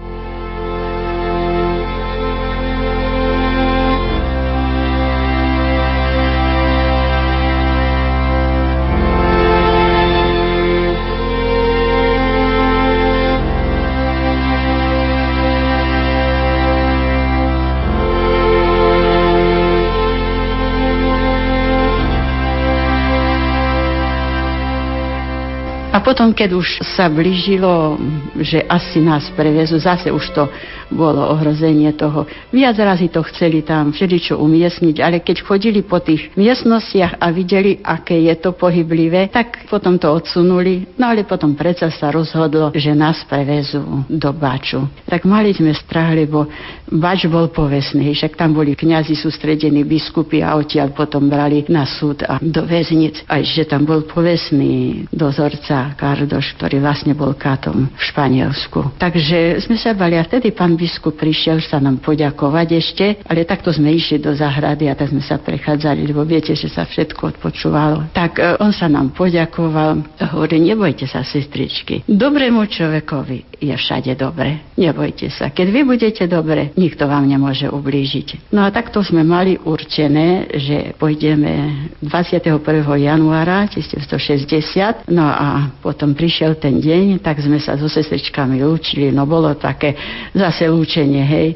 Potom, 26.13 26.37
keď 26.37 26.53
už 26.53 26.85
sa 26.93 27.09
blížilo, 27.09 27.97
že 28.37 28.61
asi 28.69 29.01
nás 29.01 29.33
prevezú, 29.33 29.81
zase 29.81 30.13
už 30.13 30.29
to 30.37 30.45
bolo 30.93 31.25
ohrozenie 31.33 31.89
toho. 31.97 32.29
Viac 32.53 32.77
razy 32.77 33.09
to 33.09 33.25
chceli 33.33 33.65
tam 33.65 33.97
všeličo 33.97 34.37
umiestniť, 34.37 35.01
ale 35.01 35.25
keď 35.25 35.41
chodili 35.41 35.81
po 35.81 36.05
tých 36.05 36.37
miestnostiach 36.37 37.17
a 37.17 37.33
videli, 37.33 37.81
aké 37.81 38.29
je 38.29 38.35
to 38.37 38.53
pohyblivé, 38.53 39.33
tak 39.33 39.65
potom 39.73 39.97
to 39.97 40.13
odsunuli. 40.13 40.85
No 41.01 41.09
ale 41.09 41.25
potom 41.25 41.57
predsa 41.57 41.89
sa 41.89 42.13
rozhodlo, 42.13 42.77
že 42.77 42.93
nás 42.93 43.25
prevezú 43.25 44.05
do 44.05 44.31
Baču. 44.37 44.85
Tak 45.09 45.25
mali 45.25 45.57
sme 45.57 45.73
strach, 45.73 46.13
lebo 46.13 46.45
Bač 46.93 47.25
bol 47.25 47.49
povestný, 47.49 48.13
však 48.13 48.37
tam 48.37 48.53
boli 48.53 48.77
kňazi 48.77 49.17
sústredení, 49.17 49.81
biskupy 49.89 50.45
a 50.45 50.61
odtiaľ 50.61 50.93
potom 50.93 51.25
brali 51.25 51.65
na 51.73 51.89
súd 51.89 52.21
a 52.29 52.37
do 52.37 52.69
väznic. 52.69 53.25
Aj 53.25 53.41
že 53.41 53.65
tam 53.65 53.89
bol 53.89 54.05
povestný 54.05 55.09
dozorca 55.09 55.97
Kardoš, 56.13 56.61
ktorý 56.61 56.85
vlastne 56.85 57.17
bol 57.17 57.33
kátom 57.33 57.89
v 57.89 58.03
Španielsku. 58.13 59.01
Takže 59.01 59.65
sme 59.65 59.81
sa 59.81 59.97
bali 59.97 60.21
a 60.21 60.29
vtedy 60.29 60.53
pán 60.53 60.77
biskup 60.77 61.17
prišiel 61.17 61.65
sa 61.65 61.81
nám 61.81 62.05
poďakovať 62.05 62.69
ešte, 62.77 63.07
ale 63.25 63.49
takto 63.49 63.73
sme 63.73 63.97
išli 63.97 64.21
do 64.21 64.37
záhrady 64.37 64.93
a 64.93 64.95
tak 64.95 65.09
sme 65.09 65.25
sa 65.25 65.41
prechádzali, 65.41 66.05
lebo 66.05 66.21
viete, 66.29 66.53
že 66.53 66.69
sa 66.69 66.85
všetko 66.85 67.41
odpočúvalo. 67.41 68.13
Tak 68.13 68.37
e, 68.37 68.61
on 68.61 68.77
sa 68.77 68.93
nám 68.93 69.17
poďakoval 69.17 70.05
hovorí, 70.37 70.61
nebojte 70.61 71.09
sa, 71.09 71.25
sestričky. 71.25 72.05
Dobrému 72.05 72.69
človekovi 72.69 73.52
je 73.63 73.75
všade 73.79 74.19
dobre. 74.19 74.59
Nebojte 74.75 75.31
sa. 75.31 75.55
Keď 75.55 75.67
vy 75.71 75.81
budete 75.87 76.27
dobre, 76.27 76.75
nikto 76.75 77.07
vám 77.07 77.31
nemôže 77.31 77.71
ublížiť. 77.71 78.51
No 78.51 78.67
a 78.67 78.75
takto 78.75 78.99
sme 79.07 79.23
mali 79.23 79.55
určené, 79.63 80.51
že 80.59 80.99
pôjdeme 80.99 81.87
21. 82.03 82.59
januára 82.99 83.71
1960. 83.71 85.07
No 85.15 85.31
a 85.31 85.71
potom 85.79 86.19
prišiel 86.19 86.59
ten 86.59 86.83
deň, 86.83 87.23
tak 87.23 87.39
sme 87.39 87.63
sa 87.63 87.79
so 87.79 87.87
sestričkami 87.87 88.59
lúčili, 88.59 89.15
no 89.15 89.23
bolo 89.25 89.55
také 89.55 89.95
zase 90.35 90.67
lúčenie, 90.67 91.23
hej, 91.23 91.49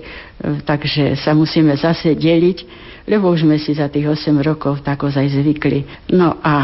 takže 0.63 1.19
sa 1.19 1.35
musíme 1.35 1.75
zase 1.75 2.15
deliť, 2.15 2.59
lebo 3.09 3.31
už 3.31 3.47
sme 3.47 3.57
si 3.59 3.75
za 3.75 3.91
tých 3.91 4.07
8 4.07 4.35
rokov 4.43 4.83
tak 4.83 5.03
ozaj 5.03 5.31
zvykli. 5.31 5.87
No 6.15 6.39
a 6.43 6.55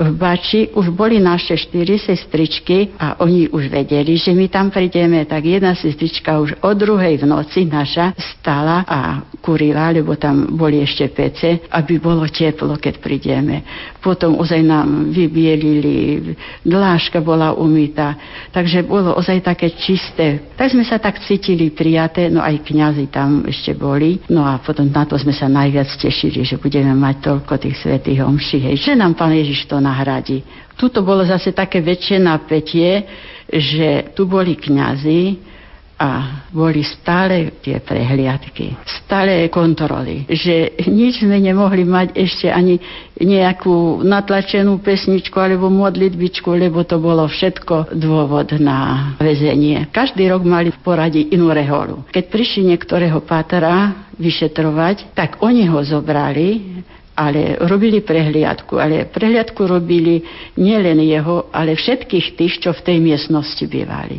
v 0.00 0.16
Bači 0.16 0.72
už 0.72 0.88
boli 0.96 1.20
naše 1.20 1.60
štyri 1.60 2.00
sestričky 2.00 2.96
a 2.96 3.20
oni 3.20 3.52
už 3.52 3.68
vedeli, 3.68 4.16
že 4.16 4.32
my 4.32 4.48
tam 4.48 4.72
prídeme, 4.72 5.28
tak 5.28 5.44
jedna 5.44 5.76
sestrička 5.76 6.40
už 6.40 6.56
o 6.64 6.72
druhej 6.72 7.20
v 7.20 7.28
noci 7.28 7.68
naša 7.68 8.16
stala 8.16 8.88
a 8.88 9.20
kurila, 9.44 9.92
lebo 9.92 10.16
tam 10.16 10.56
boli 10.56 10.80
ešte 10.80 11.04
pece, 11.12 11.68
aby 11.68 12.00
bolo 12.00 12.24
teplo, 12.32 12.80
keď 12.80 12.94
prídeme. 12.96 13.60
Potom 14.00 14.40
ozaj 14.40 14.60
nám 14.64 15.12
vybielili, 15.12 16.32
dláška 16.64 17.20
bola 17.20 17.52
umýta, 17.52 18.16
takže 18.56 18.88
bolo 18.88 19.12
ozaj 19.20 19.44
také 19.44 19.76
čisté. 19.76 20.48
Tak 20.56 20.72
sme 20.72 20.84
sa 20.88 20.96
tak 20.96 21.20
cítili 21.28 21.68
prijaté, 21.68 22.32
no 22.32 22.40
aj 22.40 22.64
kňazi 22.64 23.12
tam 23.12 23.44
ešte 23.44 23.76
boli. 23.76 24.16
No 24.32 24.48
a 24.48 24.56
potom 24.64 24.88
na 24.88 25.04
to 25.04 25.20
sme 25.20 25.36
sa 25.36 25.44
najviac 25.44 25.92
tešili, 26.00 26.40
že 26.40 26.56
budeme 26.56 26.96
mať 26.96 27.16
toľko 27.20 27.52
tých 27.60 27.76
svetých 27.84 28.24
omší, 28.24 28.64
hej, 28.64 28.76
že 28.80 28.92
nám 28.96 29.12
Pán 29.12 29.36
Ježiš 29.36 29.68
to 29.68 29.76
nahradí. 29.90 30.46
Tuto 30.78 31.02
bolo 31.02 31.26
zase 31.26 31.50
také 31.50 31.82
väčšie 31.82 32.22
napätie, 32.22 33.02
že 33.50 34.14
tu 34.14 34.30
boli 34.30 34.54
kňazi, 34.54 35.50
a 36.00 36.40
boli 36.48 36.80
stále 36.80 37.60
tie 37.60 37.76
prehliadky, 37.76 38.72
stále 39.04 39.52
kontroly, 39.52 40.24
že 40.32 40.80
nič 40.88 41.20
sme 41.20 41.36
nemohli 41.36 41.84
mať 41.84 42.16
ešte 42.16 42.48
ani 42.48 42.80
nejakú 43.20 44.00
natlačenú 44.00 44.80
pesničku 44.80 45.36
alebo 45.36 45.68
modlitbičku, 45.68 46.48
lebo 46.56 46.88
to 46.88 46.96
bolo 46.96 47.28
všetko 47.28 47.92
dôvod 47.92 48.56
na 48.56 49.12
väzenie. 49.20 49.92
Každý 49.92 50.24
rok 50.32 50.40
mali 50.40 50.72
v 50.72 50.80
poradí 50.80 51.36
inú 51.36 51.52
reholu. 51.52 52.08
Keď 52.08 52.24
prišli 52.32 52.72
niektorého 52.72 53.20
pátra 53.20 54.08
vyšetrovať, 54.16 55.12
tak 55.12 55.44
oni 55.44 55.68
ho 55.68 55.84
zobrali 55.84 56.80
ale 57.20 57.60
robili 57.60 58.00
prehliadku. 58.00 58.80
Ale 58.80 59.04
prehliadku 59.04 59.68
robili 59.68 60.24
nielen 60.56 61.04
jeho, 61.04 61.52
ale 61.52 61.76
všetkých 61.76 62.26
tých, 62.40 62.54
čo 62.64 62.72
v 62.72 62.80
tej 62.80 62.98
miestnosti 63.04 63.60
bývali. 63.68 64.16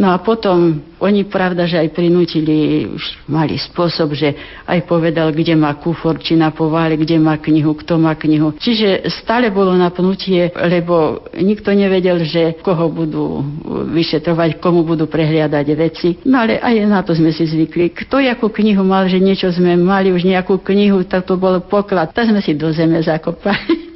No 0.00 0.16
a 0.16 0.18
potom 0.24 0.80
oni 0.96 1.28
pravda, 1.28 1.68
že 1.68 1.76
aj 1.76 1.92
prinútili, 1.92 2.88
už 2.88 3.28
mali 3.28 3.60
spôsob, 3.60 4.16
že 4.16 4.32
aj 4.64 4.88
povedal, 4.88 5.28
kde 5.28 5.52
má 5.60 5.76
kufor, 5.76 6.16
či 6.16 6.40
na 6.40 6.48
povále, 6.48 6.96
kde 6.96 7.20
má 7.20 7.36
knihu, 7.36 7.76
kto 7.76 8.00
má 8.00 8.16
knihu. 8.16 8.56
Čiže 8.56 9.04
stále 9.20 9.52
bolo 9.52 9.76
napnutie, 9.76 10.56
lebo 10.56 11.28
nikto 11.36 11.76
nevedel, 11.76 12.24
že 12.24 12.56
koho 12.64 12.88
budú 12.88 13.44
vyšetrovať, 13.92 14.56
komu 14.56 14.88
budú 14.88 15.04
prehliadať 15.04 15.66
veci. 15.76 16.16
No 16.24 16.48
ale 16.48 16.56
aj 16.64 16.74
na 16.88 17.04
to 17.04 17.12
sme 17.12 17.28
si 17.28 17.44
zvykli. 17.44 17.92
Kto 17.92 18.24
jakú 18.24 18.48
knihu 18.48 18.80
mal, 18.80 19.04
že 19.04 19.20
niečo 19.20 19.52
sme 19.52 19.76
mali, 19.76 20.16
už 20.16 20.24
nejakú 20.24 20.64
knihu, 20.64 21.04
tak 21.04 21.28
to 21.28 21.36
bol 21.36 21.60
poklad. 21.60 22.16
Tak 22.16 22.32
sme 22.32 22.40
si 22.40 22.56
do 22.56 22.72
zeme 22.72 23.04
zakopali. 23.04 23.84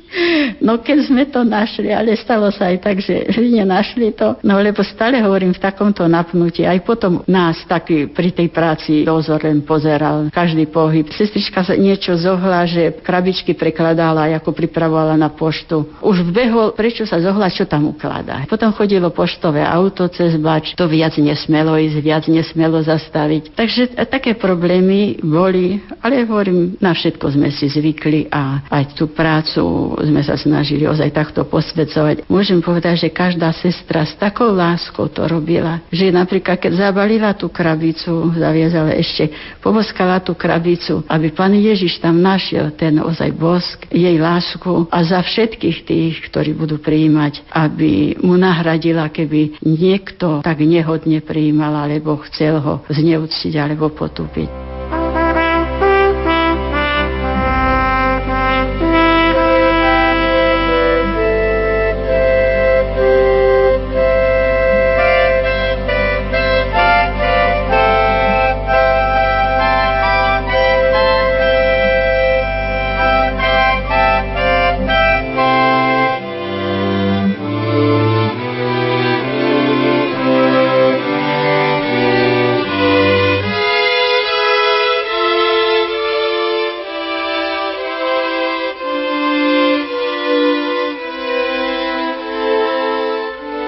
No 0.63 0.81
keď 0.81 0.99
sme 1.11 1.25
to 1.27 1.43
našli, 1.43 1.91
ale 1.91 2.15
stalo 2.15 2.49
sa 2.55 2.71
aj 2.71 2.79
tak, 2.83 2.97
že 3.03 3.27
nenašli 3.59 4.15
to, 4.15 4.39
no 4.47 4.59
lebo 4.59 4.81
stále 4.87 5.19
hovorím 5.21 5.53
v 5.55 5.63
takomto 5.63 6.07
napnutí, 6.07 6.63
aj 6.63 6.81
potom 6.87 7.23
nás 7.27 7.59
taký 7.67 8.11
pri 8.11 8.31
tej 8.31 8.49
práci 8.51 9.03
dozor 9.03 9.43
pozeral, 9.67 10.31
každý 10.31 10.71
pohyb. 10.71 11.11
Sestrička 11.11 11.67
sa 11.67 11.75
niečo 11.75 12.15
zohla, 12.17 12.65
že 12.65 12.95
krabičky 13.03 13.53
prekladala, 13.53 14.31
ako 14.39 14.55
pripravovala 14.55 15.19
na 15.19 15.29
poštu. 15.29 16.01
Už 16.01 16.25
vbehol, 16.31 16.73
prečo 16.73 17.05
sa 17.05 17.21
zohla, 17.21 17.53
čo 17.53 17.69
tam 17.69 17.91
ukladá. 17.91 18.47
Potom 18.49 18.73
chodilo 18.73 19.13
poštové 19.13 19.61
auto 19.63 20.07
cez 20.09 20.39
bač, 20.41 20.73
to 20.79 20.87
viac 20.89 21.15
nesmelo 21.19 21.77
ísť, 21.77 21.99
viac 22.01 22.25
nesmelo 22.31 22.81
zastaviť. 22.81 23.53
Takže 23.55 23.83
také 24.09 24.37
problémy 24.39 25.21
boli, 25.21 25.83
ale 26.01 26.25
hovorím, 26.25 26.79
na 26.81 26.95
všetko 26.95 27.35
sme 27.35 27.49
si 27.53 27.69
zvykli 27.69 28.31
a 28.33 28.65
aj 28.71 28.97
tú 28.97 29.11
prácu 29.11 29.65
sme 30.05 30.23
sa 30.23 30.37
snažili 30.37 30.85
ozaj 30.85 31.11
takto 31.11 31.43
posvedcovať. 31.49 32.29
Môžem 32.29 32.61
povedať, 32.61 33.09
že 33.09 33.15
každá 33.15 33.51
sestra 33.57 34.05
s 34.05 34.15
takou 34.17 34.53
láskou 34.53 35.09
to 35.09 35.25
robila, 35.25 35.81
že 35.89 36.13
napríklad 36.13 36.61
keď 36.61 36.89
zabalila 36.89 37.33
tú 37.35 37.49
krabicu, 37.49 38.33
zaviazala 38.37 38.93
ešte, 38.95 39.33
poboskala 39.65 40.21
tú 40.21 40.37
krabicu, 40.37 41.03
aby 41.09 41.33
pán 41.33 41.57
Ježiš 41.57 41.99
tam 42.01 42.21
našiel 42.21 42.73
ten 42.77 43.01
ozaj 43.01 43.31
bosk, 43.35 43.89
jej 43.89 44.17
lásku 44.21 44.87
a 44.93 44.99
za 45.05 45.21
všetkých 45.21 45.79
tých, 45.85 46.15
ktorí 46.29 46.53
budú 46.55 46.77
prijímať, 46.79 47.49
aby 47.51 48.21
mu 48.21 48.37
nahradila, 48.37 49.09
keby 49.09 49.63
niekto 49.65 50.45
tak 50.45 50.61
nehodne 50.61 51.25
prijímal, 51.25 51.73
alebo 51.75 52.21
chcel 52.29 52.61
ho 52.61 52.75
zneúctiť 52.91 53.53
alebo 53.57 53.91
potúpiť. 53.91 54.74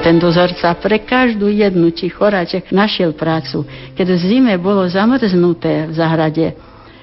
Ten 0.07 0.23
dozorca 0.23 0.71
pre 0.79 1.03
každú 1.03 1.51
jednu 1.51 1.91
či 1.91 2.07
choráček 2.07 2.71
našiel 2.71 3.11
prácu. 3.11 3.67
Keď 3.99 4.07
v 4.07 4.23
zime 4.23 4.55
bolo 4.55 4.87
zamrznuté 4.87 5.91
v 5.91 5.93
zahrade, 5.99 6.55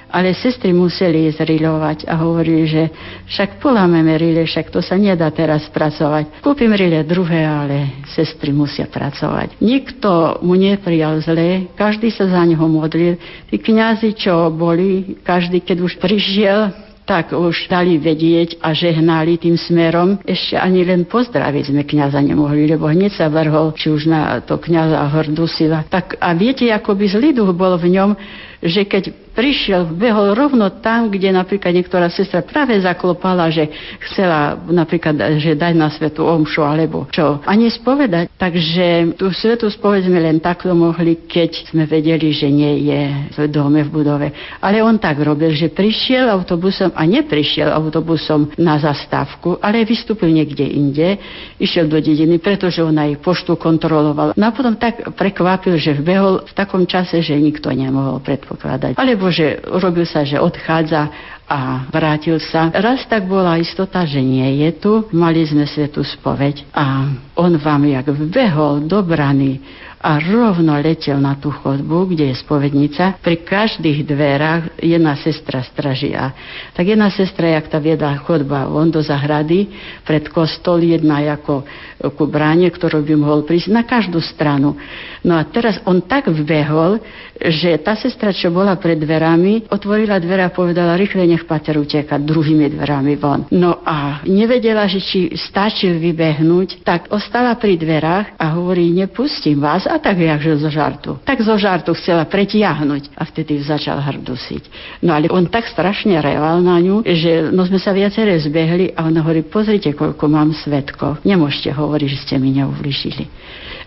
ale 0.07 0.31
sestry 0.31 0.71
museli 0.71 1.27
ísť 1.27 2.07
a 2.07 2.15
hovorili, 2.15 2.63
že 2.63 2.87
však 3.27 3.59
polámeme 3.59 4.15
rile, 4.15 4.47
však 4.47 4.71
to 4.71 4.79
sa 4.79 4.95
nedá 4.95 5.27
teraz 5.35 5.67
pracovať. 5.67 6.39
Kúpim 6.39 6.71
rile 6.71 7.03
druhé, 7.03 7.43
ale 7.43 8.07
sestry 8.07 8.55
musia 8.55 8.87
pracovať. 8.87 9.59
Nikto 9.59 10.39
mu 10.39 10.55
neprijal 10.55 11.19
zle, 11.19 11.75
každý 11.75 12.07
sa 12.07 12.23
za 12.31 12.39
neho 12.47 12.63
modlil. 12.71 13.19
Tí 13.51 13.59
kňazi, 13.59 14.15
čo 14.15 14.47
boli, 14.47 15.19
každý, 15.27 15.59
keď 15.59 15.77
už 15.81 15.99
prišiel, 15.99 16.71
tak 17.03 17.35
už 17.35 17.67
dali 17.67 17.99
vedieť 17.99 18.59
a 18.63 18.71
žehnali 18.71 19.39
tým 19.39 19.59
smerom. 19.59 20.19
Ešte 20.23 20.55
ani 20.59 20.83
len 20.83 21.03
pozdraviť 21.07 21.71
sme 21.71 21.83
kniaza 21.83 22.19
nemohli, 22.23 22.67
lebo 22.67 22.87
hneď 22.87 23.11
sa 23.15 23.27
vrhol, 23.27 23.75
či 23.75 23.91
už 23.91 24.07
na 24.07 24.39
to 24.43 24.59
kniaza 24.59 24.99
Hordusila. 25.11 25.87
Tak 25.87 26.19
a 26.19 26.31
viete, 26.35 26.67
ako 26.71 26.95
by 26.95 27.05
zlý 27.07 27.29
duch 27.35 27.51
bol 27.55 27.75
v 27.75 27.99
ňom, 27.99 28.15
že 28.63 28.87
keď 28.87 29.22
prišiel, 29.33 29.89
behol 29.93 30.37
rovno 30.37 30.69
tam, 30.79 31.09
kde 31.09 31.33
napríklad 31.33 31.73
niektorá 31.73 32.07
sestra 32.07 32.45
práve 32.45 32.77
zaklopala, 32.79 33.49
že 33.49 33.67
chcela 34.09 34.55
napríklad, 34.69 35.41
že 35.41 35.57
dať 35.57 35.73
na 35.73 35.89
svetu 35.89 36.23
omšu 36.23 36.61
alebo 36.61 37.09
čo. 37.09 37.41
Ani 37.43 37.67
spovedať. 37.67 38.29
Takže 38.37 39.17
tú 39.17 39.33
svetu 39.33 39.67
spoveď 39.67 40.07
sme 40.07 40.19
len 40.21 40.37
takto 40.37 40.71
mohli, 40.77 41.25
keď 41.25 41.73
sme 41.73 41.83
vedeli, 41.89 42.29
že 42.31 42.47
nie 42.47 42.87
je 42.87 43.01
v 43.33 43.37
dome, 43.49 43.81
v 43.81 43.89
budove. 43.89 44.27
Ale 44.61 44.85
on 44.85 45.01
tak 45.01 45.19
robil, 45.19 45.51
že 45.57 45.73
prišiel 45.73 46.29
autobusom 46.29 46.93
a 46.93 47.03
neprišiel 47.03 47.73
autobusom 47.73 48.53
na 48.61 48.77
zastávku, 48.77 49.57
ale 49.59 49.83
vystúpil 49.83 50.29
niekde 50.29 50.63
inde, 50.63 51.17
išiel 51.57 51.89
do 51.89 51.97
dediny, 51.97 52.37
pretože 52.37 52.85
on 52.85 52.95
aj 52.95 53.19
poštu 53.19 53.57
kontroloval. 53.57 54.37
No 54.37 54.49
a 54.49 54.55
potom 54.55 54.75
tak 54.77 55.03
prekvapil, 55.17 55.79
že 55.79 55.97
vbehol 55.97 56.45
v 56.45 56.53
takom 56.53 56.83
čase, 56.85 57.19
že 57.23 57.33
nikto 57.35 57.71
nemohol 57.71 58.19
predpokladať. 58.21 58.99
Alebo 58.99 59.22
alebo 59.23 59.39
že 59.39 59.63
urobil 59.71 60.03
sa, 60.03 60.27
že 60.27 60.35
odchádza 60.35 61.07
a 61.47 61.87
vrátil 61.87 62.43
sa. 62.43 62.67
Raz 62.75 63.07
tak 63.07 63.23
bola 63.23 63.55
istota, 63.55 64.03
že 64.03 64.19
nie 64.19 64.67
je 64.67 64.69
tu. 64.75 65.07
Mali 65.15 65.47
sme 65.47 65.63
svetú 65.63 66.03
spoveď 66.03 66.67
a 66.75 67.07
on 67.39 67.55
vám 67.55 67.87
jak 67.87 68.11
vbehol 68.11 68.83
do 68.83 68.99
brany 68.99 69.63
a 70.03 70.19
rovno 70.19 70.75
letel 70.83 71.15
na 71.23 71.39
tú 71.39 71.47
chodbu, 71.47 72.11
kde 72.11 72.35
je 72.35 72.41
spovednica. 72.43 73.23
Pri 73.23 73.39
každých 73.39 74.03
dverách 74.03 74.83
jedna 74.83 75.15
sestra 75.15 75.63
stražia. 75.63 76.35
Tak 76.75 76.83
jedna 76.83 77.07
sestra, 77.07 77.55
jak 77.55 77.71
tá 77.71 77.79
viedla 77.79 78.19
chodba 78.19 78.67
von 78.67 78.91
do 78.91 78.99
zahrady, 78.99 79.71
pred 80.03 80.27
kostol, 80.27 80.83
jedna 80.83 81.23
ako 81.23 81.63
ku 82.11 82.27
bráne, 82.27 82.67
ktorú 82.67 82.99
by 82.99 83.15
mohol 83.15 83.47
prísť 83.47 83.71
na 83.71 83.87
každú 83.87 84.19
stranu. 84.19 84.75
No 85.23 85.39
a 85.39 85.47
teraz 85.47 85.79
on 85.87 86.03
tak 86.03 86.27
vbehol, 86.27 86.99
že 87.39 87.79
tá 87.79 87.95
sestra, 87.95 88.35
čo 88.35 88.51
bola 88.51 88.75
pred 88.75 88.99
dverami, 88.99 89.71
otvorila 89.71 90.19
dvere 90.19 90.43
a 90.43 90.51
povedala, 90.51 90.99
rýchle 90.99 91.23
nech 91.23 91.47
pater 91.47 91.79
uteka 91.79 92.19
druhými 92.19 92.67
dverami 92.75 93.15
von. 93.15 93.47
No 93.55 93.79
a 93.87 94.19
nevedela, 94.27 94.83
že 94.91 94.99
či 94.99 95.31
stačí 95.31 95.87
vybehnúť, 95.95 96.83
tak 96.83 97.07
ostala 97.15 97.55
pri 97.55 97.79
dverách 97.79 98.35
a 98.35 98.45
hovorí, 98.59 98.91
nepustím 98.91 99.63
vás 99.63 99.87
a 99.93 100.01
tak 100.01 100.17
jakže 100.17 100.57
zo 100.57 100.73
žartu. 100.73 101.21
Tak 101.21 101.45
zo 101.45 101.53
žartu 101.53 101.93
chcela 101.93 102.25
pretiahnuť 102.25 103.13
a 103.13 103.21
vtedy 103.29 103.61
začal 103.61 104.01
hrdusiť. 104.01 104.63
No 105.05 105.13
ale 105.13 105.29
on 105.29 105.45
tak 105.45 105.69
strašne 105.69 106.17
reval 106.17 106.65
na 106.65 106.81
ňu, 106.81 107.05
že 107.05 107.53
no 107.53 107.61
sme 107.63 107.77
sa 107.77 107.93
viaceré 107.93 108.33
zbehli 108.41 108.97
a 108.97 109.05
on 109.05 109.13
hovorí, 109.13 109.45
pozrite, 109.45 109.93
koľko 109.93 110.25
mám 110.25 110.49
svetkov. 110.57 111.21
Nemôžete 111.21 111.69
hovoriť, 111.69 112.07
že 112.09 112.21
ste 112.25 112.35
mi 112.41 112.57
neubližili. 112.57 113.29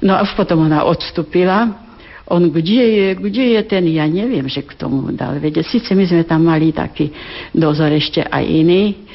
No 0.07 0.15
a 0.15 0.23
potom 0.23 0.63
ona 0.63 0.87
odstúpila 0.87 1.87
on, 2.27 2.51
kde 2.51 2.83
je, 2.91 3.09
kde 3.15 3.45
je 3.55 3.61
ten, 3.63 3.87
ja 3.87 4.03
neviem, 4.11 4.51
že 4.51 4.67
k 4.67 4.75
tomu 4.75 5.15
dal 5.15 5.39
vedieť. 5.39 5.63
Sice 5.63 5.95
my 5.95 6.03
sme 6.11 6.27
tam 6.27 6.43
mali 6.43 6.75
taký 6.75 7.15
dozor 7.55 7.95
ešte 7.95 8.19
aj 8.19 8.43
iný, 8.43 9.06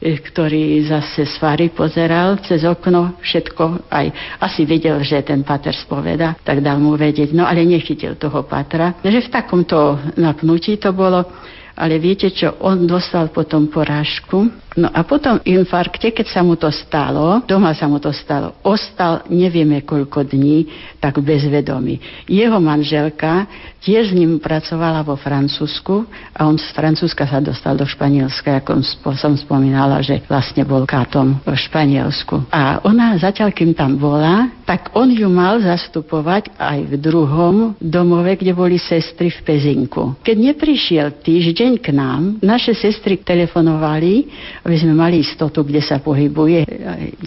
ktorý 0.00 0.80
zase 0.88 1.28
z 1.28 1.34
fary 1.36 1.68
pozeral 1.68 2.40
cez 2.40 2.64
okno 2.64 3.20
všetko, 3.20 3.92
aj 3.92 4.06
asi 4.40 4.64
videl, 4.64 4.96
že 5.04 5.20
ten 5.20 5.44
pater 5.44 5.76
spoveda, 5.76 6.40
tak 6.40 6.64
dal 6.64 6.80
mu 6.80 6.96
vedieť, 6.96 7.36
no 7.36 7.44
ale 7.44 7.68
nechytil 7.68 8.16
toho 8.16 8.48
patra. 8.48 8.96
Že 9.04 9.28
v 9.28 9.32
takomto 9.32 10.00
napnutí 10.16 10.80
to 10.80 10.96
bolo, 10.96 11.28
ale 11.76 12.00
viete 12.00 12.32
čo, 12.32 12.56
on 12.64 12.88
dostal 12.88 13.28
potom 13.28 13.68
porážku, 13.68 14.48
No 14.78 14.86
a 14.86 15.02
potom 15.02 15.42
infarkte, 15.42 16.14
keď 16.14 16.26
sa 16.30 16.46
mu 16.46 16.54
to 16.54 16.70
stalo, 16.70 17.42
doma 17.42 17.74
sa 17.74 17.90
mu 17.90 17.98
to 17.98 18.14
stalo, 18.14 18.54
ostal 18.62 19.26
nevieme 19.26 19.82
koľko 19.82 20.22
dní, 20.22 20.70
tak 21.02 21.18
bezvedomý. 21.18 21.98
Jeho 22.30 22.62
manželka 22.62 23.50
tiež 23.82 24.12
s 24.12 24.16
ním 24.16 24.38
pracovala 24.38 25.02
vo 25.02 25.16
Francúzsku 25.18 26.06
a 26.36 26.46
on 26.46 26.54
z 26.54 26.70
Francúzska 26.70 27.26
sa 27.26 27.42
dostal 27.42 27.74
do 27.74 27.88
Španielska, 27.88 28.62
ako 28.62 28.78
som 29.16 29.34
spomínala, 29.34 30.04
že 30.04 30.22
vlastne 30.28 30.62
bol 30.62 30.86
kátom 30.86 31.40
v 31.42 31.56
Španielsku. 31.56 32.46
A 32.52 32.78
ona 32.86 33.16
zatiaľ, 33.16 33.50
kým 33.50 33.72
tam 33.74 33.96
bola, 33.98 34.52
tak 34.68 34.94
on 34.94 35.10
ju 35.10 35.26
mal 35.26 35.58
zastupovať 35.58 36.54
aj 36.54 36.78
v 36.86 36.94
druhom 36.94 37.74
domove, 37.82 38.38
kde 38.38 38.54
boli 38.54 38.78
sestry 38.78 39.32
v 39.32 39.40
Pezinku. 39.42 40.14
Keď 40.22 40.36
neprišiel 40.36 41.18
týždeň 41.18 41.72
k 41.82 41.90
nám, 41.90 42.38
naše 42.44 42.76
sestry 42.76 43.18
telefonovali 43.18 44.30
aby 44.64 44.76
sme 44.76 44.92
mali 44.92 45.24
istotu, 45.24 45.64
kde 45.64 45.80
sa 45.80 46.00
pohybuje, 46.00 46.68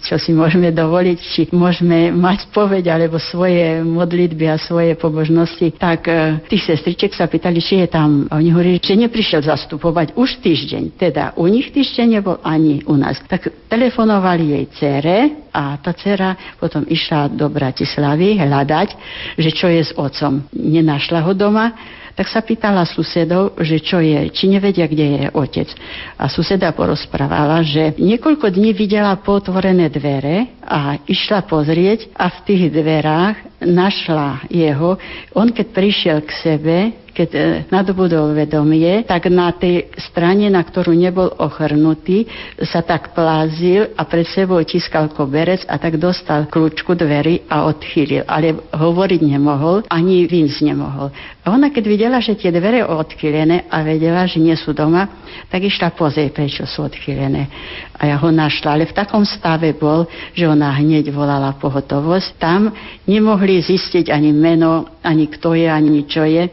čo 0.06 0.22
si 0.22 0.36
môžeme 0.36 0.70
dovoliť, 0.70 1.18
či 1.18 1.42
môžeme 1.54 2.14
mať 2.14 2.54
povedť 2.54 2.88
alebo 2.90 3.18
svoje 3.18 3.82
modlitby 3.82 4.46
a 4.50 4.62
svoje 4.62 4.94
pobožnosti, 4.94 5.74
tak 5.76 6.06
e, 6.06 6.44
tých 6.46 6.70
sestriček 6.70 7.18
sa 7.18 7.26
pýtali, 7.26 7.58
či 7.58 7.84
je 7.84 7.88
tam. 7.90 8.30
A 8.30 8.38
oni 8.38 8.54
hovorili, 8.54 8.78
že 8.78 8.94
neprišiel 8.94 9.42
zastupovať 9.42 10.14
už 10.14 10.44
týždeň. 10.46 10.84
Teda 10.98 11.34
u 11.38 11.50
nich 11.50 11.74
týždeň 11.74 12.08
nebol 12.22 12.38
ani 12.46 12.86
u 12.86 12.94
nás. 12.94 13.18
Tak 13.26 13.70
telefonovali 13.70 14.54
jej 14.54 14.66
cére 14.78 15.18
a 15.50 15.78
tá 15.82 15.94
dcera 15.94 16.38
potom 16.62 16.86
išla 16.86 17.34
do 17.34 17.50
Bratislavy 17.50 18.38
hľadať, 18.38 18.90
že 19.38 19.50
čo 19.54 19.70
je 19.70 19.82
s 19.82 19.92
otcom. 19.98 20.46
Nenašla 20.54 21.26
ho 21.26 21.34
doma, 21.34 21.74
tak 22.14 22.30
sa 22.30 22.46
pýtala 22.46 22.86
susedov, 22.86 23.58
že 23.62 23.82
čo 23.82 23.98
je, 23.98 24.30
či 24.30 24.46
nevedia, 24.50 24.86
kde 24.86 25.06
je 25.06 25.26
otec. 25.34 25.70
A 26.18 26.30
suseda 26.30 26.70
porozprávala, 26.72 27.66
že 27.66 27.98
niekoľko 27.98 28.54
dní 28.54 28.72
videla 28.74 29.18
potvorené 29.18 29.90
dvere 29.90 30.54
a 30.62 31.02
išla 31.10 31.46
pozrieť 31.50 32.14
a 32.14 32.30
v 32.30 32.38
tých 32.46 32.64
dverách 32.70 33.66
našla 33.66 34.46
jeho. 34.48 34.96
On 35.34 35.50
keď 35.50 35.68
prišiel 35.74 36.18
k 36.22 36.32
sebe, 36.38 36.78
keď 37.14 37.30
e, 37.32 37.42
nadobudol 37.70 38.34
vedomie, 38.34 39.06
tak 39.06 39.30
na 39.30 39.54
tej 39.54 39.94
strane, 40.10 40.50
na 40.50 40.66
ktorú 40.66 40.98
nebol 40.98 41.30
ochrnutý, 41.38 42.26
sa 42.66 42.82
tak 42.82 43.14
plázil 43.14 43.94
a 43.94 44.02
pred 44.10 44.26
sebou 44.26 44.58
tiskal 44.66 45.14
koberec 45.14 45.62
a 45.70 45.78
tak 45.78 46.02
dostal 46.02 46.50
kľúčku 46.50 46.98
dverí 46.98 47.46
a 47.46 47.70
odchýlil. 47.70 48.26
Ale 48.26 48.58
hovoriť 48.74 49.22
nemohol, 49.22 49.86
ani 49.88 50.26
výjsť 50.26 50.60
nemohol. 50.66 51.14
A 51.46 51.54
ona, 51.54 51.70
keď 51.70 51.84
videla, 51.86 52.18
že 52.18 52.34
tie 52.34 52.50
dvere 52.50 52.82
odchylené 52.82 53.70
a 53.70 53.86
vedela, 53.86 54.26
že 54.26 54.42
nie 54.42 54.58
sú 54.58 54.74
doma, 54.74 55.06
tak 55.54 55.62
išla 55.70 55.94
pozrieť, 55.94 56.34
prečo 56.34 56.64
sú 56.66 56.90
odchylené. 56.90 57.46
A 57.94 58.10
ja 58.10 58.18
ho 58.18 58.30
našla, 58.34 58.74
ale 58.74 58.90
v 58.90 58.98
takom 58.98 59.22
stave 59.22 59.78
bol, 59.78 60.10
že 60.34 60.50
ona 60.50 60.74
hneď 60.74 61.14
volala 61.14 61.54
pohotovosť. 61.62 62.42
Tam 62.42 62.74
nemohli 63.06 63.62
zistiť 63.62 64.10
ani 64.10 64.34
meno, 64.34 64.98
ani 65.06 65.30
kto 65.30 65.54
je, 65.54 65.68
ani 65.70 66.02
čo 66.10 66.26
je. 66.26 66.50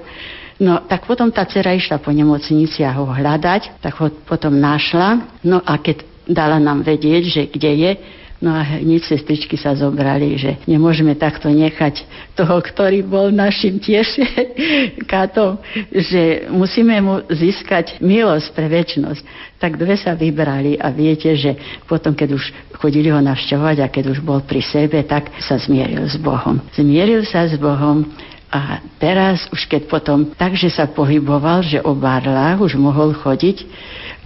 No 0.61 0.85
tak 0.85 1.09
potom 1.09 1.33
tá 1.33 1.49
dcera 1.49 1.73
išla 1.73 1.97
po 2.05 2.13
nemocnici 2.13 2.85
a 2.85 2.93
ho 2.93 3.09
hľadať, 3.09 3.81
tak 3.81 3.97
ho 3.97 4.13
potom 4.29 4.53
našla. 4.53 5.41
No 5.41 5.65
a 5.65 5.81
keď 5.81 6.05
dala 6.29 6.61
nám 6.61 6.85
vedieť, 6.85 7.23
že 7.27 7.43
kde 7.49 7.73
je, 7.81 7.91
No 8.41 8.57
a 8.57 8.65
hneď 8.65 9.05
sestričky 9.05 9.61
sa 9.61 9.77
zobrali, 9.77 10.33
že 10.41 10.57
nemôžeme 10.65 11.13
takto 11.13 11.53
nechať 11.53 12.01
toho, 12.33 12.57
ktorý 12.65 13.05
bol 13.05 13.29
našim 13.29 13.77
tiež 13.77 14.17
katom, 15.13 15.61
že 15.93 16.49
musíme 16.49 16.97
mu 17.05 17.21
získať 17.29 18.01
milosť 18.01 18.49
pre 18.57 18.67
väčnosť. 18.73 19.23
Tak 19.61 19.77
dve 19.77 19.93
sa 20.01 20.17
vybrali 20.17 20.81
a 20.81 20.89
viete, 20.89 21.37
že 21.37 21.53
potom, 21.85 22.17
keď 22.17 22.41
už 22.41 22.45
chodili 22.81 23.13
ho 23.13 23.21
navšťovať 23.21 23.77
a 23.85 23.93
keď 23.93 24.05
už 24.09 24.25
bol 24.25 24.41
pri 24.41 24.65
sebe, 24.65 25.05
tak 25.05 25.29
sa 25.45 25.61
zmieril 25.61 26.09
s 26.09 26.17
Bohom. 26.17 26.65
Zmieril 26.73 27.29
sa 27.29 27.45
s 27.45 27.61
Bohom 27.61 28.09
a 28.51 28.83
teraz 28.99 29.47
už 29.55 29.71
keď 29.71 29.87
potom 29.87 30.35
takže 30.35 30.75
sa 30.75 30.91
pohyboval, 30.91 31.63
že 31.63 31.79
o 31.87 31.95
barlách 31.95 32.59
už 32.59 32.75
mohol 32.75 33.15
chodiť, 33.15 33.63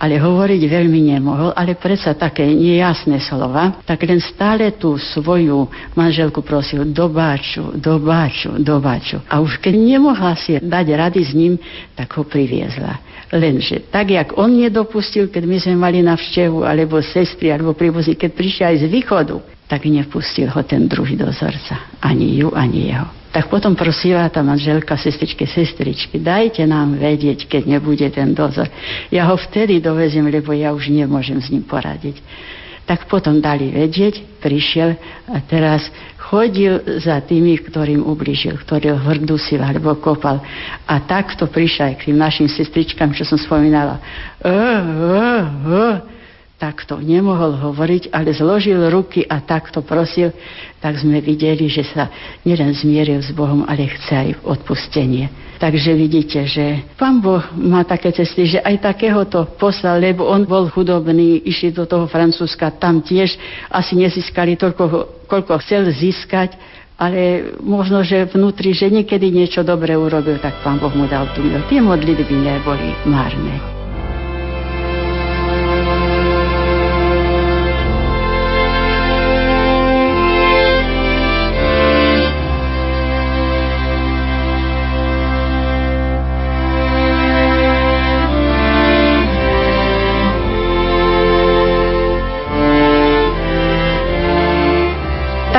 ale 0.00 0.16
hovoriť 0.16 0.64
veľmi 0.64 1.12
nemohol, 1.12 1.52
ale 1.52 1.76
predsa 1.76 2.16
také 2.16 2.48
nejasné 2.48 3.20
slova, 3.20 3.84
tak 3.84 4.00
len 4.08 4.18
stále 4.24 4.72
tú 4.74 4.96
svoju 4.96 5.68
manželku 5.92 6.40
prosil 6.40 6.88
do 6.88 7.06
báču, 7.12 7.76
do 7.76 8.00
báču, 8.00 8.56
do 8.58 8.80
báču. 8.80 9.20
A 9.28 9.44
už 9.44 9.60
keď 9.60 9.76
nemohla 9.76 10.34
si 10.40 10.56
dať 10.56 10.86
rady 10.88 11.20
s 11.20 11.32
ním, 11.36 11.54
tak 11.92 12.08
ho 12.16 12.24
priviezla. 12.24 12.98
Lenže 13.28 13.86
tak, 13.92 14.08
jak 14.08 14.32
on 14.40 14.56
nedopustil, 14.56 15.28
keď 15.28 15.42
my 15.44 15.56
sme 15.60 15.74
mali 15.76 16.00
navštevu, 16.00 16.64
alebo 16.64 17.04
sestry, 17.04 17.52
alebo 17.52 17.76
príbuzní, 17.76 18.16
keď 18.16 18.30
prišiel 18.32 18.66
aj 18.72 18.76
z 18.80 18.86
východu, 18.88 19.36
tak 19.68 19.84
nepustil 19.84 20.48
ho 20.48 20.60
ten 20.64 20.88
druhý 20.88 21.12
dozorca. 21.12 21.76
Ani 22.00 22.40
ju, 22.40 22.48
ani 22.56 22.88
jeho 22.88 23.23
tak 23.34 23.50
potom 23.50 23.74
prosila 23.74 24.30
tá 24.30 24.46
manželka, 24.46 24.94
sestričke, 24.94 25.42
sestričky, 25.42 26.22
dajte 26.22 26.62
nám 26.70 26.94
vedieť, 26.94 27.50
keď 27.50 27.66
nebude 27.66 28.06
ten 28.14 28.30
dozor. 28.30 28.70
Ja 29.10 29.26
ho 29.26 29.34
vtedy 29.34 29.82
doveziem, 29.82 30.30
lebo 30.30 30.54
ja 30.54 30.70
už 30.70 30.94
nemôžem 30.94 31.42
s 31.42 31.50
ním 31.50 31.66
poradiť. 31.66 32.22
Tak 32.86 33.10
potom 33.10 33.42
dali 33.42 33.74
vedieť, 33.74 34.38
prišiel 34.38 34.94
a 35.34 35.42
teraz 35.42 35.82
chodil 36.30 36.78
za 37.02 37.18
tými, 37.26 37.58
ktorým 37.58 38.06
ubližil, 38.06 38.54
ktorý 38.54 38.94
ho 38.94 39.00
hrdusil 39.02 39.58
alebo 39.58 39.98
kopal. 39.98 40.38
A 40.86 41.02
takto 41.02 41.50
prišiel 41.50 41.90
aj 41.90 41.96
k 41.98 42.14
tým 42.14 42.22
našim 42.22 42.46
sestričkám, 42.46 43.10
čo 43.18 43.26
som 43.26 43.40
spomínala. 43.40 43.98
Uh, 44.38 44.78
uh, 45.10 45.42
uh 45.66 46.13
takto 46.54 47.02
nemohol 47.02 47.58
hovoriť, 47.58 48.14
ale 48.14 48.30
zložil 48.30 48.78
ruky 48.88 49.26
a 49.26 49.42
takto 49.42 49.82
prosil, 49.82 50.30
tak 50.78 50.96
sme 50.96 51.18
videli, 51.18 51.66
že 51.66 51.82
sa 51.82 52.08
nielen 52.46 52.70
zmieril 52.72 53.20
s 53.20 53.34
Bohom, 53.34 53.66
ale 53.66 53.90
chce 53.90 54.14
aj 54.14 54.30
odpustenie. 54.46 55.28
Takže 55.58 55.94
vidíte, 55.94 56.44
že 56.44 56.82
pán 56.98 57.22
Boh 57.22 57.42
má 57.56 57.86
také 57.86 58.10
cesty, 58.10 58.58
že 58.58 58.58
aj 58.60 58.84
takéhoto 58.84 59.48
poslal, 59.56 60.02
lebo 60.02 60.26
on 60.26 60.44
bol 60.44 60.66
chudobný, 60.70 61.42
išli 61.46 61.70
do 61.70 61.86
toho 61.86 62.06
Francúzska, 62.10 62.74
tam 62.74 63.00
tiež 63.00 63.34
asi 63.70 63.96
nezískali 63.96 64.58
toľko, 64.58 65.24
koľko 65.30 65.58
chcel 65.62 65.88
získať, 65.90 66.58
ale 66.94 67.54
možno, 67.58 68.06
že 68.06 68.30
vnútri, 68.30 68.70
že 68.70 68.86
niekedy 68.86 69.34
niečo 69.34 69.66
dobre 69.66 69.98
urobil, 69.98 70.38
tak 70.38 70.62
pán 70.62 70.78
Boh 70.78 70.92
mu 70.94 71.10
dal 71.10 71.26
tú. 71.34 71.42
Tie 71.66 71.82
modlitby 71.82 72.34
neboli 72.34 72.94
márne. 73.06 73.73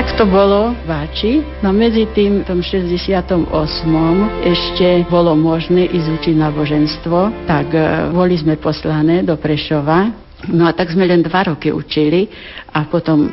Tak 0.06 0.22
to 0.22 0.30
bolo 0.30 0.78
v. 0.86 1.42
No 1.66 1.74
medzi 1.74 2.06
tým 2.14 2.46
v 2.46 2.46
tom 2.46 2.62
68. 2.62 3.50
ešte 4.46 5.02
bolo 5.10 5.34
možné 5.34 5.90
ísť 5.90 6.22
učiť 6.22 6.36
náboženstvo, 6.46 7.50
tak 7.50 7.74
e, 7.74 8.14
boli 8.14 8.38
sme 8.38 8.54
poslané 8.54 9.26
do 9.26 9.34
Prešova 9.34 10.14
No 10.52 10.70
a 10.70 10.76
tak 10.76 10.94
sme 10.94 11.10
len 11.10 11.26
dva 11.26 11.48
roky 11.50 11.74
učili 11.74 12.30
a 12.70 12.86
potom 12.86 13.32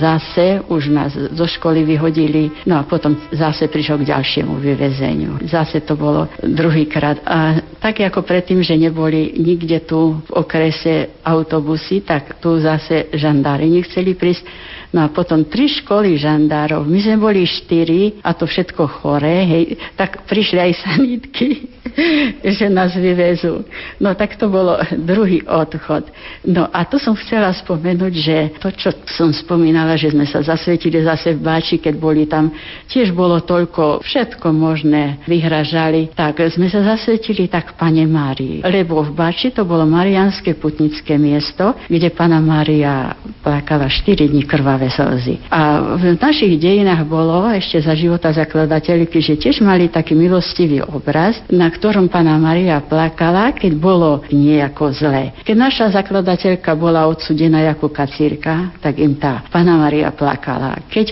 zase 0.00 0.64
už 0.66 0.90
nás 0.90 1.12
zo 1.14 1.46
školy 1.46 1.84
vyhodili, 1.84 2.50
no 2.66 2.80
a 2.80 2.82
potom 2.88 3.14
zase 3.30 3.68
prišiel 3.68 4.02
k 4.02 4.10
ďalšiemu 4.10 4.58
vyvezeniu. 4.58 5.38
Zase 5.44 5.84
to 5.84 5.94
bolo 5.94 6.26
druhýkrát. 6.40 7.22
A 7.22 7.62
tak 7.78 8.02
ako 8.02 8.24
predtým, 8.26 8.64
že 8.64 8.80
neboli 8.80 9.38
nikde 9.38 9.84
tu 9.86 10.18
v 10.18 10.30
okrese 10.34 11.20
autobusy, 11.22 12.02
tak 12.02 12.40
tu 12.42 12.58
zase 12.58 13.12
žandári 13.14 13.70
nechceli 13.70 14.16
prísť 14.16 14.42
No 14.88 15.04
a 15.04 15.12
potom 15.12 15.44
tri 15.44 15.68
školy 15.68 16.16
žandárov, 16.16 16.80
my 16.88 16.98
sme 17.04 17.16
boli 17.20 17.44
štyri 17.44 18.24
a 18.24 18.32
to 18.32 18.48
všetko 18.48 18.88
choré, 18.88 19.44
hej, 19.44 19.64
tak 20.00 20.24
prišli 20.24 20.56
aj 20.56 20.72
sanitky, 20.80 21.68
že 22.56 22.72
nás 22.72 22.96
vyvezú. 22.96 23.68
No 24.00 24.16
tak 24.16 24.40
to 24.40 24.48
bolo 24.48 24.80
druhý 24.96 25.44
odchod. 25.44 26.08
No 26.48 26.72
a 26.72 26.88
to 26.88 26.96
som 26.96 27.12
chcela 27.20 27.52
spomenúť, 27.52 28.14
že 28.16 28.36
to, 28.56 28.72
čo 28.72 28.88
som 29.04 29.28
spomínala, 29.28 29.92
že 30.00 30.08
sme 30.08 30.24
sa 30.24 30.40
zasvetili 30.40 31.04
zase 31.04 31.36
v 31.36 31.44
Báči, 31.44 31.76
keď 31.76 31.94
boli 32.00 32.24
tam, 32.24 32.48
tiež 32.88 33.12
bolo 33.12 33.44
toľko, 33.44 34.00
všetko 34.00 34.56
možné 34.56 35.20
vyhražali, 35.28 36.16
tak 36.16 36.40
sme 36.48 36.72
sa 36.72 36.80
zasvetili 36.96 37.44
tak 37.44 37.76
Pane 37.76 38.08
Márii. 38.08 38.64
Lebo 38.64 39.04
v 39.04 39.12
Báči 39.12 39.52
to 39.52 39.68
bolo 39.68 39.84
Marianské 39.84 40.56
putnické 40.56 41.20
miesto, 41.20 41.76
kde 41.92 42.08
Pana 42.08 42.40
Mária 42.40 43.12
plakala 43.44 43.92
4 43.92 44.32
dní 44.32 44.48
krvá 44.48 44.77
krvavé 44.78 44.94
slzy. 44.94 45.34
A 45.50 45.60
v 45.98 46.14
našich 46.14 46.54
dejinách 46.54 47.02
bolo 47.10 47.50
ešte 47.50 47.82
za 47.82 47.98
života 47.98 48.30
zakladateľky, 48.30 49.18
že 49.18 49.34
tiež 49.34 49.58
mali 49.66 49.90
taký 49.90 50.14
milostivý 50.14 50.78
obraz, 50.86 51.42
na 51.50 51.66
ktorom 51.66 52.06
pána 52.06 52.38
Maria 52.38 52.78
plakala, 52.78 53.50
keď 53.50 53.72
bolo 53.74 54.22
nejako 54.30 54.94
zlé. 54.94 55.34
Keď 55.42 55.56
naša 55.58 55.84
zakladateľka 55.98 56.70
bola 56.78 57.10
odsudená 57.10 57.66
ako 57.74 57.90
kacírka, 57.90 58.70
tak 58.78 59.02
im 59.02 59.18
tá 59.18 59.42
pána 59.50 59.74
Maria 59.74 60.14
plakala. 60.14 60.78
Keď 60.86 61.06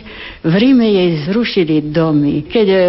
v 0.46 0.54
Ríme 0.54 0.86
jej 0.86 1.26
zrušili 1.26 1.90
domy, 1.90 2.46
keď 2.46 2.66
e, 2.70 2.80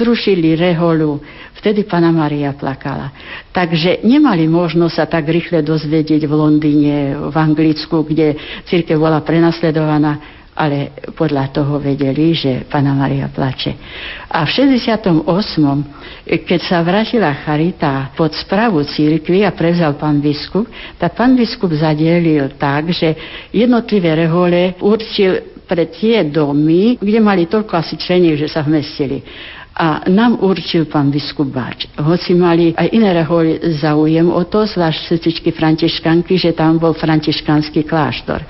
zrušili 0.00 0.56
reholu, 0.56 1.20
vtedy 1.60 1.84
pána 1.88 2.12
Maria 2.12 2.52
plakala. 2.52 3.12
Takže 3.52 4.04
nemali 4.04 4.46
možnosť 4.46 4.94
sa 4.94 5.04
tak 5.08 5.28
rýchle 5.28 5.64
dozvedieť 5.64 6.28
v 6.28 6.32
Londýne, 6.32 6.96
v 7.30 7.36
Anglicku, 7.36 8.04
kde 8.04 8.36
církev 8.68 9.00
bola 9.00 9.24
prenasledovaná 9.24 10.36
ale 10.56 10.96
podľa 11.12 11.52
toho 11.52 11.76
vedeli, 11.76 12.32
že 12.32 12.64
Pana 12.64 12.96
Maria 12.96 13.28
plače. 13.28 13.76
A 14.32 14.48
v 14.48 14.72
68. 14.72 15.20
keď 16.48 16.60
sa 16.64 16.80
vrátila 16.80 17.28
Charita 17.44 18.16
pod 18.16 18.32
spravu 18.32 18.80
církvy 18.88 19.44
a 19.44 19.52
prevzal 19.52 20.00
pán 20.00 20.24
biskup, 20.24 20.64
tak 20.96 21.12
pán 21.12 21.36
biskup 21.36 21.76
zadelil 21.76 22.56
tak, 22.56 22.88
že 22.88 23.12
jednotlivé 23.52 24.16
rehole 24.16 24.72
určil 24.80 25.60
pre 25.68 25.90
tie 25.92 26.24
domy, 26.24 26.96
kde 26.96 27.20
mali 27.20 27.44
toľko 27.44 27.76
asi 27.76 28.00
člení, 28.00 28.38
že 28.38 28.48
sa 28.48 28.64
vmestili. 28.64 29.20
A 29.76 30.08
nám 30.08 30.40
určil 30.40 30.88
pán 30.88 31.12
biskup 31.12 31.52
Báč. 31.52 31.84
Hoci 32.00 32.32
mali 32.32 32.72
aj 32.72 32.96
iné 32.96 33.12
reholi 33.12 33.60
záujem 33.76 34.24
o 34.32 34.40
to, 34.48 34.64
zvlášť 34.64 35.12
sestričky 35.12 35.52
františkanky, 35.52 36.40
že 36.40 36.56
tam 36.56 36.80
bol 36.80 36.96
františkanský 36.96 37.84
kláštor. 37.84 38.40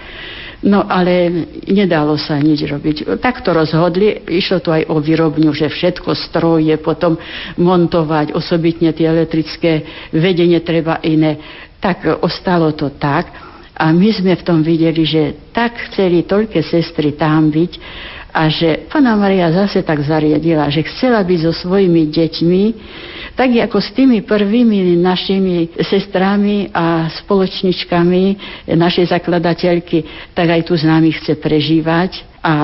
No 0.62 0.86
ale 0.86 1.46
nedalo 1.66 2.14
sa 2.14 2.38
nič 2.38 2.62
robiť. 2.64 3.18
Tak 3.18 3.42
to 3.42 3.50
rozhodli, 3.52 4.22
išlo 4.30 4.62
to 4.62 4.70
aj 4.70 4.86
o 4.86 5.02
výrobňu, 5.02 5.50
že 5.50 5.66
všetko 5.66 6.14
stroje 6.30 6.72
potom 6.78 7.18
montovať, 7.58 8.32
osobitne 8.32 8.94
tie 8.94 9.10
elektrické 9.10 9.82
vedenie 10.14 10.62
treba 10.62 11.02
iné. 11.02 11.42
Tak 11.82 12.22
ostalo 12.22 12.70
to 12.72 12.94
tak. 12.96 13.28
A 13.76 13.92
my 13.92 14.08
sme 14.08 14.32
v 14.32 14.46
tom 14.46 14.64
videli, 14.64 15.04
že 15.04 15.52
tak 15.52 15.76
chceli 15.92 16.24
toľké 16.24 16.64
sestry 16.64 17.12
tam 17.12 17.52
byť, 17.52 17.72
a 18.36 18.52
že 18.52 18.84
Pana 18.92 19.16
Maria 19.16 19.48
zase 19.48 19.80
tak 19.80 20.04
zariadila, 20.04 20.68
že 20.68 20.84
chcela 20.84 21.24
byť 21.24 21.38
so 21.40 21.52
svojimi 21.56 22.12
deťmi, 22.12 22.64
tak 23.32 23.48
ako 23.64 23.80
s 23.80 23.96
tými 23.96 24.20
prvými 24.20 25.00
našimi 25.00 25.72
sestrami 25.80 26.68
a 26.68 27.08
spoločničkami 27.24 28.24
našej 28.76 29.16
zakladateľky, 29.16 30.04
tak 30.36 30.52
aj 30.52 30.68
tu 30.68 30.76
s 30.76 30.84
nami 30.84 31.16
chce 31.16 31.40
prežívať 31.40 32.36
a 32.44 32.54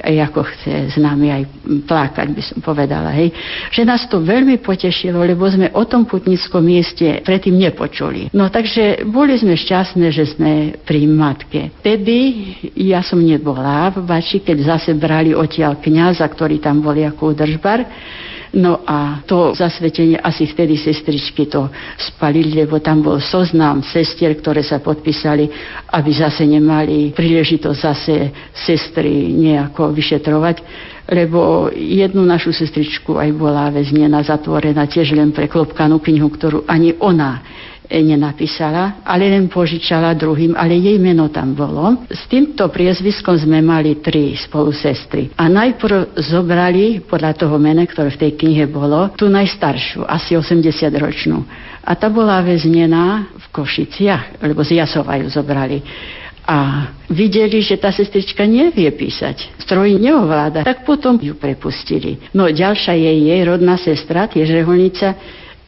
ako 0.00 0.40
chce 0.48 0.92
s 0.92 0.96
nami 0.96 1.28
aj 1.28 1.42
plakať, 1.84 2.26
by 2.32 2.42
som 2.42 2.58
povedala. 2.64 3.12
Hej. 3.12 3.32
Že 3.70 3.82
nás 3.84 4.08
to 4.08 4.24
veľmi 4.24 4.58
potešilo, 4.64 5.20
lebo 5.20 5.44
sme 5.44 5.68
o 5.76 5.84
tom 5.84 6.08
putnickom 6.08 6.64
mieste 6.64 7.20
predtým 7.20 7.60
nepočuli. 7.60 8.32
No 8.32 8.48
takže 8.48 9.04
boli 9.04 9.36
sme 9.36 9.52
šťastné, 9.52 10.06
že 10.08 10.24
sme 10.32 10.80
pri 10.80 11.04
matke. 11.04 11.68
Tedy 11.84 12.18
ja 12.80 13.04
som 13.04 13.20
nebola 13.20 13.92
v 13.92 14.00
Bači, 14.08 14.40
keď 14.40 14.78
zase 14.78 14.96
brali 14.96 15.36
odtiaľ 15.36 15.76
kniaza, 15.76 16.24
ktorý 16.24 16.56
tam 16.56 16.80
bol 16.80 16.96
ako 16.96 17.36
držbar 17.36 17.84
No 18.52 18.84
a 18.84 19.24
to 19.24 19.56
zasvetenie 19.56 20.20
asi 20.20 20.44
vtedy 20.44 20.76
sestričky 20.76 21.48
to 21.48 21.72
spalili, 21.96 22.52
lebo 22.52 22.84
tam 22.84 23.00
bol 23.00 23.16
zoznam 23.16 23.80
sestier, 23.80 24.36
ktoré 24.36 24.60
sa 24.60 24.76
podpísali, 24.76 25.48
aby 25.88 26.10
zase 26.12 26.44
nemali 26.44 27.16
príležitosť 27.16 27.78
zase 27.80 28.14
sestry 28.52 29.32
nejako 29.32 29.96
vyšetrovať 29.96 30.56
lebo 31.12 31.66
jednu 31.74 32.22
našu 32.22 32.54
sestričku 32.54 33.18
aj 33.18 33.34
bola 33.34 33.74
väznená, 33.74 34.22
zatvorená 34.22 34.86
tiež 34.86 35.18
len 35.18 35.34
pre 35.34 35.50
klopkanú 35.50 35.98
knihu, 35.98 36.30
ktorú 36.30 36.62
ani 36.70 36.94
ona 37.02 37.42
nenapísala, 38.00 39.04
ale 39.04 39.28
len 39.28 39.52
požičala 39.52 40.16
druhým, 40.16 40.56
ale 40.56 40.80
jej 40.80 40.96
meno 40.96 41.28
tam 41.28 41.52
bolo. 41.52 42.08
S 42.08 42.24
týmto 42.32 42.72
priezviskom 42.72 43.36
sme 43.36 43.60
mali 43.60 44.00
tri 44.00 44.32
spolusestry. 44.32 45.36
A 45.36 45.52
najprv 45.52 46.16
zobrali, 46.16 47.04
podľa 47.04 47.36
toho 47.36 47.60
mena, 47.60 47.84
ktoré 47.84 48.08
v 48.16 48.20
tej 48.24 48.32
knihe 48.40 48.64
bolo, 48.72 49.12
tú 49.12 49.28
najstaršiu, 49.28 50.08
asi 50.08 50.32
80-ročnú. 50.32 51.44
A 51.82 51.92
tá 51.98 52.08
bola 52.08 52.40
väznená 52.40 53.28
v 53.36 53.46
Košiciach, 53.52 54.40
lebo 54.40 54.64
z 54.64 54.80
Jasova 54.80 55.20
ju 55.20 55.28
zobrali 55.28 55.82
a 56.42 56.90
videli, 57.06 57.62
že 57.62 57.78
tá 57.78 57.94
sestrička 57.94 58.42
nevie 58.42 58.90
písať, 58.90 59.62
stroj 59.62 59.94
neovláda, 59.94 60.66
tak 60.66 60.82
potom 60.82 61.14
ju 61.22 61.38
prepustili. 61.38 62.18
No 62.34 62.50
ďalšia 62.50 62.98
je 62.98 63.12
jej 63.30 63.40
rodná 63.46 63.78
sestra, 63.78 64.26
tiež 64.26 64.50
reholnica, 64.50 65.14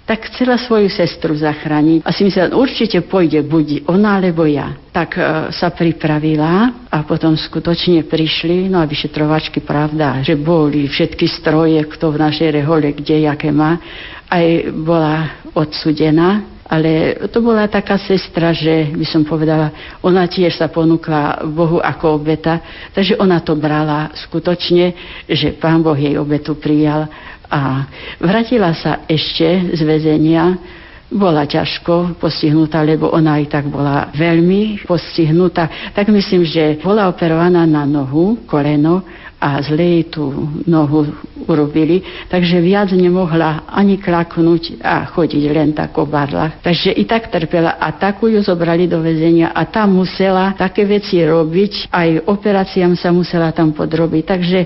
tak 0.04 0.28
chcela 0.28 0.60
svoju 0.60 0.92
sestru 0.92 1.32
zachrániť. 1.32 2.04
A 2.04 2.12
si 2.12 2.28
myslela, 2.28 2.52
určite 2.52 3.00
pôjde 3.08 3.40
buď 3.40 3.88
ona 3.88 4.20
alebo 4.20 4.44
ja. 4.44 4.76
Tak 4.92 5.10
e, 5.16 5.20
sa 5.48 5.72
pripravila 5.72 6.84
a 6.92 7.02
potom 7.08 7.32
skutočne 7.32 8.04
prišli, 8.04 8.68
no 8.68 8.84
a 8.84 8.88
vyšetrovačky, 8.88 9.64
pravda, 9.64 10.20
že 10.20 10.36
boli 10.36 10.84
všetky 10.84 11.24
stroje, 11.24 11.80
kto 11.88 12.12
v 12.12 12.20
našej 12.20 12.48
rehole, 12.52 12.92
kde, 12.92 13.24
jaké 13.24 13.48
má, 13.48 13.80
aj 14.28 14.68
bola 14.76 15.40
odsudená. 15.56 16.52
Ale 16.64 17.20
to 17.28 17.44
bola 17.44 17.68
taká 17.68 18.00
sestra, 18.00 18.48
že 18.56 18.88
by 18.96 19.04
som 19.04 19.20
povedala, 19.20 19.68
ona 20.00 20.24
tiež 20.24 20.56
sa 20.56 20.72
ponúkla 20.72 21.44
Bohu 21.44 21.76
ako 21.76 22.16
obeta, 22.16 22.56
takže 22.96 23.20
ona 23.20 23.44
to 23.44 23.52
brala 23.52 24.08
skutočne, 24.16 24.96
že 25.28 25.60
Pán 25.60 25.84
Boh 25.84 25.96
jej 25.96 26.16
obetu 26.16 26.56
prijal 26.56 27.04
a 27.50 27.88
vrátila 28.20 28.72
sa 28.72 29.04
ešte 29.08 29.74
z 29.76 29.80
väzenia, 29.84 30.56
bola 31.14 31.46
ťažko 31.46 32.18
postihnutá, 32.18 32.82
lebo 32.82 33.12
ona 33.12 33.38
aj 33.38 33.46
tak 33.46 33.64
bola 33.70 34.10
veľmi 34.10 34.82
postihnutá. 34.82 35.94
Tak 35.94 36.10
myslím, 36.10 36.42
že 36.42 36.82
bola 36.82 37.06
operovaná 37.06 37.62
na 37.68 37.86
nohu, 37.86 38.42
koleno 38.50 39.04
a 39.44 39.60
zle 39.60 39.84
jej 39.84 40.04
tú 40.08 40.24
nohu 40.64 41.04
urobili, 41.44 42.00
takže 42.32 42.64
viac 42.64 42.88
nemohla 42.96 43.68
ani 43.68 44.00
klaknúť 44.00 44.80
a 44.80 45.04
chodiť 45.04 45.44
len 45.52 45.76
tak 45.76 45.92
o 46.00 46.08
barlách. 46.08 46.64
Takže 46.64 46.96
i 46.96 47.04
tak 47.04 47.28
trpela 47.28 47.76
a 47.76 47.92
takú 47.92 48.32
ju 48.32 48.40
zobrali 48.40 48.88
do 48.88 49.04
väzenia 49.04 49.52
a 49.52 49.68
tam 49.68 50.00
musela 50.00 50.56
také 50.56 50.88
veci 50.88 51.20
robiť, 51.20 51.92
aj 51.92 52.24
operáciám 52.24 52.96
sa 52.96 53.12
musela 53.12 53.52
tam 53.52 53.76
podrobiť. 53.76 54.22
Takže 54.24 54.60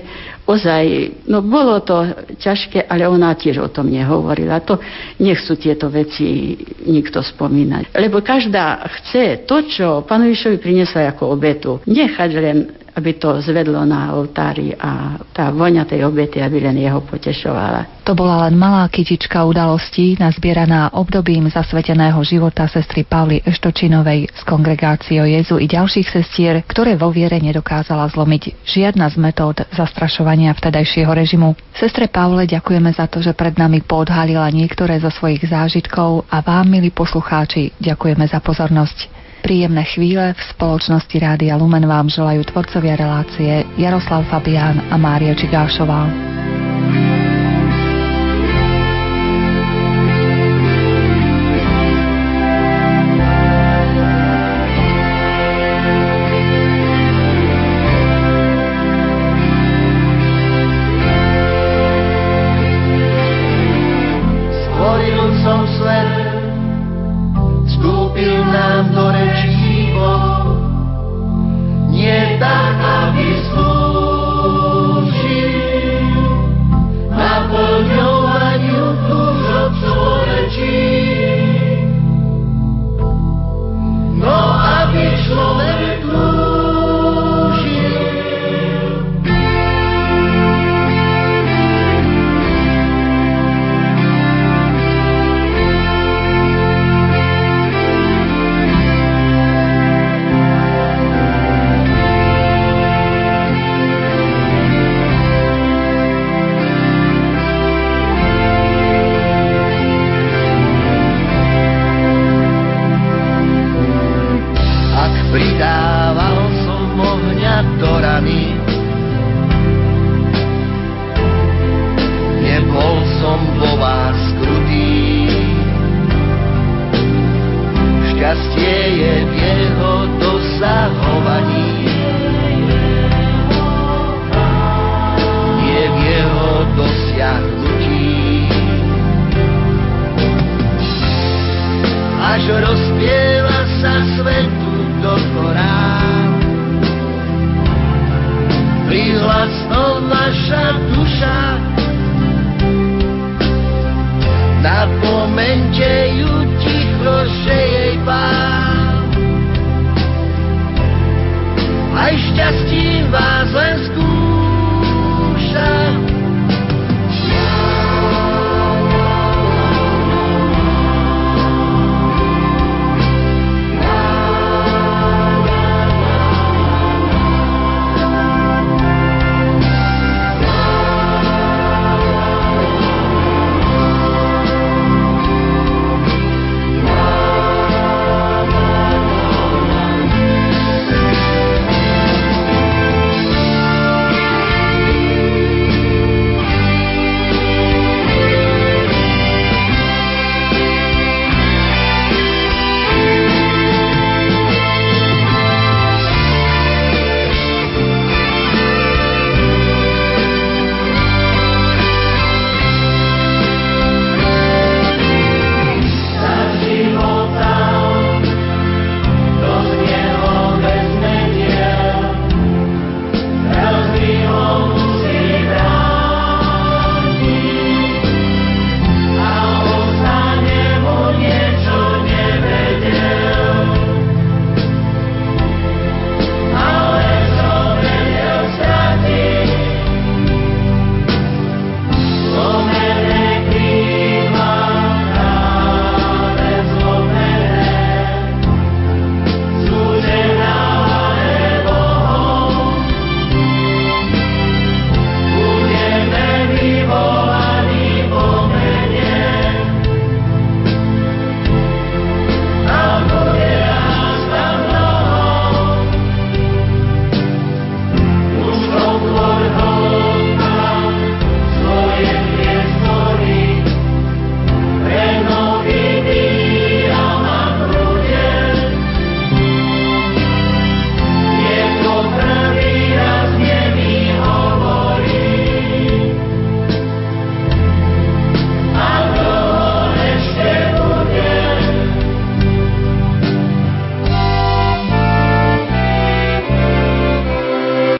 ozaj, 0.47 0.83
no 1.27 1.43
bolo 1.43 1.83
to 1.83 1.99
ťažké, 2.39 2.87
ale 2.87 3.03
ona 3.03 3.35
tiež 3.35 3.59
o 3.59 3.67
tom 3.67 3.91
nehovorila. 3.91 4.63
To 4.63 4.79
nechcú 5.19 5.59
tieto 5.59 5.91
veci 5.91 6.55
nikto 6.87 7.19
spomínať. 7.19 7.91
Lebo 7.99 8.23
každá 8.23 8.79
chce 8.87 9.43
to, 9.43 9.67
čo 9.67 10.07
pánovišovi 10.07 10.55
priniesla 10.63 11.11
ako 11.11 11.35
obetu, 11.35 11.83
nechať 11.83 12.31
len 12.39 12.57
aby 12.99 13.15
to 13.15 13.39
zvedlo 13.39 13.87
na 13.87 14.11
oltári 14.11 14.75
a 14.75 15.15
tá 15.31 15.55
voňa 15.55 15.87
tej 15.87 16.03
obety, 16.03 16.43
aby 16.43 16.59
len 16.59 16.75
jeho 16.83 16.99
potešovala. 16.99 18.03
To 18.03 18.11
bola 18.17 18.49
len 18.49 18.59
malá 18.59 18.89
kytička 18.91 19.45
udalostí 19.45 20.19
nazbieraná 20.19 20.91
obdobím 20.97 21.47
zasveteného 21.47 22.19
života 22.25 22.67
sestry 22.67 23.07
Pavly 23.07 23.39
Eštočinovej 23.45 24.33
z 24.33 24.41
kongregácie 24.43 25.21
Jezu 25.21 25.61
i 25.61 25.69
ďalších 25.69 26.09
sestier, 26.09 26.59
ktoré 26.65 26.97
vo 26.97 27.13
viere 27.13 27.37
nedokázala 27.37 28.09
zlomiť 28.09 28.65
žiadna 28.65 29.07
z 29.13 29.15
metód 29.21 29.61
zastrašovania 29.71 30.51
vtedajšieho 30.57 31.13
režimu. 31.13 31.53
Sestre 31.71 32.09
Pavle 32.09 32.49
ďakujeme 32.49 32.89
za 32.91 33.05
to, 33.05 33.21
že 33.21 33.37
pred 33.37 33.55
nami 33.55 33.85
podhalila 33.85 34.49
niektoré 34.49 34.97
zo 34.97 35.13
svojich 35.13 35.45
zážitkov 35.45 36.25
a 36.33 36.41
vám, 36.41 36.65
milí 36.65 36.89
poslucháči, 36.89 37.77
ďakujeme 37.77 38.25
za 38.25 38.41
pozornosť. 38.41 39.18
Príjemné 39.39 39.87
chvíle 39.87 40.35
v 40.35 40.41
spoločnosti 40.55 41.15
Rádia 41.15 41.55
Lumen 41.55 41.87
vám 41.87 42.11
želajú 42.11 42.43
tvorcovia 42.51 42.99
relácie 42.99 43.63
Jaroslav 43.79 44.27
Fabián 44.27 44.83
a 44.91 44.95
Mária 44.99 45.31
Čigášová. 45.31 46.11